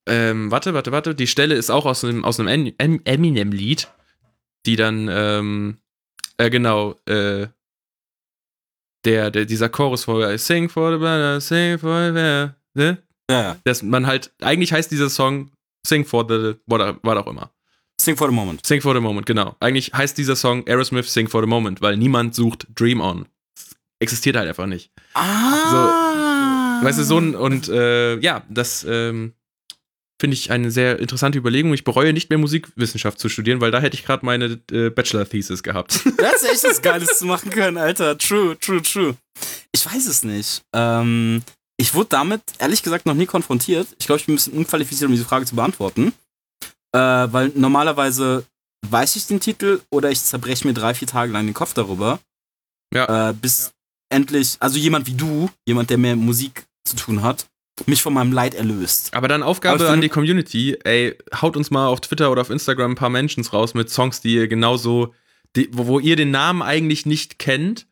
ja. 0.08 0.14
ähm, 0.14 0.52
warte, 0.52 0.74
warte, 0.74 0.92
warte, 0.92 1.16
die 1.16 1.28
Stelle 1.28 1.56
ist 1.56 1.70
auch 1.70 1.86
aus 1.86 2.04
einem, 2.04 2.24
aus 2.24 2.40
einem 2.40 2.74
Eminem-Lied, 2.78 3.90
die 4.66 4.76
dann, 4.76 5.10
ähm, 5.12 5.78
äh, 6.38 6.50
genau, 6.50 7.00
äh, 7.06 7.48
der, 9.04 9.32
der, 9.32 9.46
dieser 9.46 9.70
Chorus 9.70 10.06
vor 10.06 10.32
I 10.32 10.38
Sing 10.38 10.70
for 10.70 10.92
the 10.92 10.98
better, 10.98 11.40
sing 11.40 11.78
for 11.78 12.08
the 12.08 12.12
better, 12.12 12.56
ne? 12.74 12.98
Ja. 13.30 13.58
Dass 13.64 13.84
man 13.84 14.08
halt, 14.08 14.34
eigentlich 14.42 14.72
heißt 14.72 14.92
dieser 14.92 15.10
Song 15.10 15.52
Sing 15.86 16.06
for 16.06 16.26
the, 16.28 16.56
was 16.66 17.18
auch 17.18 17.28
immer. 17.28 17.52
Sing 18.00 18.18
for 18.18 18.28
the 18.28 18.34
Moment. 18.34 18.66
Sing 18.66 18.82
for 18.82 18.93
the 18.93 19.00
Moment, 19.00 19.26
genau. 19.26 19.56
Eigentlich 19.60 19.93
heißt 19.93 20.18
dieser 20.18 20.36
Song 20.36 20.68
Aerosmith 20.68 21.08
Sing 21.08 21.28
for 21.28 21.41
the 21.41 21.48
Moment, 21.48 21.82
weil 21.82 21.98
niemand 21.98 22.36
sucht 22.36 22.68
Dream 22.76 23.02
On. 23.02 23.26
Existiert 24.00 24.36
halt 24.36 24.48
einfach 24.48 24.66
nicht. 24.66 24.91
Ah. 25.14 26.80
So, 26.82 26.86
weißt 26.86 27.00
du, 27.00 27.04
so 27.04 27.18
ein, 27.18 27.36
und 27.36 27.70
äh, 27.70 28.20
ja, 28.20 28.43
das 28.50 28.86
ähm, 28.88 29.34
finde 30.20 30.36
ich 30.36 30.52
eine 30.52 30.72
sehr 30.72 31.00
interessante 31.00 31.38
Überlegung. 31.38 31.74
Ich 31.74 31.84
bereue 31.84 32.14
nicht 32.14 32.30
mehr 32.30 32.39
Musikwissenschaft 32.39 33.20
zu 33.20 33.30
studieren, 33.30 33.62
weil 33.62 33.72
da 33.72 33.80
hätte 33.80 33.96
ich 33.96 34.06
gerade 34.06 34.26
meine 34.26 34.60
äh, 34.72 34.89
Bachelor-Thesis 34.89 35.64
gehabt. 35.64 36.02
Das 36.18 36.43
ist 36.43 36.52
echt 36.52 36.64
was 36.70 36.82
Geiles 36.82 37.20
zu 37.20 37.26
machen 37.26 37.50
können, 37.50 37.78
Alter. 37.78 38.18
True, 38.18 38.58
true, 38.60 38.82
true. 38.82 39.16
Ich 39.72 39.86
weiß 39.86 40.08
es 40.08 40.24
nicht. 40.24 40.64
Ähm, 40.74 41.41
ich 41.78 41.93
wurde 41.93 42.10
damit, 42.10 42.41
ehrlich 42.60 42.84
gesagt, 42.84 43.06
noch 43.06 43.14
nie 43.14 43.26
konfrontiert. 43.26 43.88
Ich 44.00 44.06
glaube, 44.06 44.20
ich 44.20 44.26
bin 44.26 44.34
ein 44.34 44.38
bisschen 44.38 44.54
unqualifiziert, 44.54 45.08
um 45.08 45.12
diese 45.12 45.26
Frage 45.26 45.46
zu 45.46 45.56
beantworten. 45.56 46.14
Äh, 46.96 47.34
weil 47.34 47.52
normalerweise 47.56 48.46
weiß 48.89 49.18
ich 49.18 49.28
den 49.28 49.41
Titel 49.41 49.82
oder 49.89 50.12
ich 50.12 50.22
zerbreche 50.22 50.66
mir 50.66 50.74
drei, 50.74 50.93
vier 50.93 51.10
Tage 51.10 51.34
lang 51.34 51.46
den 51.46 51.54
Kopf 51.54 51.74
darüber. 51.74 52.20
Ja. 52.93 53.32
Äh, 53.32 53.34
bis 53.34 53.66
ja. 53.66 54.18
endlich, 54.18 54.56
also 54.62 54.80
jemand 54.80 55.06
wie 55.06 55.16
du, 55.16 55.50
jemand, 55.66 55.89
der 55.89 55.98
mehr 55.98 56.16
Musik 56.16 56.66
zu 56.86 56.96
tun 56.96 57.22
hat, 57.22 57.48
mich 57.86 58.02
von 58.02 58.14
meinem 58.14 58.32
Leid 58.32 58.54
erlöst. 58.54 59.14
Aber 59.14 59.28
dann 59.28 59.43
Aufgabe 59.43 59.89
an 59.89 60.00
die 60.00 60.08
Community, 60.08 60.78
ey, 60.86 61.18
haut 61.41 61.58
uns 61.58 61.70
mal 61.70 61.88
auf 61.88 62.00
Twitter 62.00 62.32
oder 62.32 62.41
auf 62.41 62.50
Instagram 62.50 62.91
ein 62.91 62.96
paar 62.96 63.10
Menschen 63.10 63.46
raus 63.46 63.74
mit 63.74 63.89
Songs, 63.89 64.22
die 64.22 64.36
ihr 64.36 64.48
genauso, 64.48 65.14
die, 65.58 65.68
wo, 65.74 65.88
wo, 65.88 66.00
ihr 66.00 66.16
den 66.16 66.32
Namen 66.32 66.62
eigentlich 66.62 67.06
nicht 67.06 67.39
kennt, 67.39 67.88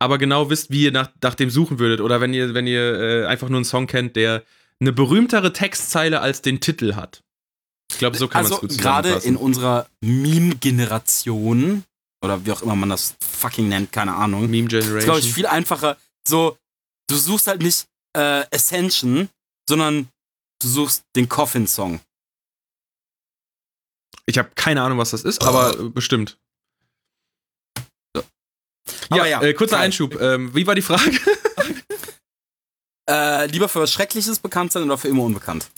aber 0.00 0.18
genau 0.18 0.50
wisst, 0.50 0.72
wie 0.72 0.82
ihr 0.82 0.92
nach, 0.92 1.10
nach 1.22 1.36
dem 1.36 1.50
suchen 1.50 1.78
würdet. 1.78 2.00
Oder 2.00 2.20
wenn 2.20 2.34
ihr, 2.34 2.54
wenn 2.54 2.66
ihr 2.66 2.98
äh, 2.98 3.26
einfach 3.26 3.48
nur 3.48 3.58
einen 3.58 3.64
Song 3.64 3.86
kennt, 3.86 4.16
der 4.16 4.42
eine 4.80 4.92
berühmtere 4.92 5.52
Textzeile 5.52 6.20
als 6.20 6.42
den 6.42 6.58
Titel 6.58 6.96
hat. 6.96 7.22
Ich 7.98 8.00
glaube, 8.00 8.16
so 8.16 8.28
kann 8.28 8.44
also, 8.44 8.58
man 8.58 8.66
es 8.66 8.76
gut 8.76 8.80
Gerade 8.80 9.14
in 9.24 9.36
unserer 9.36 9.88
Meme-Generation, 10.02 11.82
oder 12.24 12.46
wie 12.46 12.52
auch 12.52 12.62
immer 12.62 12.76
man 12.76 12.90
das 12.90 13.16
fucking 13.20 13.68
nennt, 13.68 13.90
keine 13.90 14.14
Ahnung. 14.14 14.48
Meme-Generation. 14.48 14.98
Ist, 14.98 15.04
glaube 15.04 15.18
ich, 15.18 15.34
viel 15.34 15.46
einfacher. 15.46 15.96
So, 16.24 16.56
du 17.08 17.16
suchst 17.16 17.48
halt 17.48 17.60
nicht 17.60 17.88
äh, 18.16 18.44
Ascension, 18.54 19.28
sondern 19.68 20.08
du 20.62 20.68
suchst 20.68 21.02
den 21.16 21.28
Coffin-Song. 21.28 21.98
Ich 24.26 24.38
habe 24.38 24.50
keine 24.54 24.80
Ahnung, 24.82 24.98
was 24.98 25.10
das 25.10 25.24
ist, 25.24 25.42
aber 25.42 25.76
äh, 25.76 25.88
bestimmt. 25.88 26.38
Ja, 29.10 29.26
ja, 29.26 29.42
äh, 29.42 29.54
kurzer. 29.54 29.80
Einschub. 29.80 30.20
Ähm, 30.20 30.54
wie 30.54 30.68
war 30.68 30.76
die 30.76 30.82
Frage? 30.82 31.10
Äh, 33.10 33.46
lieber 33.46 33.70
für 33.70 33.80
was 33.80 33.90
Schreckliches 33.90 34.38
bekannt 34.38 34.70
sein 34.70 34.82
oder 34.82 34.98
für 34.98 35.08
immer 35.08 35.22
unbekannt? 35.22 35.70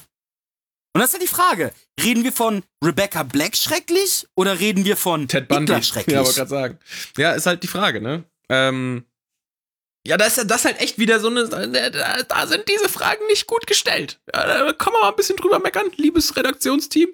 Und 0.93 1.01
das 1.01 1.11
ist 1.11 1.12
ja 1.14 1.18
die 1.20 1.26
Frage. 1.26 1.72
Reden 2.03 2.24
wir 2.24 2.32
von 2.32 2.62
Rebecca 2.84 3.22
Black 3.22 3.57
schrecklich 3.57 4.26
oder 4.34 4.59
reden 4.59 4.84
wir 4.84 4.97
von 4.97 5.28
Ted 5.28 5.49
Bundy. 5.49 5.72
Hitler 5.72 5.82
schrecklich? 5.86 6.14
Ja, 6.14 6.24
wollte 6.24 6.36
gerade 6.36 6.51
sagen. 6.51 6.78
Ja, 7.16 7.32
ist 7.32 7.47
halt 7.47 7.62
die 7.62 7.68
Frage, 7.68 8.01
ne? 8.01 8.24
Ähm, 8.49 9.05
ja, 10.07 10.16
da 10.16 10.24
ist 10.24 10.38
ja 10.38 10.45
das 10.45 10.64
halt 10.64 10.80
echt 10.80 10.99
wieder 10.99 11.20
so 11.20 11.28
eine. 11.28 11.47
Da, 11.49 12.22
da 12.22 12.47
sind 12.47 12.68
diese 12.68 12.88
Fragen 12.88 13.24
nicht 13.28 13.47
gut 13.47 13.66
gestellt. 13.66 14.18
Ja, 14.34 14.64
da 14.64 14.72
kann 14.72 14.93
man 14.93 15.03
mal 15.03 15.11
ein 15.11 15.16
bisschen 15.16 15.36
drüber 15.36 15.59
meckern, 15.59 15.91
liebes 15.97 16.34
Redaktionsteam. 16.36 17.11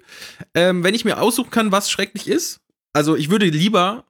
Ähm, 0.55 0.83
wenn 0.83 0.95
ich 0.95 1.03
mir 1.05 1.19
aussuchen 1.19 1.51
kann, 1.51 1.71
was 1.71 1.91
schrecklich 1.91 2.27
ist, 2.27 2.61
also 2.93 3.15
ich 3.15 3.29
würde 3.29 3.45
lieber 3.45 4.05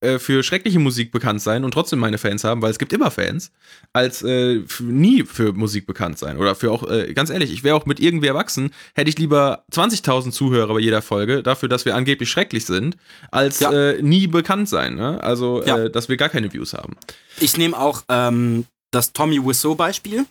äh, 0.00 0.18
für 0.18 0.42
schreckliche 0.42 0.78
Musik 0.78 1.12
bekannt 1.12 1.42
sein 1.42 1.64
und 1.64 1.72
trotzdem 1.72 1.98
meine 1.98 2.18
Fans 2.18 2.42
haben, 2.44 2.62
weil 2.62 2.70
es 2.70 2.78
gibt 2.78 2.92
immer 2.92 3.10
Fans, 3.10 3.52
als 3.92 4.22
äh, 4.22 4.62
für, 4.66 4.82
nie 4.84 5.24
für 5.24 5.52
Musik 5.52 5.86
bekannt 5.86 6.18
sein. 6.18 6.36
Oder 6.38 6.54
für 6.54 6.70
auch, 6.72 6.88
äh, 6.90 7.12
ganz 7.12 7.30
ehrlich, 7.30 7.52
ich 7.52 7.64
wäre 7.64 7.76
auch 7.76 7.86
mit 7.86 8.00
irgendwie 8.00 8.26
erwachsen, 8.28 8.70
hätte 8.94 9.10
ich 9.10 9.18
lieber 9.18 9.64
20.000 9.72 10.30
Zuhörer 10.32 10.72
bei 10.74 10.80
jeder 10.80 11.02
Folge, 11.02 11.42
dafür, 11.42 11.68
dass 11.68 11.84
wir 11.84 11.94
angeblich 11.96 12.30
schrecklich 12.30 12.64
sind, 12.64 12.96
als 13.30 13.60
Ja. 13.60 13.72
äh, 13.72 14.02
nie 14.02 14.26
bekannt 14.26 14.68
sein. 14.68 14.94
Ne? 14.94 15.22
Also, 15.22 15.62
Ja. 15.64 15.78
äh, 15.84 15.90
dass 15.90 16.08
wir 16.08 16.16
gar 16.16 16.28
keine 16.30 16.52
Views 16.52 16.72
haben. 16.74 16.96
Ich 17.38 17.56
nehme 17.56 17.78
auch 17.78 18.02
ähm, 18.08 18.66
das 18.92 19.12
Tommy 19.12 19.44
Wiseau 19.44 19.74
Beispiel. 19.74 20.26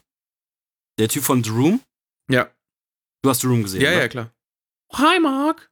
Der 0.97 1.07
Typ 1.07 1.23
von 1.23 1.43
The 1.43 1.49
Room. 1.51 1.79
Ja. 2.29 2.49
Du 3.21 3.29
hast 3.29 3.41
The 3.41 3.47
Room 3.47 3.63
gesehen. 3.63 3.81
Ja, 3.81 3.91
ne? 3.91 3.97
ja, 3.99 4.07
klar. 4.07 4.31
Hi, 4.93 5.19
Mark. 5.19 5.69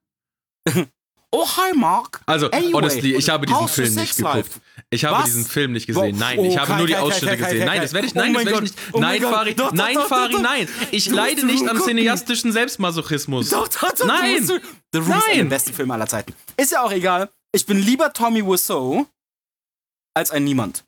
Oh, 1.32 1.46
hi, 1.46 1.74
Mark. 1.76 2.22
Also, 2.26 2.50
Anyway, 2.52 2.72
honestly, 2.74 3.16
ich 3.16 3.28
habe 3.30 3.46
diesen 3.46 3.68
Film 3.68 3.96
nicht 3.96 4.14
sex 4.14 4.20
life? 4.20 4.44
geguckt. 4.50 4.62
Ich 4.90 5.04
habe 5.04 5.18
Was? 5.18 5.26
diesen 5.26 5.46
Film 5.46 5.74
nicht 5.74 5.86
gesehen. 5.86 6.18
Nein, 6.18 6.40
Oh, 6.40 6.46
ich 6.46 6.58
habe 6.58 6.68
Kai, 6.72 6.78
nur 6.78 6.88
die 6.88 6.94
Kai, 6.94 7.00
Ausschnitte 7.02 7.38
Kai, 7.38 7.44
gesehen. 7.52 7.66
Nein, 7.66 7.82
das 7.82 7.92
werde 7.94 8.08
ich, 8.08 8.16
Oh 8.16 8.20
nein, 8.20 8.34
das 8.34 8.44
mein 8.44 8.54
werde 8.54 8.66
ich 8.66 8.72
nicht. 8.76 8.84
Oh 8.94 9.00
Nein. 9.00 9.22
Fari, 9.22 9.54
Doch, 9.54 9.72
nein, 9.74 9.96
doch, 9.96 10.08
Fari, 10.08 10.32
doch, 10.32 10.42
nein. 10.42 10.70
Ich 10.92 11.10
leide 11.10 11.46
nicht 11.46 11.68
am 11.68 11.78
gucken. 11.78 11.84
cineastischen 11.98 12.54
Selbstmasochismus. 12.54 13.50
Doch, 13.50 13.68
doch, 13.68 13.92
doch, 13.92 14.06
Nein. 14.06 14.48
du 14.48 14.60
The 14.94 15.00
Room 15.00 15.10
ist 15.10 15.14
einer 15.16 15.26
der 15.26 15.36
Nein. 15.36 15.50
besten 15.50 15.74
Filme 15.74 15.94
aller 15.96 16.08
Zeiten. 16.08 16.34
Ist 16.56 16.72
ja 16.72 16.82
auch 16.82 16.92
egal. 16.94 17.30
Ich 17.52 17.66
bin 17.66 17.78
lieber 17.80 18.14
Tommy 18.14 18.46
Wiseau 18.46 19.06
als 20.14 20.32
ein 20.32 20.46
Niemand. 20.46 20.86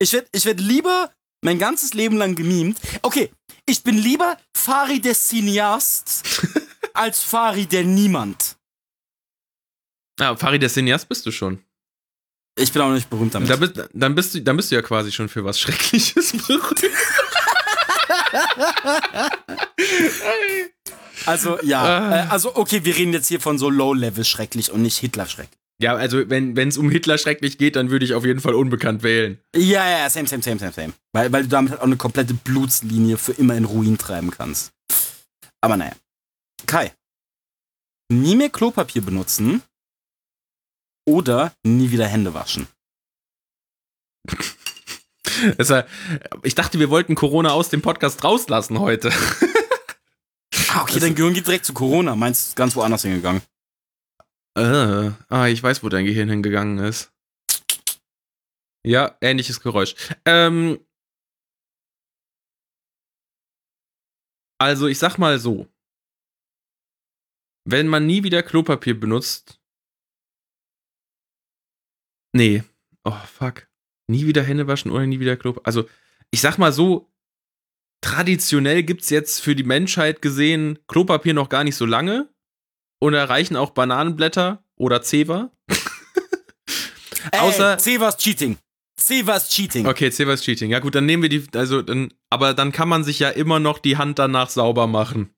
Ich 0.00 0.12
werde 0.12 0.26
ich 0.32 0.44
werd 0.44 0.58
lieber 0.60 1.12
mein 1.42 1.60
ganzes 1.60 1.94
Leben 1.94 2.16
lang 2.16 2.34
gemimt. 2.34 2.78
Okay, 3.02 3.30
ich 3.66 3.82
bin 3.84 3.96
lieber 3.96 4.36
Fari 4.56 5.00
der 5.00 5.14
Cineast 5.14 6.42
als 6.94 7.22
Fari 7.22 7.66
der 7.66 7.84
Niemand. 7.84 8.56
Ja, 10.20 10.36
Fari, 10.36 10.58
der 10.58 10.68
Cineast 10.68 11.08
bist 11.08 11.24
du 11.24 11.30
schon. 11.30 11.58
Ich 12.58 12.72
bin 12.72 12.82
auch 12.82 12.92
nicht 12.92 13.08
berühmt 13.08 13.34
damit. 13.34 13.48
Da 13.48 13.56
bist, 13.56 13.88
dann, 13.92 14.14
bist 14.14 14.34
du, 14.34 14.42
dann 14.42 14.56
bist 14.56 14.70
du 14.70 14.74
ja 14.74 14.82
quasi 14.82 15.10
schon 15.12 15.28
für 15.28 15.44
was 15.44 15.58
Schreckliches 15.58 16.32
berühmt. 16.46 16.84
Also, 21.26 21.58
ja. 21.62 21.82
Ah. 21.82 22.16
Äh, 22.16 22.28
also, 22.28 22.54
okay, 22.56 22.84
wir 22.84 22.96
reden 22.96 23.12
jetzt 23.12 23.28
hier 23.28 23.40
von 23.40 23.58
so 23.58 23.70
Low-Level 23.70 24.24
schrecklich 24.24 24.70
und 24.70 24.82
nicht 24.82 24.98
Hitler 24.98 25.26
schrecklich. 25.26 25.58
Ja, 25.82 25.94
also 25.94 26.28
wenn 26.28 26.58
es 26.58 26.76
um 26.76 26.90
Hitler 26.90 27.16
schrecklich 27.16 27.56
geht, 27.56 27.74
dann 27.76 27.88
würde 27.90 28.04
ich 28.04 28.12
auf 28.12 28.26
jeden 28.26 28.40
Fall 28.40 28.54
unbekannt 28.54 29.02
wählen. 29.02 29.38
Ja, 29.56 29.88
ja, 29.88 30.10
same, 30.10 30.28
same, 30.28 30.42
same, 30.42 30.58
same, 30.58 30.72
same. 30.72 30.92
Weil, 31.14 31.32
weil 31.32 31.44
du 31.44 31.48
damit 31.48 31.70
halt 31.70 31.80
auch 31.80 31.86
eine 31.86 31.96
komplette 31.96 32.34
Blutslinie 32.34 33.16
für 33.16 33.32
immer 33.32 33.56
in 33.56 33.64
Ruin 33.64 33.96
treiben 33.96 34.30
kannst. 34.30 34.72
Aber 35.62 35.78
naja. 35.78 35.92
Kai. 36.66 36.92
Nie 38.12 38.36
mehr 38.36 38.50
Klopapier 38.50 39.00
benutzen 39.00 39.62
oder 41.06 41.52
nie 41.64 41.90
wieder 41.90 42.06
Hände 42.06 42.34
waschen. 42.34 42.66
Deshalb, 45.58 45.88
ich 46.42 46.54
dachte, 46.54 46.78
wir 46.78 46.90
wollten 46.90 47.14
Corona 47.14 47.52
aus 47.52 47.68
dem 47.70 47.82
Podcast 47.82 48.24
rauslassen 48.24 48.78
heute. 48.78 49.12
Ah, 50.72 50.82
okay, 50.82 51.00
dein 51.00 51.16
Gehirn 51.16 51.34
geht 51.34 51.48
direkt 51.48 51.64
zu 51.64 51.74
Corona. 51.74 52.14
Meinst 52.14 52.48
ist 52.48 52.56
ganz 52.56 52.76
woanders 52.76 53.02
hingegangen. 53.02 53.42
Äh, 54.56 55.10
ah, 55.28 55.46
ich 55.48 55.60
weiß, 55.60 55.82
wo 55.82 55.88
dein 55.88 56.04
Gehirn 56.04 56.28
hingegangen 56.28 56.78
ist. 56.78 57.12
Ja, 58.84 59.16
ähnliches 59.20 59.60
Geräusch. 59.60 59.94
Ähm, 60.24 60.78
also, 64.60 64.86
ich 64.86 64.98
sag 64.98 65.18
mal 65.18 65.38
so. 65.38 65.68
Wenn 67.64 67.88
man 67.88 68.06
nie 68.06 68.22
wieder 68.22 68.42
Klopapier 68.42 68.98
benutzt. 68.98 69.59
Nee. 72.32 72.62
Oh, 73.04 73.16
fuck. 73.32 73.68
Nie 74.08 74.26
wieder 74.26 74.42
Hände 74.42 74.66
waschen 74.66 74.90
oder 74.90 75.06
nie 75.06 75.20
wieder 75.20 75.36
Klopapier. 75.36 75.66
Also, 75.66 75.88
ich 76.30 76.40
sag 76.40 76.58
mal 76.58 76.72
so. 76.72 77.06
Traditionell 78.02 78.82
gibt's 78.82 79.10
jetzt 79.10 79.40
für 79.40 79.54
die 79.54 79.62
Menschheit 79.62 80.22
gesehen 80.22 80.78
Klopapier 80.88 81.34
noch 81.34 81.50
gar 81.50 81.64
nicht 81.64 81.76
so 81.76 81.84
lange. 81.84 82.32
Und 82.98 83.12
da 83.12 83.24
reichen 83.24 83.56
auch 83.56 83.70
Bananenblätter 83.70 84.64
oder 84.76 85.02
Zewa. 85.02 85.50
Außer- 87.32 88.00
war's 88.00 88.16
Cheating. 88.16 88.56
War's 89.26 89.48
Cheating. 89.48 89.86
Okay, 89.86 90.10
Zewa 90.10 90.32
ist 90.34 90.44
Cheating. 90.44 90.70
Ja 90.70 90.78
gut, 90.78 90.94
dann 90.94 91.06
nehmen 91.06 91.22
wir 91.22 91.28
die, 91.30 91.46
also 91.54 91.82
dann, 91.82 92.12
aber 92.30 92.54
dann 92.54 92.70
kann 92.72 92.88
man 92.88 93.02
sich 93.04 93.18
ja 93.18 93.30
immer 93.30 93.58
noch 93.58 93.78
die 93.78 93.96
Hand 93.96 94.18
danach 94.18 94.50
sauber 94.50 94.86
machen. 94.86 95.34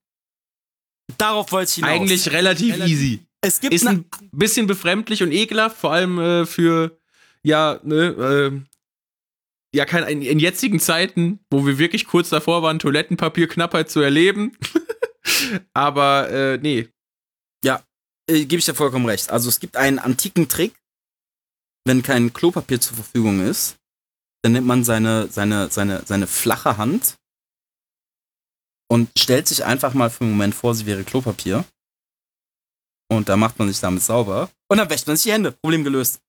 Darauf 1.19 1.53
wollte 1.53 1.69
ich 1.71 1.75
hinaus. 1.77 1.91
Eigentlich 1.91 2.33
relativ, 2.33 2.77
easy. 2.87 3.27
Es 3.43 3.61
gibt 3.61 3.75
Ist 3.75 3.87
ein 3.87 4.05
bisschen 4.31 4.67
befremdlich 4.67 5.23
und 5.23 5.33
ekelhaft, 5.33 5.77
vor 5.77 5.93
allem 5.93 6.19
äh, 6.19 6.47
für, 6.47 6.99
ja, 7.43 7.81
ne, 7.83 8.07
äh, 8.07 8.61
ja, 9.75 9.85
kein, 9.85 10.05
in, 10.05 10.23
in 10.23 10.39
jetzigen 10.39 10.81
Zeiten, 10.81 11.41
wo 11.51 11.67
wir 11.67 11.79
wirklich 11.79 12.07
kurz 12.07 12.29
davor 12.29 12.63
waren, 12.63 12.79
Toilettenpapierknappheit 12.79 13.91
zu 13.91 14.01
erleben. 14.01 14.57
aber, 15.75 16.31
äh, 16.31 16.59
nee. 16.59 16.89
äh, 18.29 18.45
gebe 18.45 18.59
ich 18.59 18.65
dir 18.65 18.75
vollkommen 18.75 19.07
recht. 19.07 19.31
Also 19.31 19.49
es 19.49 19.61
gibt 19.61 19.77
einen 19.77 19.99
antiken 19.99 20.49
Trick, 20.49 20.75
wenn 21.85 22.03
kein 22.03 22.33
Klopapier 22.33 22.81
zur 22.81 22.97
Verfügung 22.97 23.41
ist, 23.45 23.77
dann 24.43 24.53
nimmt 24.53 24.67
man 24.67 24.85
seine, 24.85 25.29
seine, 25.29 25.69
seine, 25.71 26.03
seine 26.07 26.27
flache 26.27 26.77
Hand 26.77 27.17
und 28.89 29.11
stellt 29.19 29.49
sich 29.49 29.65
einfach 29.65 29.95
mal 29.95 30.11
für 30.11 30.25
einen 30.25 30.33
Moment 30.33 30.55
vor, 30.55 30.75
sie 30.75 30.87
wäre 30.87 31.03
Klopapier. 31.03 31.65
Und 33.17 33.29
da 33.29 33.37
macht 33.37 33.59
man 33.59 33.69
sich 33.69 33.81
damit 33.81 34.03
sauber. 34.03 34.49
Und 34.69 34.79
dann 34.79 34.89
wäscht 34.89 35.07
man 35.07 35.17
sich 35.17 35.25
die 35.25 35.33
Hände. 35.33 35.53
Problem 35.53 35.85
gelöst. 35.85 36.21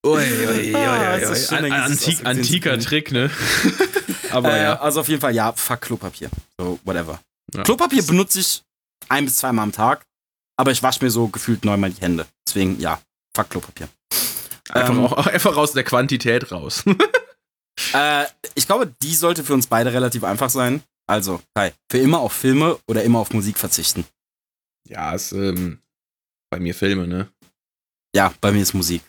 Ui, 0.07 0.17
ui, 0.17 0.75
Ah, 0.75 1.13
Antik, 1.15 1.29
aus 1.29 1.47
den 1.49 2.27
antiker. 2.27 2.79
Trick, 2.79 3.13
ne? 3.13 3.31
aber 4.31 4.53
äh, 4.53 4.63
ja. 4.63 4.81
Also 4.81 5.01
auf 5.01 5.09
jeden 5.09 5.21
Fall, 5.21 5.35
ja, 5.35 5.53
fuck 5.53 5.83
Klopapier. 5.83 6.31
So, 6.59 6.79
whatever. 6.85 7.21
Ja. 7.55 7.63
Klopapier 7.65 8.03
benutze 8.03 8.41
ich 8.41 8.63
ein 9.11 9.27
bis 9.27 9.37
zweimal 9.37 9.65
am 9.65 9.73
Tag, 9.73 10.07
aber 10.57 10.71
ich 10.71 10.83
wasche 10.83 11.05
mir 11.05 11.11
so 11.11 11.29
gefühlt 11.29 11.67
neunmal 11.67 11.91
die 11.91 12.01
Hände. 12.01 12.27
Deswegen, 12.47 12.81
ja, 12.81 12.99
fuck 13.37 13.51
Klopapier. 13.51 13.91
Einfach, 14.71 14.95
ähm, 14.95 15.05
auch, 15.05 15.13
einfach 15.27 15.57
aus 15.59 15.73
der 15.73 15.85
Quantität 15.85 16.51
raus. 16.51 16.83
Äh, 17.93 18.25
ich 18.55 18.67
glaube, 18.67 18.95
die 19.03 19.15
sollte 19.15 19.45
für 19.45 19.53
uns 19.55 19.67
beide 19.67 19.93
relativ 19.93 20.25
einfach 20.25 20.49
sein. 20.49 20.83
Also, 21.11 21.41
Kai, 21.57 21.73
für 21.91 21.99
immer 21.99 22.21
auf 22.21 22.33
Filme 22.33 22.79
oder 22.87 23.03
immer 23.03 23.19
auf 23.19 23.33
Musik 23.33 23.59
verzichten. 23.59 24.05
ja, 24.89 25.13
ist 25.13 25.33
ähm, 25.33 25.81
bei 26.51 26.61
mir 26.61 26.73
Filme, 26.73 27.09
ne? 27.09 27.29
Ja, 28.15 28.33
bei 28.41 28.53
mir 28.53 28.63
ist 28.63 28.75
Musik. 28.75 29.03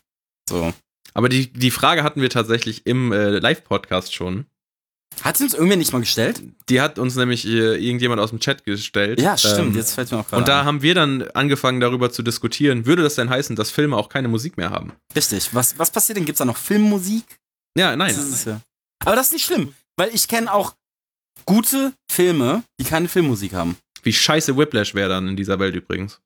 So. 0.49 0.73
Aber 1.13 1.29
die, 1.29 1.53
die 1.53 1.69
Frage 1.69 2.03
hatten 2.03 2.21
wir 2.21 2.31
tatsächlich 2.31 2.87
im 2.87 3.11
äh, 3.11 3.37
Live-Podcast 3.37 4.15
schon. 4.15 4.45
Hat 5.23 5.37
sie 5.37 5.43
uns 5.43 5.53
irgendwer 5.53 5.77
nicht 5.77 5.93
mal 5.93 5.99
gestellt? 5.99 6.41
Die 6.69 6.81
hat 6.81 6.97
uns 6.97 7.15
nämlich 7.15 7.45
äh, 7.45 7.75
irgendjemand 7.75 8.19
aus 8.19 8.31
dem 8.31 8.39
Chat 8.39 8.63
gestellt. 8.63 9.21
Ja, 9.21 9.37
stimmt. 9.37 9.59
Ähm, 9.59 9.75
Jetzt 9.75 9.93
fällt 9.93 10.09
mir 10.11 10.19
auch 10.19 10.27
gerade 10.27 10.41
und 10.41 10.47
da 10.47 10.61
an. 10.61 10.65
haben 10.65 10.81
wir 10.81 10.95
dann 10.95 11.21
angefangen 11.33 11.81
darüber 11.81 12.11
zu 12.11 12.23
diskutieren, 12.23 12.87
würde 12.87 13.03
das 13.03 13.13
denn 13.13 13.29
heißen, 13.29 13.55
dass 13.55 13.69
Filme 13.69 13.95
auch 13.95 14.09
keine 14.09 14.27
Musik 14.27 14.57
mehr 14.57 14.71
haben? 14.71 14.93
Richtig. 15.15 15.53
Was, 15.53 15.77
was 15.77 15.91
passiert 15.91 16.17
denn? 16.17 16.25
Gibt's 16.25 16.39
da 16.39 16.45
noch 16.45 16.57
Filmmusik? 16.57 17.25
Ja, 17.77 17.95
nein. 17.95 18.15
Das 18.15 18.23
ist 18.23 18.33
es 18.33 18.45
ja. 18.45 18.61
Aber 19.05 19.15
das 19.15 19.27
ist 19.27 19.33
nicht 19.33 19.45
schlimm, 19.45 19.75
weil 19.97 20.09
ich 20.15 20.27
kenne 20.27 20.51
auch 20.51 20.73
gute 21.45 21.93
Filme, 22.09 22.63
die 22.79 22.83
keine 22.85 23.07
Filmmusik 23.07 23.53
haben. 23.53 23.77
Wie 24.03 24.13
scheiße 24.13 24.57
Whiplash 24.57 24.95
wäre 24.95 25.09
dann 25.09 25.27
in 25.27 25.35
dieser 25.35 25.59
Welt 25.59 25.75
übrigens. 25.75 26.19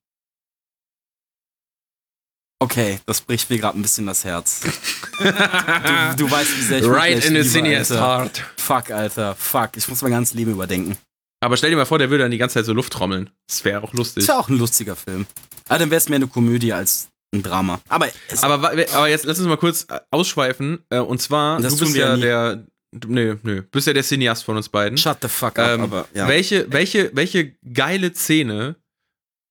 Okay, 2.59 2.99
das 3.05 3.21
bricht 3.21 3.49
mir 3.49 3.59
gerade 3.59 3.77
ein 3.77 3.81
bisschen 3.81 4.05
das 4.05 4.23
Herz. 4.23 4.61
Du, 5.17 6.25
du 6.25 6.31
weißt, 6.31 6.57
wie 6.57 6.61
sehr 6.61 6.79
ich 6.79 6.87
right 6.87 7.23
in 7.23 7.41
the 7.41 7.49
cineast 7.49 7.91
heart. 7.91 8.43
Fuck, 8.57 8.91
Alter. 8.91 9.33
Fuck. 9.35 9.77
Ich 9.77 9.87
muss 9.87 10.01
mein 10.01 10.11
ganzes 10.11 10.33
Leben 10.33 10.51
überdenken. 10.51 10.97
Aber 11.41 11.55
stell 11.55 11.69
dir 11.69 11.77
mal 11.77 11.85
vor, 11.85 11.99
der 11.99 12.09
würde 12.09 12.23
dann 12.23 12.31
die 12.31 12.37
ganze 12.37 12.55
Zeit 12.55 12.65
so 12.65 12.73
Luft 12.73 12.91
trommeln. 12.91 13.29
Das 13.47 13.63
wäre 13.63 13.81
auch 13.81 13.93
lustig. 13.93 14.23
Ist 14.23 14.27
ja 14.27 14.37
auch 14.37 14.49
ein 14.49 14.57
lustiger 14.57 14.97
Film. 14.97 15.25
Aber 15.69 15.79
dann 15.79 15.89
wäre 15.89 15.99
es 15.99 16.09
mehr 16.09 16.17
eine 16.17 16.27
Komödie 16.27 16.73
als 16.73 17.07
ein 17.33 17.43
Drama. 17.43 17.79
Aber, 17.87 18.09
Aber, 18.41 18.71
aber 18.71 19.07
jetzt 19.07 19.23
lass 19.23 19.39
uns 19.39 19.47
mal 19.47 19.55
kurz 19.55 19.85
äh, 19.89 20.01
ausschweifen. 20.11 20.79
Äh, 20.89 20.99
Und 20.99 21.21
zwar, 21.21 21.61
Das 21.61 21.77
du 21.77 21.85
bist 21.85 21.95
ja 21.95 22.15
ja 22.15 22.17
der. 22.17 22.65
Nö, 23.07 23.35
nö. 23.43 23.61
Du 23.61 23.67
bist 23.71 23.87
ja 23.87 23.93
der 23.93 24.03
Cineast 24.03 24.43
von 24.43 24.57
uns 24.57 24.69
beiden. 24.69 24.97
Shut 24.97 25.17
the 25.21 25.27
fuck 25.27 25.57
up, 25.59 25.67
Ähm, 25.69 25.81
aber 25.81 26.07
ja. 26.13 26.27
welche, 26.27 26.71
welche, 26.71 27.11
welche 27.13 27.55
geile 27.73 28.13
Szene 28.13 28.75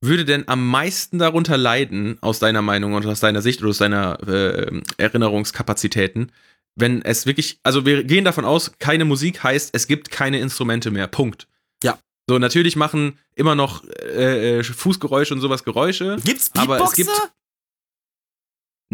würde 0.03 0.25
denn 0.25 0.47
am 0.49 0.67
meisten 0.69 1.19
darunter 1.19 1.57
leiden, 1.57 2.19
aus 2.21 2.39
deiner 2.39 2.61
Meinung 2.63 2.93
und 2.95 3.07
aus 3.07 3.21
deiner 3.21 3.41
Sicht 3.43 3.61
oder 3.61 3.71
aus 3.71 3.79
deiner 3.79 4.19
äh, 4.29 4.81
Erinnerungskapazitäten, 4.99 6.31
wenn 6.77 7.03
es 7.03 7.25
wirklich, 7.27 7.59
also 7.63 7.87
wir 7.87 8.05
gehen 8.05 8.25
davon 8.25 8.45
aus, 8.45 8.73
keine 8.79 9.05
Musik 9.05 9.43
heißt, 9.43 9.71
es 9.75 9.87
gibt 9.87 10.11
keine 10.11 10.41
Instrumente 10.41 10.91
mehr. 10.91 11.07
Punkt. 11.07 11.47
Ja. 11.83 11.99
So, 12.29 12.39
natürlich 12.39 12.77
machen 12.77 13.19
immer 13.35 13.55
noch 13.55 13.85
äh, 13.89 14.59
äh, 14.59 14.65
Fußgeräusche 14.65 15.35
und 15.35 15.41
sowas 15.41 15.65
Geräusche. 15.65 16.17
Gibt's 16.25 16.51
aber 16.55 16.77
es 16.83 16.95
Beatboxer? 16.95 16.97
gibt- 17.23 17.33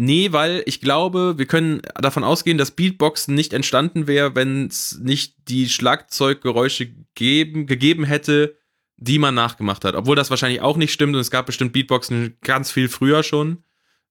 Nee, 0.03 0.31
weil 0.31 0.63
ich 0.65 0.81
glaube, 0.81 1.37
wir 1.37 1.45
können 1.45 1.83
davon 1.93 2.23
ausgehen, 2.23 2.57
dass 2.57 2.71
Beatboxen 2.71 3.35
nicht 3.35 3.53
entstanden 3.53 4.07
wäre, 4.07 4.33
wenn 4.33 4.65
es 4.65 4.97
nicht 4.99 5.35
die 5.47 5.69
Schlagzeuggeräusche 5.69 6.91
geben, 7.13 7.67
gegeben 7.67 8.03
hätte, 8.03 8.57
die 8.97 9.19
man 9.19 9.35
nachgemacht 9.35 9.85
hat. 9.85 9.93
Obwohl 9.93 10.15
das 10.15 10.31
wahrscheinlich 10.31 10.61
auch 10.61 10.75
nicht 10.75 10.91
stimmt 10.91 11.13
und 11.13 11.21
es 11.21 11.29
gab 11.29 11.45
bestimmt 11.45 11.71
Beatboxen 11.71 12.35
ganz 12.41 12.71
viel 12.71 12.89
früher 12.89 13.21
schon. 13.21 13.63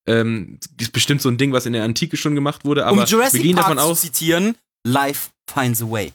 Ähm, 0.07 0.61
ist 0.79 0.93
bestimmt 0.93 1.23
so 1.23 1.29
ein 1.29 1.39
Ding, 1.39 1.53
was 1.53 1.67
in 1.67 1.73
der 1.73 1.83
Antike 1.83 2.17
schon 2.17 2.37
gemacht 2.37 2.65
wurde, 2.65 2.87
aber 2.87 3.01
um 3.01 3.07
Jurassic 3.09 3.41
wir 3.41 3.49
gehen 3.49 3.57
Park 3.57 3.67
davon 3.67 3.79
aus. 3.81 4.03
zu 4.03 4.07
zitieren, 4.07 4.55
Life 4.85 5.31
finds 5.53 5.83
a 5.83 5.91
way. 5.91 6.13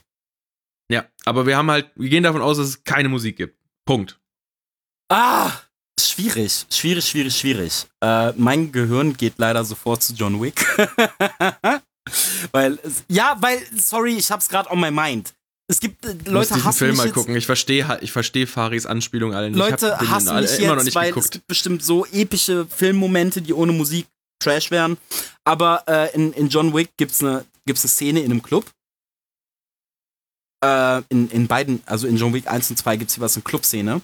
Ja, 0.90 1.04
aber 1.26 1.44
wir 1.44 1.54
haben 1.58 1.70
halt, 1.70 1.90
wir 1.96 2.08
gehen 2.08 2.22
davon 2.22 2.40
aus, 2.40 2.56
dass 2.56 2.68
es 2.68 2.84
keine 2.84 3.10
Musik 3.10 3.36
gibt. 3.36 3.58
Punkt. 3.84 4.18
Ah, 5.10 5.52
schwierig, 6.00 6.66
schwierig, 6.70 7.06
schwierig, 7.06 7.36
schwierig. 7.36 7.86
Äh, 8.02 8.32
mein 8.32 8.72
Gehirn 8.72 9.16
geht 9.16 9.34
leider 9.38 9.64
sofort 9.64 10.02
zu 10.02 10.14
John 10.14 10.40
Wick. 10.40 10.64
weil, 12.52 12.78
es, 12.82 13.04
ja, 13.08 13.36
weil, 13.40 13.60
sorry, 13.76 14.16
ich 14.16 14.30
hab's 14.30 14.48
gerade 14.48 14.70
on 14.70 14.80
my 14.80 14.90
mind. 14.90 15.32
Es 15.68 15.80
gibt 15.80 16.04
äh, 16.04 16.10
Ich 16.12 16.16
muss 16.18 16.32
Leute 16.32 16.54
diesen 16.54 16.64
hassen 16.64 16.78
Film 16.78 16.90
mich 16.90 16.98
mal 16.98 17.06
jetzt, 17.06 17.14
gucken. 17.14 17.36
Ich 17.36 17.46
verstehe 17.46 17.98
ich 18.00 18.12
verstehe 18.12 18.46
Faris 18.46 18.86
Anspielung 18.86 19.34
alle 19.34 19.50
nicht. 19.50 19.58
Ich 19.58 19.70
Leute 19.70 19.98
hab 19.98 20.08
hassen 20.08 20.36
mich 20.36 20.58
immer 20.58 20.68
noch 20.68 20.76
jetzt, 20.76 20.84
nicht 20.84 20.94
weil 20.94 21.08
es 21.08 21.14
geguckt. 21.14 21.32
gibt 21.32 21.46
bestimmt 21.46 21.84
so 21.84 22.06
epische 22.06 22.66
Filmmomente, 22.66 23.42
die 23.42 23.52
ohne 23.52 23.72
Musik 23.72 24.06
Trash 24.38 24.70
wären. 24.70 24.96
Aber 25.44 25.82
äh, 25.88 26.14
in, 26.14 26.32
in 26.34 26.48
John 26.48 26.74
Wick 26.74 26.90
gibt's 26.96 27.22
eine 27.22 27.44
gibt's 27.66 27.82
eine 27.82 27.90
Szene 27.90 28.20
in 28.20 28.30
einem 28.30 28.42
Club. 28.42 28.70
Äh, 30.64 31.02
in, 31.08 31.28
in 31.30 31.46
beiden, 31.46 31.82
also 31.84 32.06
in 32.06 32.16
John 32.16 32.32
Wick 32.32 32.48
1 32.48 32.70
und 32.70 32.76
2 32.76 32.96
gibt's 32.96 33.14
hier 33.14 33.22
was 33.22 33.36
eine 33.36 33.42
Clubszene. 33.42 34.00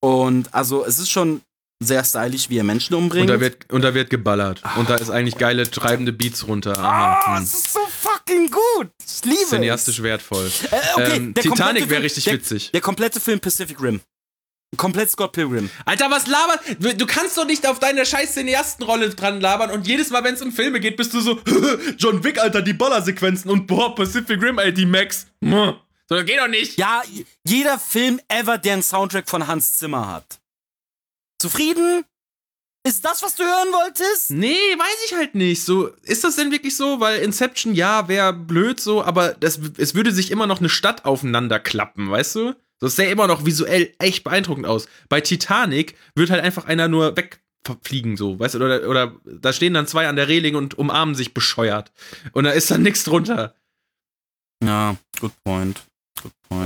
Und 0.00 0.52
also 0.54 0.84
es 0.84 0.98
ist 0.98 1.10
schon 1.10 1.40
sehr 1.82 2.04
stylisch, 2.04 2.48
wie 2.48 2.58
er 2.58 2.64
Menschen 2.64 2.94
umbringt. 2.94 3.30
Und 3.30 3.36
da 3.36 3.40
wird, 3.40 3.70
und 3.72 3.82
da 3.82 3.94
wird 3.94 4.10
geballert. 4.10 4.62
Und 4.76 4.88
da 4.88 4.96
ist 4.96 5.10
eigentlich 5.10 5.36
geile, 5.36 5.70
treibende 5.70 6.12
Beats 6.12 6.46
runter. 6.46 6.78
Ah, 6.78 7.12
Aha. 7.12 7.42
es 7.42 7.52
ist 7.52 7.72
so 7.72 7.80
fucking 8.00 8.50
gut. 8.50 8.90
Ich 9.04 9.24
liebe 9.24 9.44
Cineastisch 9.48 10.02
wertvoll. 10.02 10.46
es. 10.46 10.64
Äh, 10.64 10.76
okay, 10.94 11.16
ähm, 11.16 11.34
Titanic 11.34 11.90
wäre 11.90 12.02
richtig 12.02 12.24
der, 12.24 12.34
witzig. 12.34 12.70
Der 12.72 12.80
komplette 12.80 13.20
Film 13.20 13.40
Pacific 13.40 13.80
Rim. 13.80 14.00
Komplett 14.76 15.10
Scott 15.10 15.32
Pilgrim. 15.32 15.70
Alter, 15.84 16.10
was 16.10 16.26
labert? 16.26 17.00
Du 17.00 17.06
kannst 17.06 17.38
doch 17.38 17.46
nicht 17.46 17.66
auf 17.66 17.78
deine 17.78 18.04
scheiß 18.04 18.34
Cineastenrolle 18.34 19.10
dran 19.10 19.40
labern 19.40 19.70
und 19.70 19.86
jedes 19.86 20.10
Mal, 20.10 20.24
wenn 20.24 20.34
es 20.34 20.42
um 20.42 20.52
Filme 20.52 20.80
geht, 20.80 20.96
bist 20.96 21.14
du 21.14 21.20
so, 21.20 21.40
John 21.98 22.24
Wick, 22.24 22.38
Alter, 22.38 22.62
die 22.62 22.72
Ballersequenzen 22.72 23.50
und 23.50 23.66
boah, 23.66 23.94
Pacific 23.94 24.42
Rim, 24.42 24.58
ey, 24.58 24.74
die 24.74 24.84
Max. 24.84 25.28
So, 26.08 26.16
das 26.16 26.24
geht 26.24 26.38
doch 26.38 26.48
nicht. 26.48 26.78
Ja, 26.78 27.02
jeder 27.44 27.78
Film 27.78 28.20
ever, 28.28 28.58
der 28.58 28.74
einen 28.74 28.82
Soundtrack 28.82 29.28
von 29.28 29.46
Hans 29.46 29.78
Zimmer 29.78 30.08
hat. 30.08 30.40
Zufrieden? 31.40 32.04
Ist 32.86 33.04
das, 33.04 33.24
was 33.24 33.34
du 33.34 33.42
hören 33.42 33.72
wolltest? 33.72 34.30
Nee, 34.30 34.54
weiß 34.54 35.06
ich 35.06 35.14
halt 35.16 35.34
nicht. 35.34 35.64
So, 35.64 35.88
ist 36.02 36.22
das 36.22 36.36
denn 36.36 36.52
wirklich 36.52 36.76
so? 36.76 37.00
Weil 37.00 37.18
Inception, 37.18 37.74
ja, 37.74 38.06
wäre 38.06 38.32
blöd 38.32 38.78
so, 38.78 39.02
aber 39.02 39.34
das, 39.34 39.58
es 39.76 39.96
würde 39.96 40.12
sich 40.12 40.30
immer 40.30 40.46
noch 40.46 40.60
eine 40.60 40.68
Stadt 40.68 41.04
aufeinander 41.04 41.58
klappen, 41.58 42.08
weißt 42.08 42.36
du? 42.36 42.54
Das 42.78 42.94
sähe 42.94 43.10
immer 43.10 43.26
noch 43.26 43.44
visuell 43.44 43.92
echt 43.98 44.22
beeindruckend 44.22 44.66
aus. 44.66 44.86
Bei 45.08 45.20
Titanic 45.20 45.96
wird 46.14 46.30
halt 46.30 46.44
einfach 46.44 46.66
einer 46.66 46.86
nur 46.86 47.16
wegfliegen, 47.16 48.16
so, 48.16 48.38
weißt 48.38 48.54
du? 48.54 48.58
Oder, 48.58 48.88
oder 48.88 49.16
da 49.24 49.52
stehen 49.52 49.74
dann 49.74 49.88
zwei 49.88 50.06
an 50.06 50.14
der 50.14 50.28
Reling 50.28 50.54
und 50.54 50.78
umarmen 50.78 51.16
sich 51.16 51.34
bescheuert. 51.34 51.90
Und 52.32 52.44
da 52.44 52.50
ist 52.50 52.70
dann 52.70 52.82
nichts 52.82 53.02
drunter. 53.02 53.56
Ja, 54.62 54.96
good 55.20 55.32
point. 55.42 55.82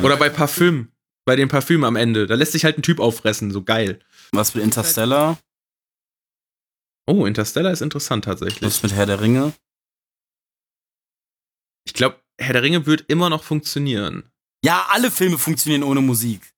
Oder 0.02 0.16
bei 0.16 0.28
Parfüm. 0.28 0.90
Bei 1.26 1.36
dem 1.36 1.48
Parfüm 1.48 1.84
am 1.84 1.96
Ende. 1.96 2.26
Da 2.26 2.34
lässt 2.34 2.52
sich 2.52 2.64
halt 2.64 2.78
ein 2.78 2.82
Typ 2.82 2.98
auffressen, 3.00 3.50
so 3.50 3.62
geil. 3.62 4.00
was 4.32 4.54
mit 4.54 4.64
Interstellar? 4.64 5.38
Oh, 7.06 7.26
Interstellar 7.26 7.72
ist 7.72 7.82
interessant 7.82 8.24
tatsächlich. 8.24 8.62
Was 8.62 8.82
mit 8.82 8.92
Herr 8.92 9.06
der 9.06 9.20
Ringe? 9.20 9.52
Ich 11.86 11.92
glaube, 11.94 12.20
Herr 12.40 12.52
der 12.52 12.62
Ringe 12.62 12.86
wird 12.86 13.04
immer 13.08 13.28
noch 13.30 13.42
funktionieren. 13.44 14.30
Ja, 14.64 14.86
alle 14.90 15.10
Filme 15.10 15.38
funktionieren 15.38 15.82
ohne 15.82 16.00
Musik. 16.00 16.52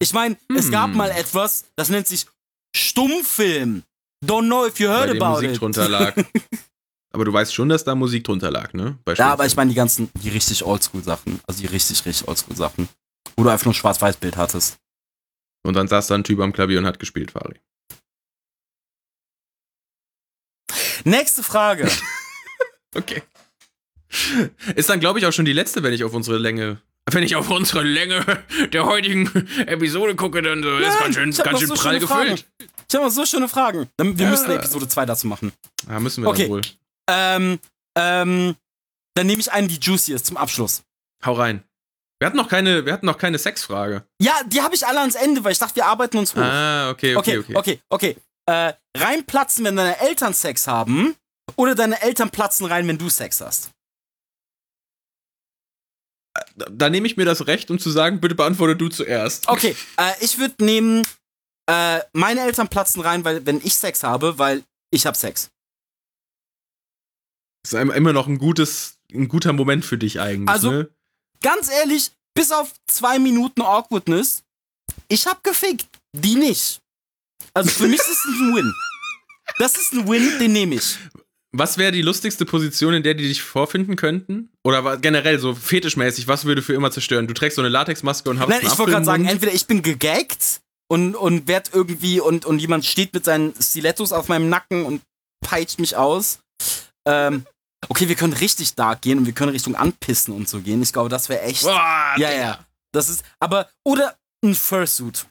Ich 0.00 0.12
meine, 0.12 0.36
es 0.56 0.66
Hm. 0.66 0.72
gab 0.72 0.90
mal 0.94 1.10
etwas, 1.10 1.66
das 1.76 1.88
nennt 1.88 2.06
sich 2.06 2.26
Stummfilm. 2.74 3.82
Don't 4.24 4.46
know 4.46 4.66
if 4.66 4.78
you 4.80 4.88
heard 4.88 5.06
bei 5.08 5.12
dem 5.14 5.22
about 5.22 5.34
Musik 5.36 5.50
it. 5.52 5.60
drunter 5.60 5.88
lag. 5.88 6.14
aber 7.16 7.24
du 7.24 7.32
weißt 7.32 7.54
schon, 7.54 7.70
dass 7.70 7.82
da 7.82 7.94
Musik 7.94 8.24
drunter 8.24 8.50
lag, 8.50 8.74
ne? 8.74 8.98
Bei 9.06 9.14
Ja, 9.14 9.32
aber 9.32 9.46
ich 9.46 9.56
meine 9.56 9.70
die 9.70 9.74
ganzen, 9.74 10.10
die 10.22 10.28
richtig 10.28 10.62
Oldschool-Sachen. 10.62 11.40
Also 11.46 11.60
die 11.62 11.66
richtig, 11.66 12.04
richtig 12.04 12.28
Oldschool-Sachen. 12.28 12.88
Wo 13.36 13.42
du 13.42 13.48
einfach 13.48 13.64
nur 13.64 13.72
ein 13.72 13.76
Schwarz-Weiß-Bild 13.76 14.36
hattest. 14.36 14.76
Und 15.64 15.74
dann 15.74 15.88
saß 15.88 16.08
da 16.08 16.14
ein 16.14 16.24
Typ 16.24 16.40
am 16.40 16.52
Klavier 16.52 16.78
und 16.78 16.84
hat 16.86 16.98
gespielt, 16.98 17.30
Fari. 17.30 17.58
Nächste 21.04 21.42
Frage. 21.42 21.90
Okay. 22.94 23.22
Ist 24.74 24.88
dann, 24.88 25.00
glaube 25.00 25.18
ich, 25.18 25.26
auch 25.26 25.32
schon 25.32 25.44
die 25.44 25.52
letzte, 25.52 25.82
wenn 25.82 25.92
ich 25.92 26.02
auf 26.02 26.14
unsere 26.14 26.38
Länge. 26.38 26.80
Wenn 27.10 27.22
ich 27.22 27.36
auf 27.36 27.50
unsere 27.50 27.82
Länge 27.82 28.24
der 28.72 28.86
heutigen 28.86 29.26
Episode 29.66 30.14
gucke, 30.16 30.40
dann 30.40 30.62
so, 30.62 30.78
ist 30.78 30.98
ganz 30.98 31.14
schön, 31.14 31.30
ganz 31.32 31.58
schön 31.58 31.68
so 31.68 31.74
prall 31.74 31.98
gefüllt. 32.00 32.46
Ich 32.88 32.94
habe 32.94 33.04
noch 33.04 33.12
so 33.12 33.26
schöne 33.26 33.48
Fragen. 33.48 33.90
Wir 33.98 34.14
Ja. 34.24 34.30
müssen 34.30 34.46
eine 34.46 34.54
Episode 34.54 34.88
2 34.88 35.04
dazu 35.04 35.26
machen. 35.26 35.52
Ja, 35.86 36.00
müssen 36.00 36.24
wir 36.24 36.30
Okay. 36.30 36.42
dann 36.44 36.50
wohl. 36.52 36.62
Ähm, 37.08 37.58
ähm, 37.96 38.56
dann 39.14 39.26
nehme 39.26 39.40
ich 39.40 39.50
einen, 39.50 39.68
die 39.68 39.78
juicy 39.80 40.12
ist 40.12 40.26
zum 40.26 40.36
Abschluss. 40.36 40.82
Hau 41.24 41.32
rein. 41.34 41.62
Wir 42.18 42.26
hatten 42.26 42.36
noch 42.36 42.48
keine, 42.48 42.86
wir 42.86 42.92
hatten 42.92 43.06
noch 43.06 43.18
keine 43.18 43.38
Sexfrage. 43.38 44.04
Ja, 44.20 44.34
die 44.46 44.62
habe 44.62 44.74
ich 44.74 44.86
alle 44.86 45.00
ans 45.00 45.14
Ende, 45.14 45.44
weil 45.44 45.52
ich 45.52 45.58
dachte, 45.58 45.76
wir 45.76 45.86
arbeiten 45.86 46.16
uns 46.16 46.34
hoch. 46.34 46.40
Ah, 46.40 46.90
okay, 46.90 47.14
okay, 47.14 47.38
okay, 47.38 47.56
okay. 47.56 47.80
okay, 47.90 48.14
okay. 48.14 48.16
Äh, 48.46 48.72
reinplatzen, 48.96 49.64
wenn 49.64 49.76
deine 49.76 50.00
Eltern 50.00 50.32
Sex 50.32 50.66
haben, 50.66 51.16
oder 51.54 51.74
deine 51.74 52.00
Eltern 52.02 52.30
platzen 52.30 52.66
rein, 52.66 52.88
wenn 52.88 52.98
du 52.98 53.08
Sex 53.08 53.40
hast. 53.40 53.70
Da, 56.56 56.66
da 56.70 56.90
nehme 56.90 57.06
ich 57.06 57.16
mir 57.16 57.24
das 57.24 57.46
Recht, 57.46 57.70
um 57.70 57.78
zu 57.78 57.90
sagen, 57.90 58.20
bitte 58.20 58.34
beantworte 58.34 58.76
du 58.76 58.88
zuerst. 58.88 59.48
Okay, 59.48 59.76
äh, 59.96 60.12
ich 60.20 60.38
würde 60.38 60.64
nehmen, 60.64 61.06
äh, 61.66 62.00
meine 62.12 62.40
Eltern 62.40 62.68
platzen 62.68 63.00
rein, 63.02 63.24
weil 63.24 63.46
wenn 63.46 63.60
ich 63.62 63.74
Sex 63.76 64.02
habe, 64.02 64.38
weil 64.38 64.64
ich 64.90 65.06
habe 65.06 65.16
Sex. 65.16 65.50
Das 67.72 67.72
ist 67.72 67.96
immer 67.96 68.12
noch 68.12 68.28
ein 68.28 68.38
gutes, 68.38 68.98
ein 69.12 69.26
guter 69.26 69.52
Moment 69.52 69.84
für 69.84 69.98
dich 69.98 70.20
eigentlich, 70.20 70.48
Also- 70.48 70.70
ne? 70.70 70.88
Ganz 71.42 71.70
ehrlich, 71.70 72.12
bis 72.34 72.52
auf 72.52 72.72
zwei 72.86 73.18
Minuten 73.18 73.60
Awkwardness, 73.62 74.42
ich 75.08 75.26
hab 75.26 75.42
gefickt, 75.42 75.86
die 76.12 76.36
nicht. 76.36 76.80
Also 77.54 77.70
für 77.70 77.88
mich 77.88 78.00
ist 78.00 78.08
es 78.08 78.24
ein 78.24 78.54
Win. 78.54 78.74
Das 79.58 79.76
ist 79.76 79.92
ein 79.92 80.08
Win, 80.08 80.38
den 80.38 80.52
nehme 80.52 80.76
ich. 80.76 80.96
Was 81.52 81.76
wäre 81.78 81.92
die 81.92 82.02
lustigste 82.02 82.44
Position, 82.44 82.94
in 82.94 83.02
der 83.02 83.14
die 83.14 83.28
dich 83.28 83.42
vorfinden 83.42 83.96
könnten? 83.96 84.50
Oder 84.64 84.96
generell 84.98 85.38
so 85.38 85.54
fetischmäßig, 85.54 86.28
was 86.28 86.44
würde 86.44 86.62
für 86.62 86.74
immer 86.74 86.90
zerstören? 86.90 87.26
Du 87.26 87.34
trägst 87.34 87.56
so 87.56 87.62
eine 87.62 87.68
Latexmaske 87.68 88.30
und 88.30 88.38
hast 88.40 88.48
Nein, 88.48 88.60
ich 88.62 88.78
wollte 88.78 88.92
gerade 88.92 89.04
sagen, 89.04 89.26
entweder 89.26 89.52
ich 89.52 89.66
bin 89.66 89.82
gegaggt 89.82 90.60
und, 90.88 91.14
und 91.14 91.48
werd 91.48 91.70
irgendwie 91.72 92.20
und, 92.20 92.44
und 92.44 92.58
jemand 92.60 92.84
steht 92.86 93.12
mit 93.12 93.24
seinen 93.24 93.54
Stilettos 93.60 94.12
auf 94.12 94.28
meinem 94.28 94.48
Nacken 94.48 94.84
und 94.84 95.02
peitscht 95.40 95.78
mich 95.78 95.96
aus. 95.96 96.38
Ähm, 97.06 97.46
okay, 97.88 98.08
wir 98.08 98.14
können 98.14 98.32
richtig 98.32 98.74
dark 98.74 99.02
gehen 99.02 99.18
und 99.18 99.26
wir 99.26 99.32
können 99.32 99.52
Richtung 99.52 99.74
Anpissen 99.76 100.34
und 100.34 100.48
so 100.48 100.60
gehen. 100.60 100.82
Ich 100.82 100.92
glaube, 100.92 101.08
das 101.08 101.28
wäre 101.28 101.42
echt. 101.42 101.62
Boah, 101.62 102.14
ja, 102.16 102.32
ja. 102.32 102.58
Das 102.92 103.08
ist. 103.08 103.24
Aber. 103.40 103.68
Oder 103.84 104.16
ein 104.44 104.54
Fursuit. 104.54 105.26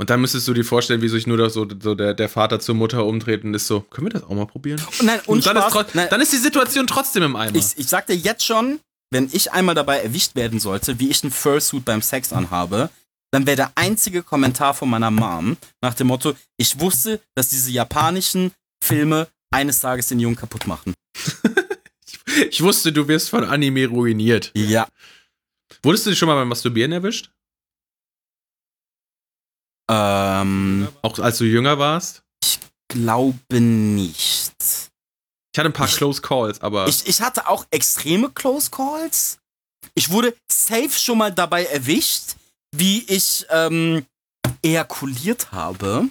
Und 0.00 0.10
dann 0.10 0.20
müsstest 0.20 0.46
du 0.46 0.54
dir 0.54 0.64
vorstellen, 0.64 1.02
wie 1.02 1.08
sich 1.08 1.26
nur 1.26 1.50
so, 1.50 1.66
so 1.80 1.94
der, 1.96 2.14
der 2.14 2.28
Vater 2.28 2.60
zur 2.60 2.76
Mutter 2.76 3.04
umdreht 3.04 3.42
und 3.42 3.54
ist 3.54 3.66
so, 3.66 3.80
können 3.80 4.06
wir 4.06 4.12
das 4.12 4.22
auch 4.22 4.30
mal 4.30 4.46
probieren? 4.46 4.80
Und 5.00 5.02
nein, 5.02 5.18
und, 5.20 5.38
Und 5.38 5.46
dann, 5.46 5.56
ist 5.56 5.70
Spaß, 5.70 5.86
nein, 5.94 6.06
dann 6.08 6.20
ist 6.20 6.32
die 6.32 6.36
Situation 6.36 6.86
trotzdem 6.86 7.24
im 7.24 7.34
Eimer. 7.34 7.56
ich, 7.56 7.76
ich 7.76 7.88
sag 7.88 8.06
dir 8.06 8.14
jetzt 8.14 8.44
schon, 8.44 8.78
wenn 9.10 9.28
ich 9.32 9.50
einmal 9.50 9.74
dabei 9.74 10.00
erwischt 10.00 10.36
werden 10.36 10.60
sollte, 10.60 11.00
wie 11.00 11.08
ich 11.08 11.24
einen 11.24 11.32
Fursuit 11.32 11.84
beim 11.84 12.00
Sex 12.00 12.32
anhabe, 12.32 12.90
dann 13.32 13.46
wäre 13.46 13.56
der 13.56 13.72
einzige 13.74 14.22
Kommentar 14.22 14.72
von 14.72 14.88
meiner 14.88 15.10
Mom 15.10 15.56
nach 15.82 15.94
dem 15.94 16.06
Motto, 16.06 16.34
ich 16.56 16.78
wusste, 16.78 17.20
dass 17.34 17.48
diese 17.48 17.70
japanischen 17.70 18.52
Filme 18.82 19.26
eines 19.50 19.80
Tages 19.80 20.08
den 20.08 20.20
Jungen 20.20 20.36
kaputt 20.36 20.66
machen. 20.66 20.94
ich 22.50 22.62
wusste, 22.62 22.92
du 22.92 23.08
wirst 23.08 23.30
von 23.30 23.44
Anime 23.44 23.86
ruiniert. 23.86 24.50
Ja. 24.54 24.88
Wurdest 25.82 26.06
du 26.06 26.10
dich 26.10 26.18
schon 26.18 26.28
mal 26.28 26.36
beim 26.36 26.48
Masturbieren 26.48 26.92
erwischt? 26.92 27.30
Ähm, 29.90 30.88
Auch 31.02 31.18
als 31.18 31.38
du 31.38 31.44
jünger 31.44 31.78
warst? 31.78 32.22
glaube 32.88 33.60
nicht. 33.60 34.52
Ich 34.60 34.88
Ich 35.52 35.58
hatte 35.58 35.68
ein 35.68 35.72
paar 35.72 35.88
ich, 35.88 35.96
Close 35.96 36.20
Calls, 36.22 36.60
aber. 36.60 36.88
Ich, 36.88 37.06
ich 37.06 37.20
hatte 37.20 37.48
auch 37.48 37.66
extreme 37.70 38.30
Close 38.30 38.70
Calls. 38.70 39.38
Ich 39.94 40.10
wurde 40.10 40.34
safe 40.50 40.90
schon 40.90 41.18
mal 41.18 41.32
dabei 41.32 41.64
erwischt, 41.64 42.36
wie 42.74 43.04
ich 43.04 43.46
ähm, 43.50 44.04
ejakuliert 44.62 45.52
habe. 45.52 46.08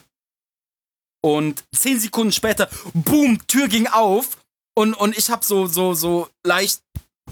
Und 1.21 1.63
zehn 1.75 1.99
Sekunden 1.99 2.31
später, 2.31 2.69
boom, 2.93 3.39
Tür 3.47 3.67
ging 3.67 3.87
auf 3.87 4.37
und, 4.77 4.93
und 4.93 5.17
ich 5.17 5.29
habe 5.29 5.43
so, 5.43 5.65
so, 5.65 5.93
so 5.95 6.29
leicht, 6.45 6.81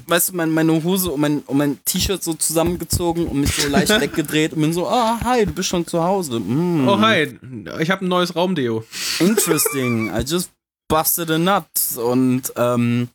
weißt 0.07 0.29
du, 0.29 0.35
mein, 0.35 0.49
meine 0.49 0.83
Hose 0.83 1.11
und 1.11 1.21
mein, 1.21 1.39
und 1.41 1.57
mein 1.57 1.79
T-Shirt 1.85 2.23
so 2.23 2.33
zusammengezogen 2.33 3.27
und 3.27 3.41
mich 3.41 3.55
so 3.55 3.67
leicht 3.67 3.89
weggedreht 4.01 4.53
und 4.53 4.61
bin 4.61 4.73
so, 4.73 4.87
ah, 4.87 5.19
hi, 5.23 5.45
du 5.45 5.53
bist 5.53 5.69
schon 5.69 5.85
zu 5.85 6.03
Hause. 6.03 6.39
Mm. 6.39 6.87
Oh, 6.87 6.99
hi, 6.99 7.37
ich 7.79 7.91
habe 7.91 8.03
ein 8.03 8.07
neues 8.07 8.35
Raumdeo. 8.35 8.83
Interesting, 9.19 10.07
I 10.07 10.21
just 10.21 10.51
busted 10.89 11.29
a 11.29 11.37
nut 11.37 11.65
und, 11.97 12.51
ähm, 12.55 13.09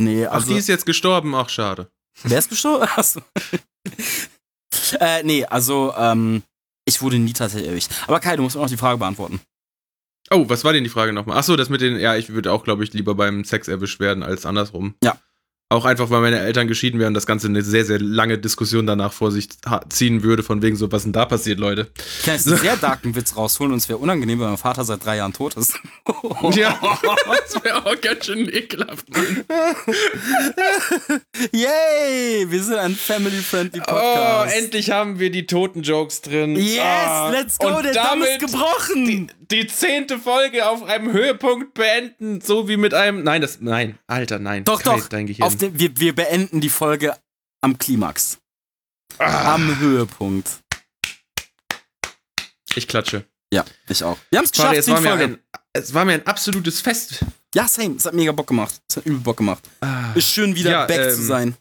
nee, 0.00 0.24
also. 0.26 0.44
Ach, 0.44 0.48
die 0.48 0.58
ist 0.58 0.68
jetzt 0.68 0.86
gestorben, 0.86 1.34
ach, 1.34 1.48
schade. 1.48 1.88
Wer 2.22 2.38
ist 2.38 2.48
gestorben? 2.48 2.86
Achso. 2.96 3.20
äh, 5.00 5.22
nee, 5.24 5.44
also, 5.44 5.92
ähm, 5.96 6.42
ich 6.84 7.02
wurde 7.02 7.18
nie 7.18 7.32
tatsächlich 7.32 7.68
erwischt. 7.68 7.90
Aber 8.06 8.20
Kai, 8.20 8.36
du 8.36 8.42
musst 8.42 8.56
mir 8.56 8.62
noch 8.62 8.68
die 8.68 8.76
Frage 8.76 8.98
beantworten. 8.98 9.40
Oh, 10.32 10.48
was 10.48 10.64
war 10.64 10.72
denn 10.72 10.84
die 10.84 10.90
Frage 10.90 11.12
nochmal? 11.12 11.38
Achso, 11.38 11.56
das 11.56 11.68
mit 11.68 11.80
den, 11.80 11.98
ja, 11.98 12.16
ich 12.16 12.30
würde 12.30 12.52
auch, 12.52 12.64
glaube 12.64 12.84
ich, 12.84 12.92
lieber 12.92 13.14
beim 13.14 13.44
Sex 13.44 13.68
erwischt 13.68 14.00
werden 14.00 14.22
als 14.22 14.46
andersrum. 14.46 14.94
Ja. 15.02 15.18
Auch 15.72 15.86
einfach, 15.86 16.10
weil 16.10 16.20
meine 16.20 16.38
Eltern 16.38 16.68
geschieden 16.68 17.00
wären 17.00 17.08
und 17.08 17.14
das 17.14 17.24
Ganze 17.24 17.46
eine 17.46 17.62
sehr, 17.62 17.86
sehr 17.86 17.98
lange 17.98 18.36
Diskussion 18.36 18.86
danach 18.86 19.14
vor 19.14 19.32
sich 19.32 19.48
ziehen 19.88 20.22
würde, 20.22 20.42
von 20.42 20.60
wegen 20.60 20.76
so, 20.76 20.92
was 20.92 21.04
denn 21.04 21.14
da 21.14 21.24
passiert, 21.24 21.58
Leute. 21.58 21.88
Ich 22.18 22.26
kann 22.26 22.34
jetzt 22.34 22.46
einen 22.46 22.58
sehr 22.58 22.76
darken 22.76 23.14
Witz 23.14 23.34
rausholen 23.38 23.72
und 23.72 23.78
es 23.78 23.88
wäre 23.88 23.98
unangenehm, 23.98 24.38
wenn 24.40 24.48
mein 24.48 24.58
Vater 24.58 24.84
seit 24.84 25.02
drei 25.02 25.16
Jahren 25.16 25.32
tot 25.32 25.54
ist. 25.54 25.72
ja, 26.52 26.78
das 27.26 27.64
wäre 27.64 27.86
auch 27.86 27.98
ganz 28.02 28.26
schön 28.26 28.50
ekelhaft. 28.52 29.06
Yay! 31.52 32.50
Wir 32.50 32.62
sind 32.62 32.76
ein 32.76 32.94
family-friendly 32.94 33.80
Podcast. 33.80 34.54
Oh, 34.54 34.58
endlich 34.58 34.90
haben 34.90 35.18
wir 35.18 35.30
die 35.30 35.46
toten 35.46 35.80
Jokes 35.80 36.20
drin. 36.20 36.54
Yes, 36.54 36.80
ah, 36.82 37.30
let's 37.30 37.58
go, 37.58 37.80
der 37.80 37.94
Damm 37.94 38.22
ist 38.22 38.40
gebrochen. 38.40 39.06
Die, 39.06 39.26
die 39.50 39.66
zehnte 39.66 40.18
Folge 40.18 40.68
auf 40.68 40.82
einem 40.82 41.12
Höhepunkt 41.12 41.72
beenden, 41.74 42.42
so 42.42 42.68
wie 42.68 42.76
mit 42.76 42.92
einem. 42.92 43.22
Nein, 43.22 43.40
das. 43.40 43.60
Nein, 43.60 43.98
Alter, 44.06 44.38
nein. 44.38 44.64
Doch, 44.64 44.82
Kai, 44.82 44.96
doch. 44.96 45.08
Dein 45.08 45.26
Gehirn. 45.26 45.46
Auf 45.46 45.56
wir, 45.70 45.96
wir 45.98 46.14
beenden 46.14 46.60
die 46.60 46.68
Folge 46.68 47.16
am 47.60 47.78
Klimax. 47.78 48.38
Ah. 49.18 49.54
Am 49.54 49.78
Höhepunkt. 49.78 50.48
Ich 52.74 52.88
klatsche. 52.88 53.24
Ja, 53.52 53.64
ich 53.88 54.02
auch. 54.02 54.18
Wir 54.30 54.38
haben 54.38 54.46
es 54.46 54.52
geschafft, 54.52 54.76
es 54.76 54.88
war, 54.88 55.00
mir 55.00 55.12
ein, 55.12 55.38
es 55.74 55.92
war 55.92 56.04
mir 56.04 56.14
ein 56.14 56.26
absolutes 56.26 56.80
Fest. 56.80 57.24
Ja, 57.54 57.68
same. 57.68 57.96
Es 57.96 58.06
hat 58.06 58.14
mega 58.14 58.32
Bock 58.32 58.46
gemacht. 58.46 58.80
Es 58.88 58.96
hat 58.96 59.04
übel 59.04 59.20
Bock 59.20 59.36
gemacht. 59.36 59.62
Ah. 59.80 60.12
Ist 60.14 60.28
schön, 60.28 60.54
wieder 60.54 60.70
ja, 60.70 60.86
back 60.86 61.00
ähm, 61.00 61.10
zu 61.10 61.22
sein. 61.22 61.56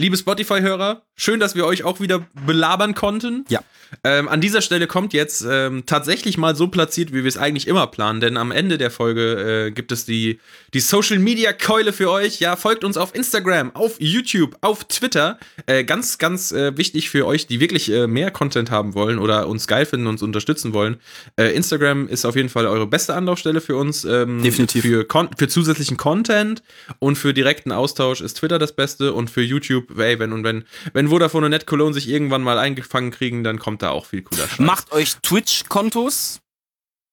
Liebe 0.00 0.16
Spotify-Hörer, 0.16 1.02
schön, 1.16 1.40
dass 1.40 1.56
wir 1.56 1.66
euch 1.66 1.82
auch 1.82 1.98
wieder 1.98 2.24
belabern 2.46 2.94
konnten. 2.94 3.44
Ja. 3.48 3.64
Ähm, 4.04 4.28
an 4.28 4.40
dieser 4.40 4.60
Stelle 4.60 4.86
kommt 4.86 5.12
jetzt 5.12 5.44
ähm, 5.48 5.84
tatsächlich 5.86 6.38
mal 6.38 6.54
so 6.54 6.68
platziert, 6.68 7.12
wie 7.12 7.24
wir 7.24 7.28
es 7.28 7.38
eigentlich 7.38 7.66
immer 7.66 7.86
planen, 7.86 8.20
denn 8.20 8.36
am 8.36 8.50
Ende 8.50 8.78
der 8.78 8.90
Folge 8.90 9.66
äh, 9.66 9.70
gibt 9.70 9.92
es 9.92 10.04
die, 10.04 10.38
die 10.74 10.80
Social 10.80 11.18
Media 11.18 11.52
Keule 11.52 11.92
für 11.92 12.10
euch. 12.10 12.38
Ja, 12.38 12.56
folgt 12.56 12.84
uns 12.84 12.96
auf 12.96 13.14
Instagram, 13.14 13.74
auf 13.74 13.96
YouTube, 13.98 14.56
auf 14.60 14.84
Twitter. 14.84 15.38
Äh, 15.66 15.84
ganz, 15.84 16.18
ganz 16.18 16.52
äh, 16.52 16.76
wichtig 16.76 17.10
für 17.10 17.26
euch, 17.26 17.46
die 17.46 17.60
wirklich 17.60 17.90
äh, 17.90 18.06
mehr 18.06 18.30
Content 18.30 18.70
haben 18.70 18.94
wollen 18.94 19.18
oder 19.18 19.48
uns 19.48 19.66
geil 19.66 19.86
finden, 19.86 20.06
uns 20.06 20.22
unterstützen 20.22 20.74
wollen. 20.74 20.98
Äh, 21.36 21.54
Instagram 21.56 22.08
ist 22.08 22.24
auf 22.24 22.36
jeden 22.36 22.50
Fall 22.50 22.66
eure 22.66 22.86
beste 22.86 23.14
Anlaufstelle 23.14 23.60
für 23.60 23.76
uns. 23.76 24.04
Ähm, 24.04 24.42
Definitiv. 24.42 24.82
Für, 24.82 25.06
für 25.36 25.48
zusätzlichen 25.48 25.96
Content 25.96 26.62
und 26.98 27.16
für 27.16 27.34
direkten 27.34 27.72
Austausch 27.72 28.20
ist 28.20 28.34
Twitter 28.34 28.58
das 28.58 28.76
Beste 28.76 29.12
und 29.12 29.30
für 29.30 29.42
YouTube, 29.42 29.87
ey, 29.96 30.18
wenn 30.18 30.32
und 30.32 30.44
wenn, 30.44 30.64
wenn 30.92 31.08
Vodafone 31.08 31.46
und 31.46 31.50
NetCologne 31.50 31.94
sich 31.94 32.08
irgendwann 32.08 32.42
mal 32.42 32.58
eingefangen 32.58 33.10
kriegen, 33.10 33.44
dann 33.44 33.58
kommt 33.58 33.82
da 33.82 33.90
auch 33.90 34.06
viel 34.06 34.22
cooler 34.22 34.48
Scheiß. 34.48 34.58
Macht 34.58 34.92
euch 34.92 35.16
Twitch-Kontos, 35.16 36.40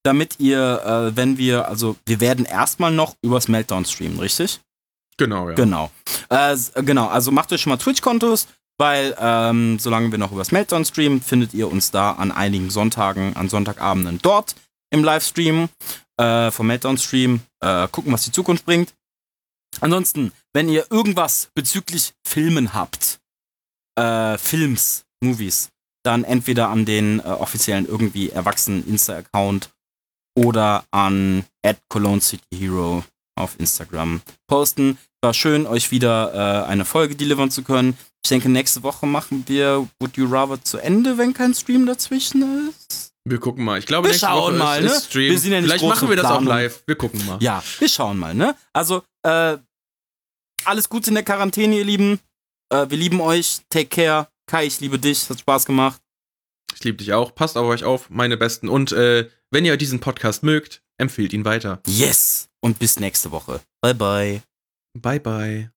damit 0.04 0.38
ihr, 0.38 0.82
äh, 0.84 1.16
wenn 1.16 1.38
wir, 1.38 1.68
also 1.68 1.96
wir 2.06 2.20
werden 2.20 2.44
erstmal 2.44 2.92
noch 2.92 3.16
übers 3.22 3.48
Meltdown 3.48 3.84
streamen, 3.84 4.18
richtig? 4.18 4.60
Genau, 5.16 5.48
ja. 5.48 5.54
Genau. 5.54 5.90
Äh, 6.28 6.56
genau, 6.82 7.08
also 7.08 7.30
macht 7.30 7.52
euch 7.52 7.62
schon 7.62 7.70
mal 7.70 7.78
Twitch-Kontos, 7.78 8.48
weil 8.78 9.16
ähm, 9.18 9.78
solange 9.78 10.10
wir 10.10 10.18
noch 10.18 10.32
übers 10.32 10.52
Meltdown 10.52 10.84
streamen, 10.84 11.20
findet 11.22 11.54
ihr 11.54 11.70
uns 11.70 11.90
da 11.90 12.12
an 12.12 12.30
einigen 12.30 12.70
Sonntagen, 12.70 13.34
an 13.36 13.48
Sonntagabenden 13.48 14.18
dort 14.22 14.54
im 14.90 15.02
Livestream 15.02 15.68
äh, 16.18 16.50
vom 16.50 16.66
Meltdown-Stream. 16.66 17.40
Äh, 17.60 17.88
gucken, 17.90 18.12
was 18.12 18.24
die 18.24 18.32
Zukunft 18.32 18.64
bringt. 18.64 18.92
Ansonsten, 19.80 20.32
wenn 20.52 20.68
ihr 20.68 20.86
irgendwas 20.90 21.48
bezüglich 21.54 22.14
Filmen 22.26 22.74
habt, 22.74 23.20
äh, 23.98 24.38
Films, 24.38 25.04
Movies, 25.20 25.70
dann 26.04 26.24
entweder 26.24 26.68
an 26.68 26.84
den 26.84 27.20
äh, 27.20 27.24
offiziellen 27.24 27.86
irgendwie 27.86 28.30
erwachsenen 28.30 28.86
Insta-Account 28.86 29.70
oder 30.36 30.84
an 30.90 31.44
@cologneCityHero 31.88 33.04
auf 33.38 33.58
Instagram 33.58 34.22
posten. 34.46 34.98
War 35.22 35.34
schön, 35.34 35.66
euch 35.66 35.90
wieder 35.90 36.64
äh, 36.64 36.66
eine 36.66 36.84
Folge 36.84 37.16
delivern 37.16 37.50
zu 37.50 37.62
können. 37.62 37.98
Ich 38.24 38.28
denke, 38.28 38.48
nächste 38.48 38.82
Woche 38.82 39.06
machen 39.06 39.44
wir 39.46 39.88
Would 39.98 40.16
You 40.16 40.26
Rather 40.26 40.62
zu 40.62 40.78
Ende, 40.78 41.18
wenn 41.18 41.34
kein 41.34 41.54
Stream 41.54 41.86
dazwischen 41.86 42.70
ist. 42.70 43.12
Wir 43.28 43.40
gucken 43.40 43.64
mal. 43.64 43.78
Ich 43.78 43.86
glaube, 43.86 44.06
wir 44.06 44.10
nächste 44.12 44.26
schauen 44.28 44.54
Woche 44.54 44.64
mal, 44.64 44.84
ist, 44.84 44.92
ne? 44.92 45.00
Stream. 45.00 45.30
Wir 45.32 45.38
sind 45.38 45.52
ja 45.52 45.60
nicht 45.60 45.68
Vielleicht 45.68 45.84
machen 45.84 46.08
wir 46.08 46.14
das 46.16 46.26
Planung. 46.26 46.44
auch 46.44 46.48
live. 46.48 46.82
Wir 46.86 46.94
gucken 46.94 47.26
mal. 47.26 47.38
Ja, 47.42 47.62
wir 47.80 47.88
schauen 47.88 48.18
mal, 48.18 48.34
ne? 48.34 48.54
Also, 48.72 49.02
äh, 49.24 49.58
alles 50.64 50.88
Gute 50.88 51.08
in 51.10 51.14
der 51.14 51.24
Quarantäne, 51.24 51.76
ihr 51.76 51.84
Lieben. 51.84 52.20
Äh, 52.72 52.88
wir 52.88 52.96
lieben 52.96 53.20
euch. 53.20 53.58
Take 53.68 53.86
care. 53.86 54.28
Kai, 54.48 54.66
ich 54.66 54.78
liebe 54.80 54.98
dich. 54.98 55.28
Hat 55.28 55.40
Spaß 55.40 55.66
gemacht. 55.66 56.00
Ich 56.74 56.84
liebe 56.84 56.98
dich 56.98 57.12
auch. 57.14 57.34
Passt 57.34 57.56
auf 57.56 57.66
euch 57.66 57.82
auf, 57.82 58.10
meine 58.10 58.36
Besten. 58.36 58.68
Und 58.68 58.92
äh, 58.92 59.28
wenn 59.50 59.64
ihr 59.64 59.76
diesen 59.76 59.98
Podcast 59.98 60.44
mögt, 60.44 60.82
empfehlt 60.96 61.32
ihn 61.32 61.44
weiter. 61.44 61.80
Yes. 61.88 62.48
Und 62.60 62.78
bis 62.78 63.00
nächste 63.00 63.32
Woche. 63.32 63.60
Bye, 63.80 63.94
bye. 63.94 64.42
Bye, 64.96 65.20
bye. 65.20 65.70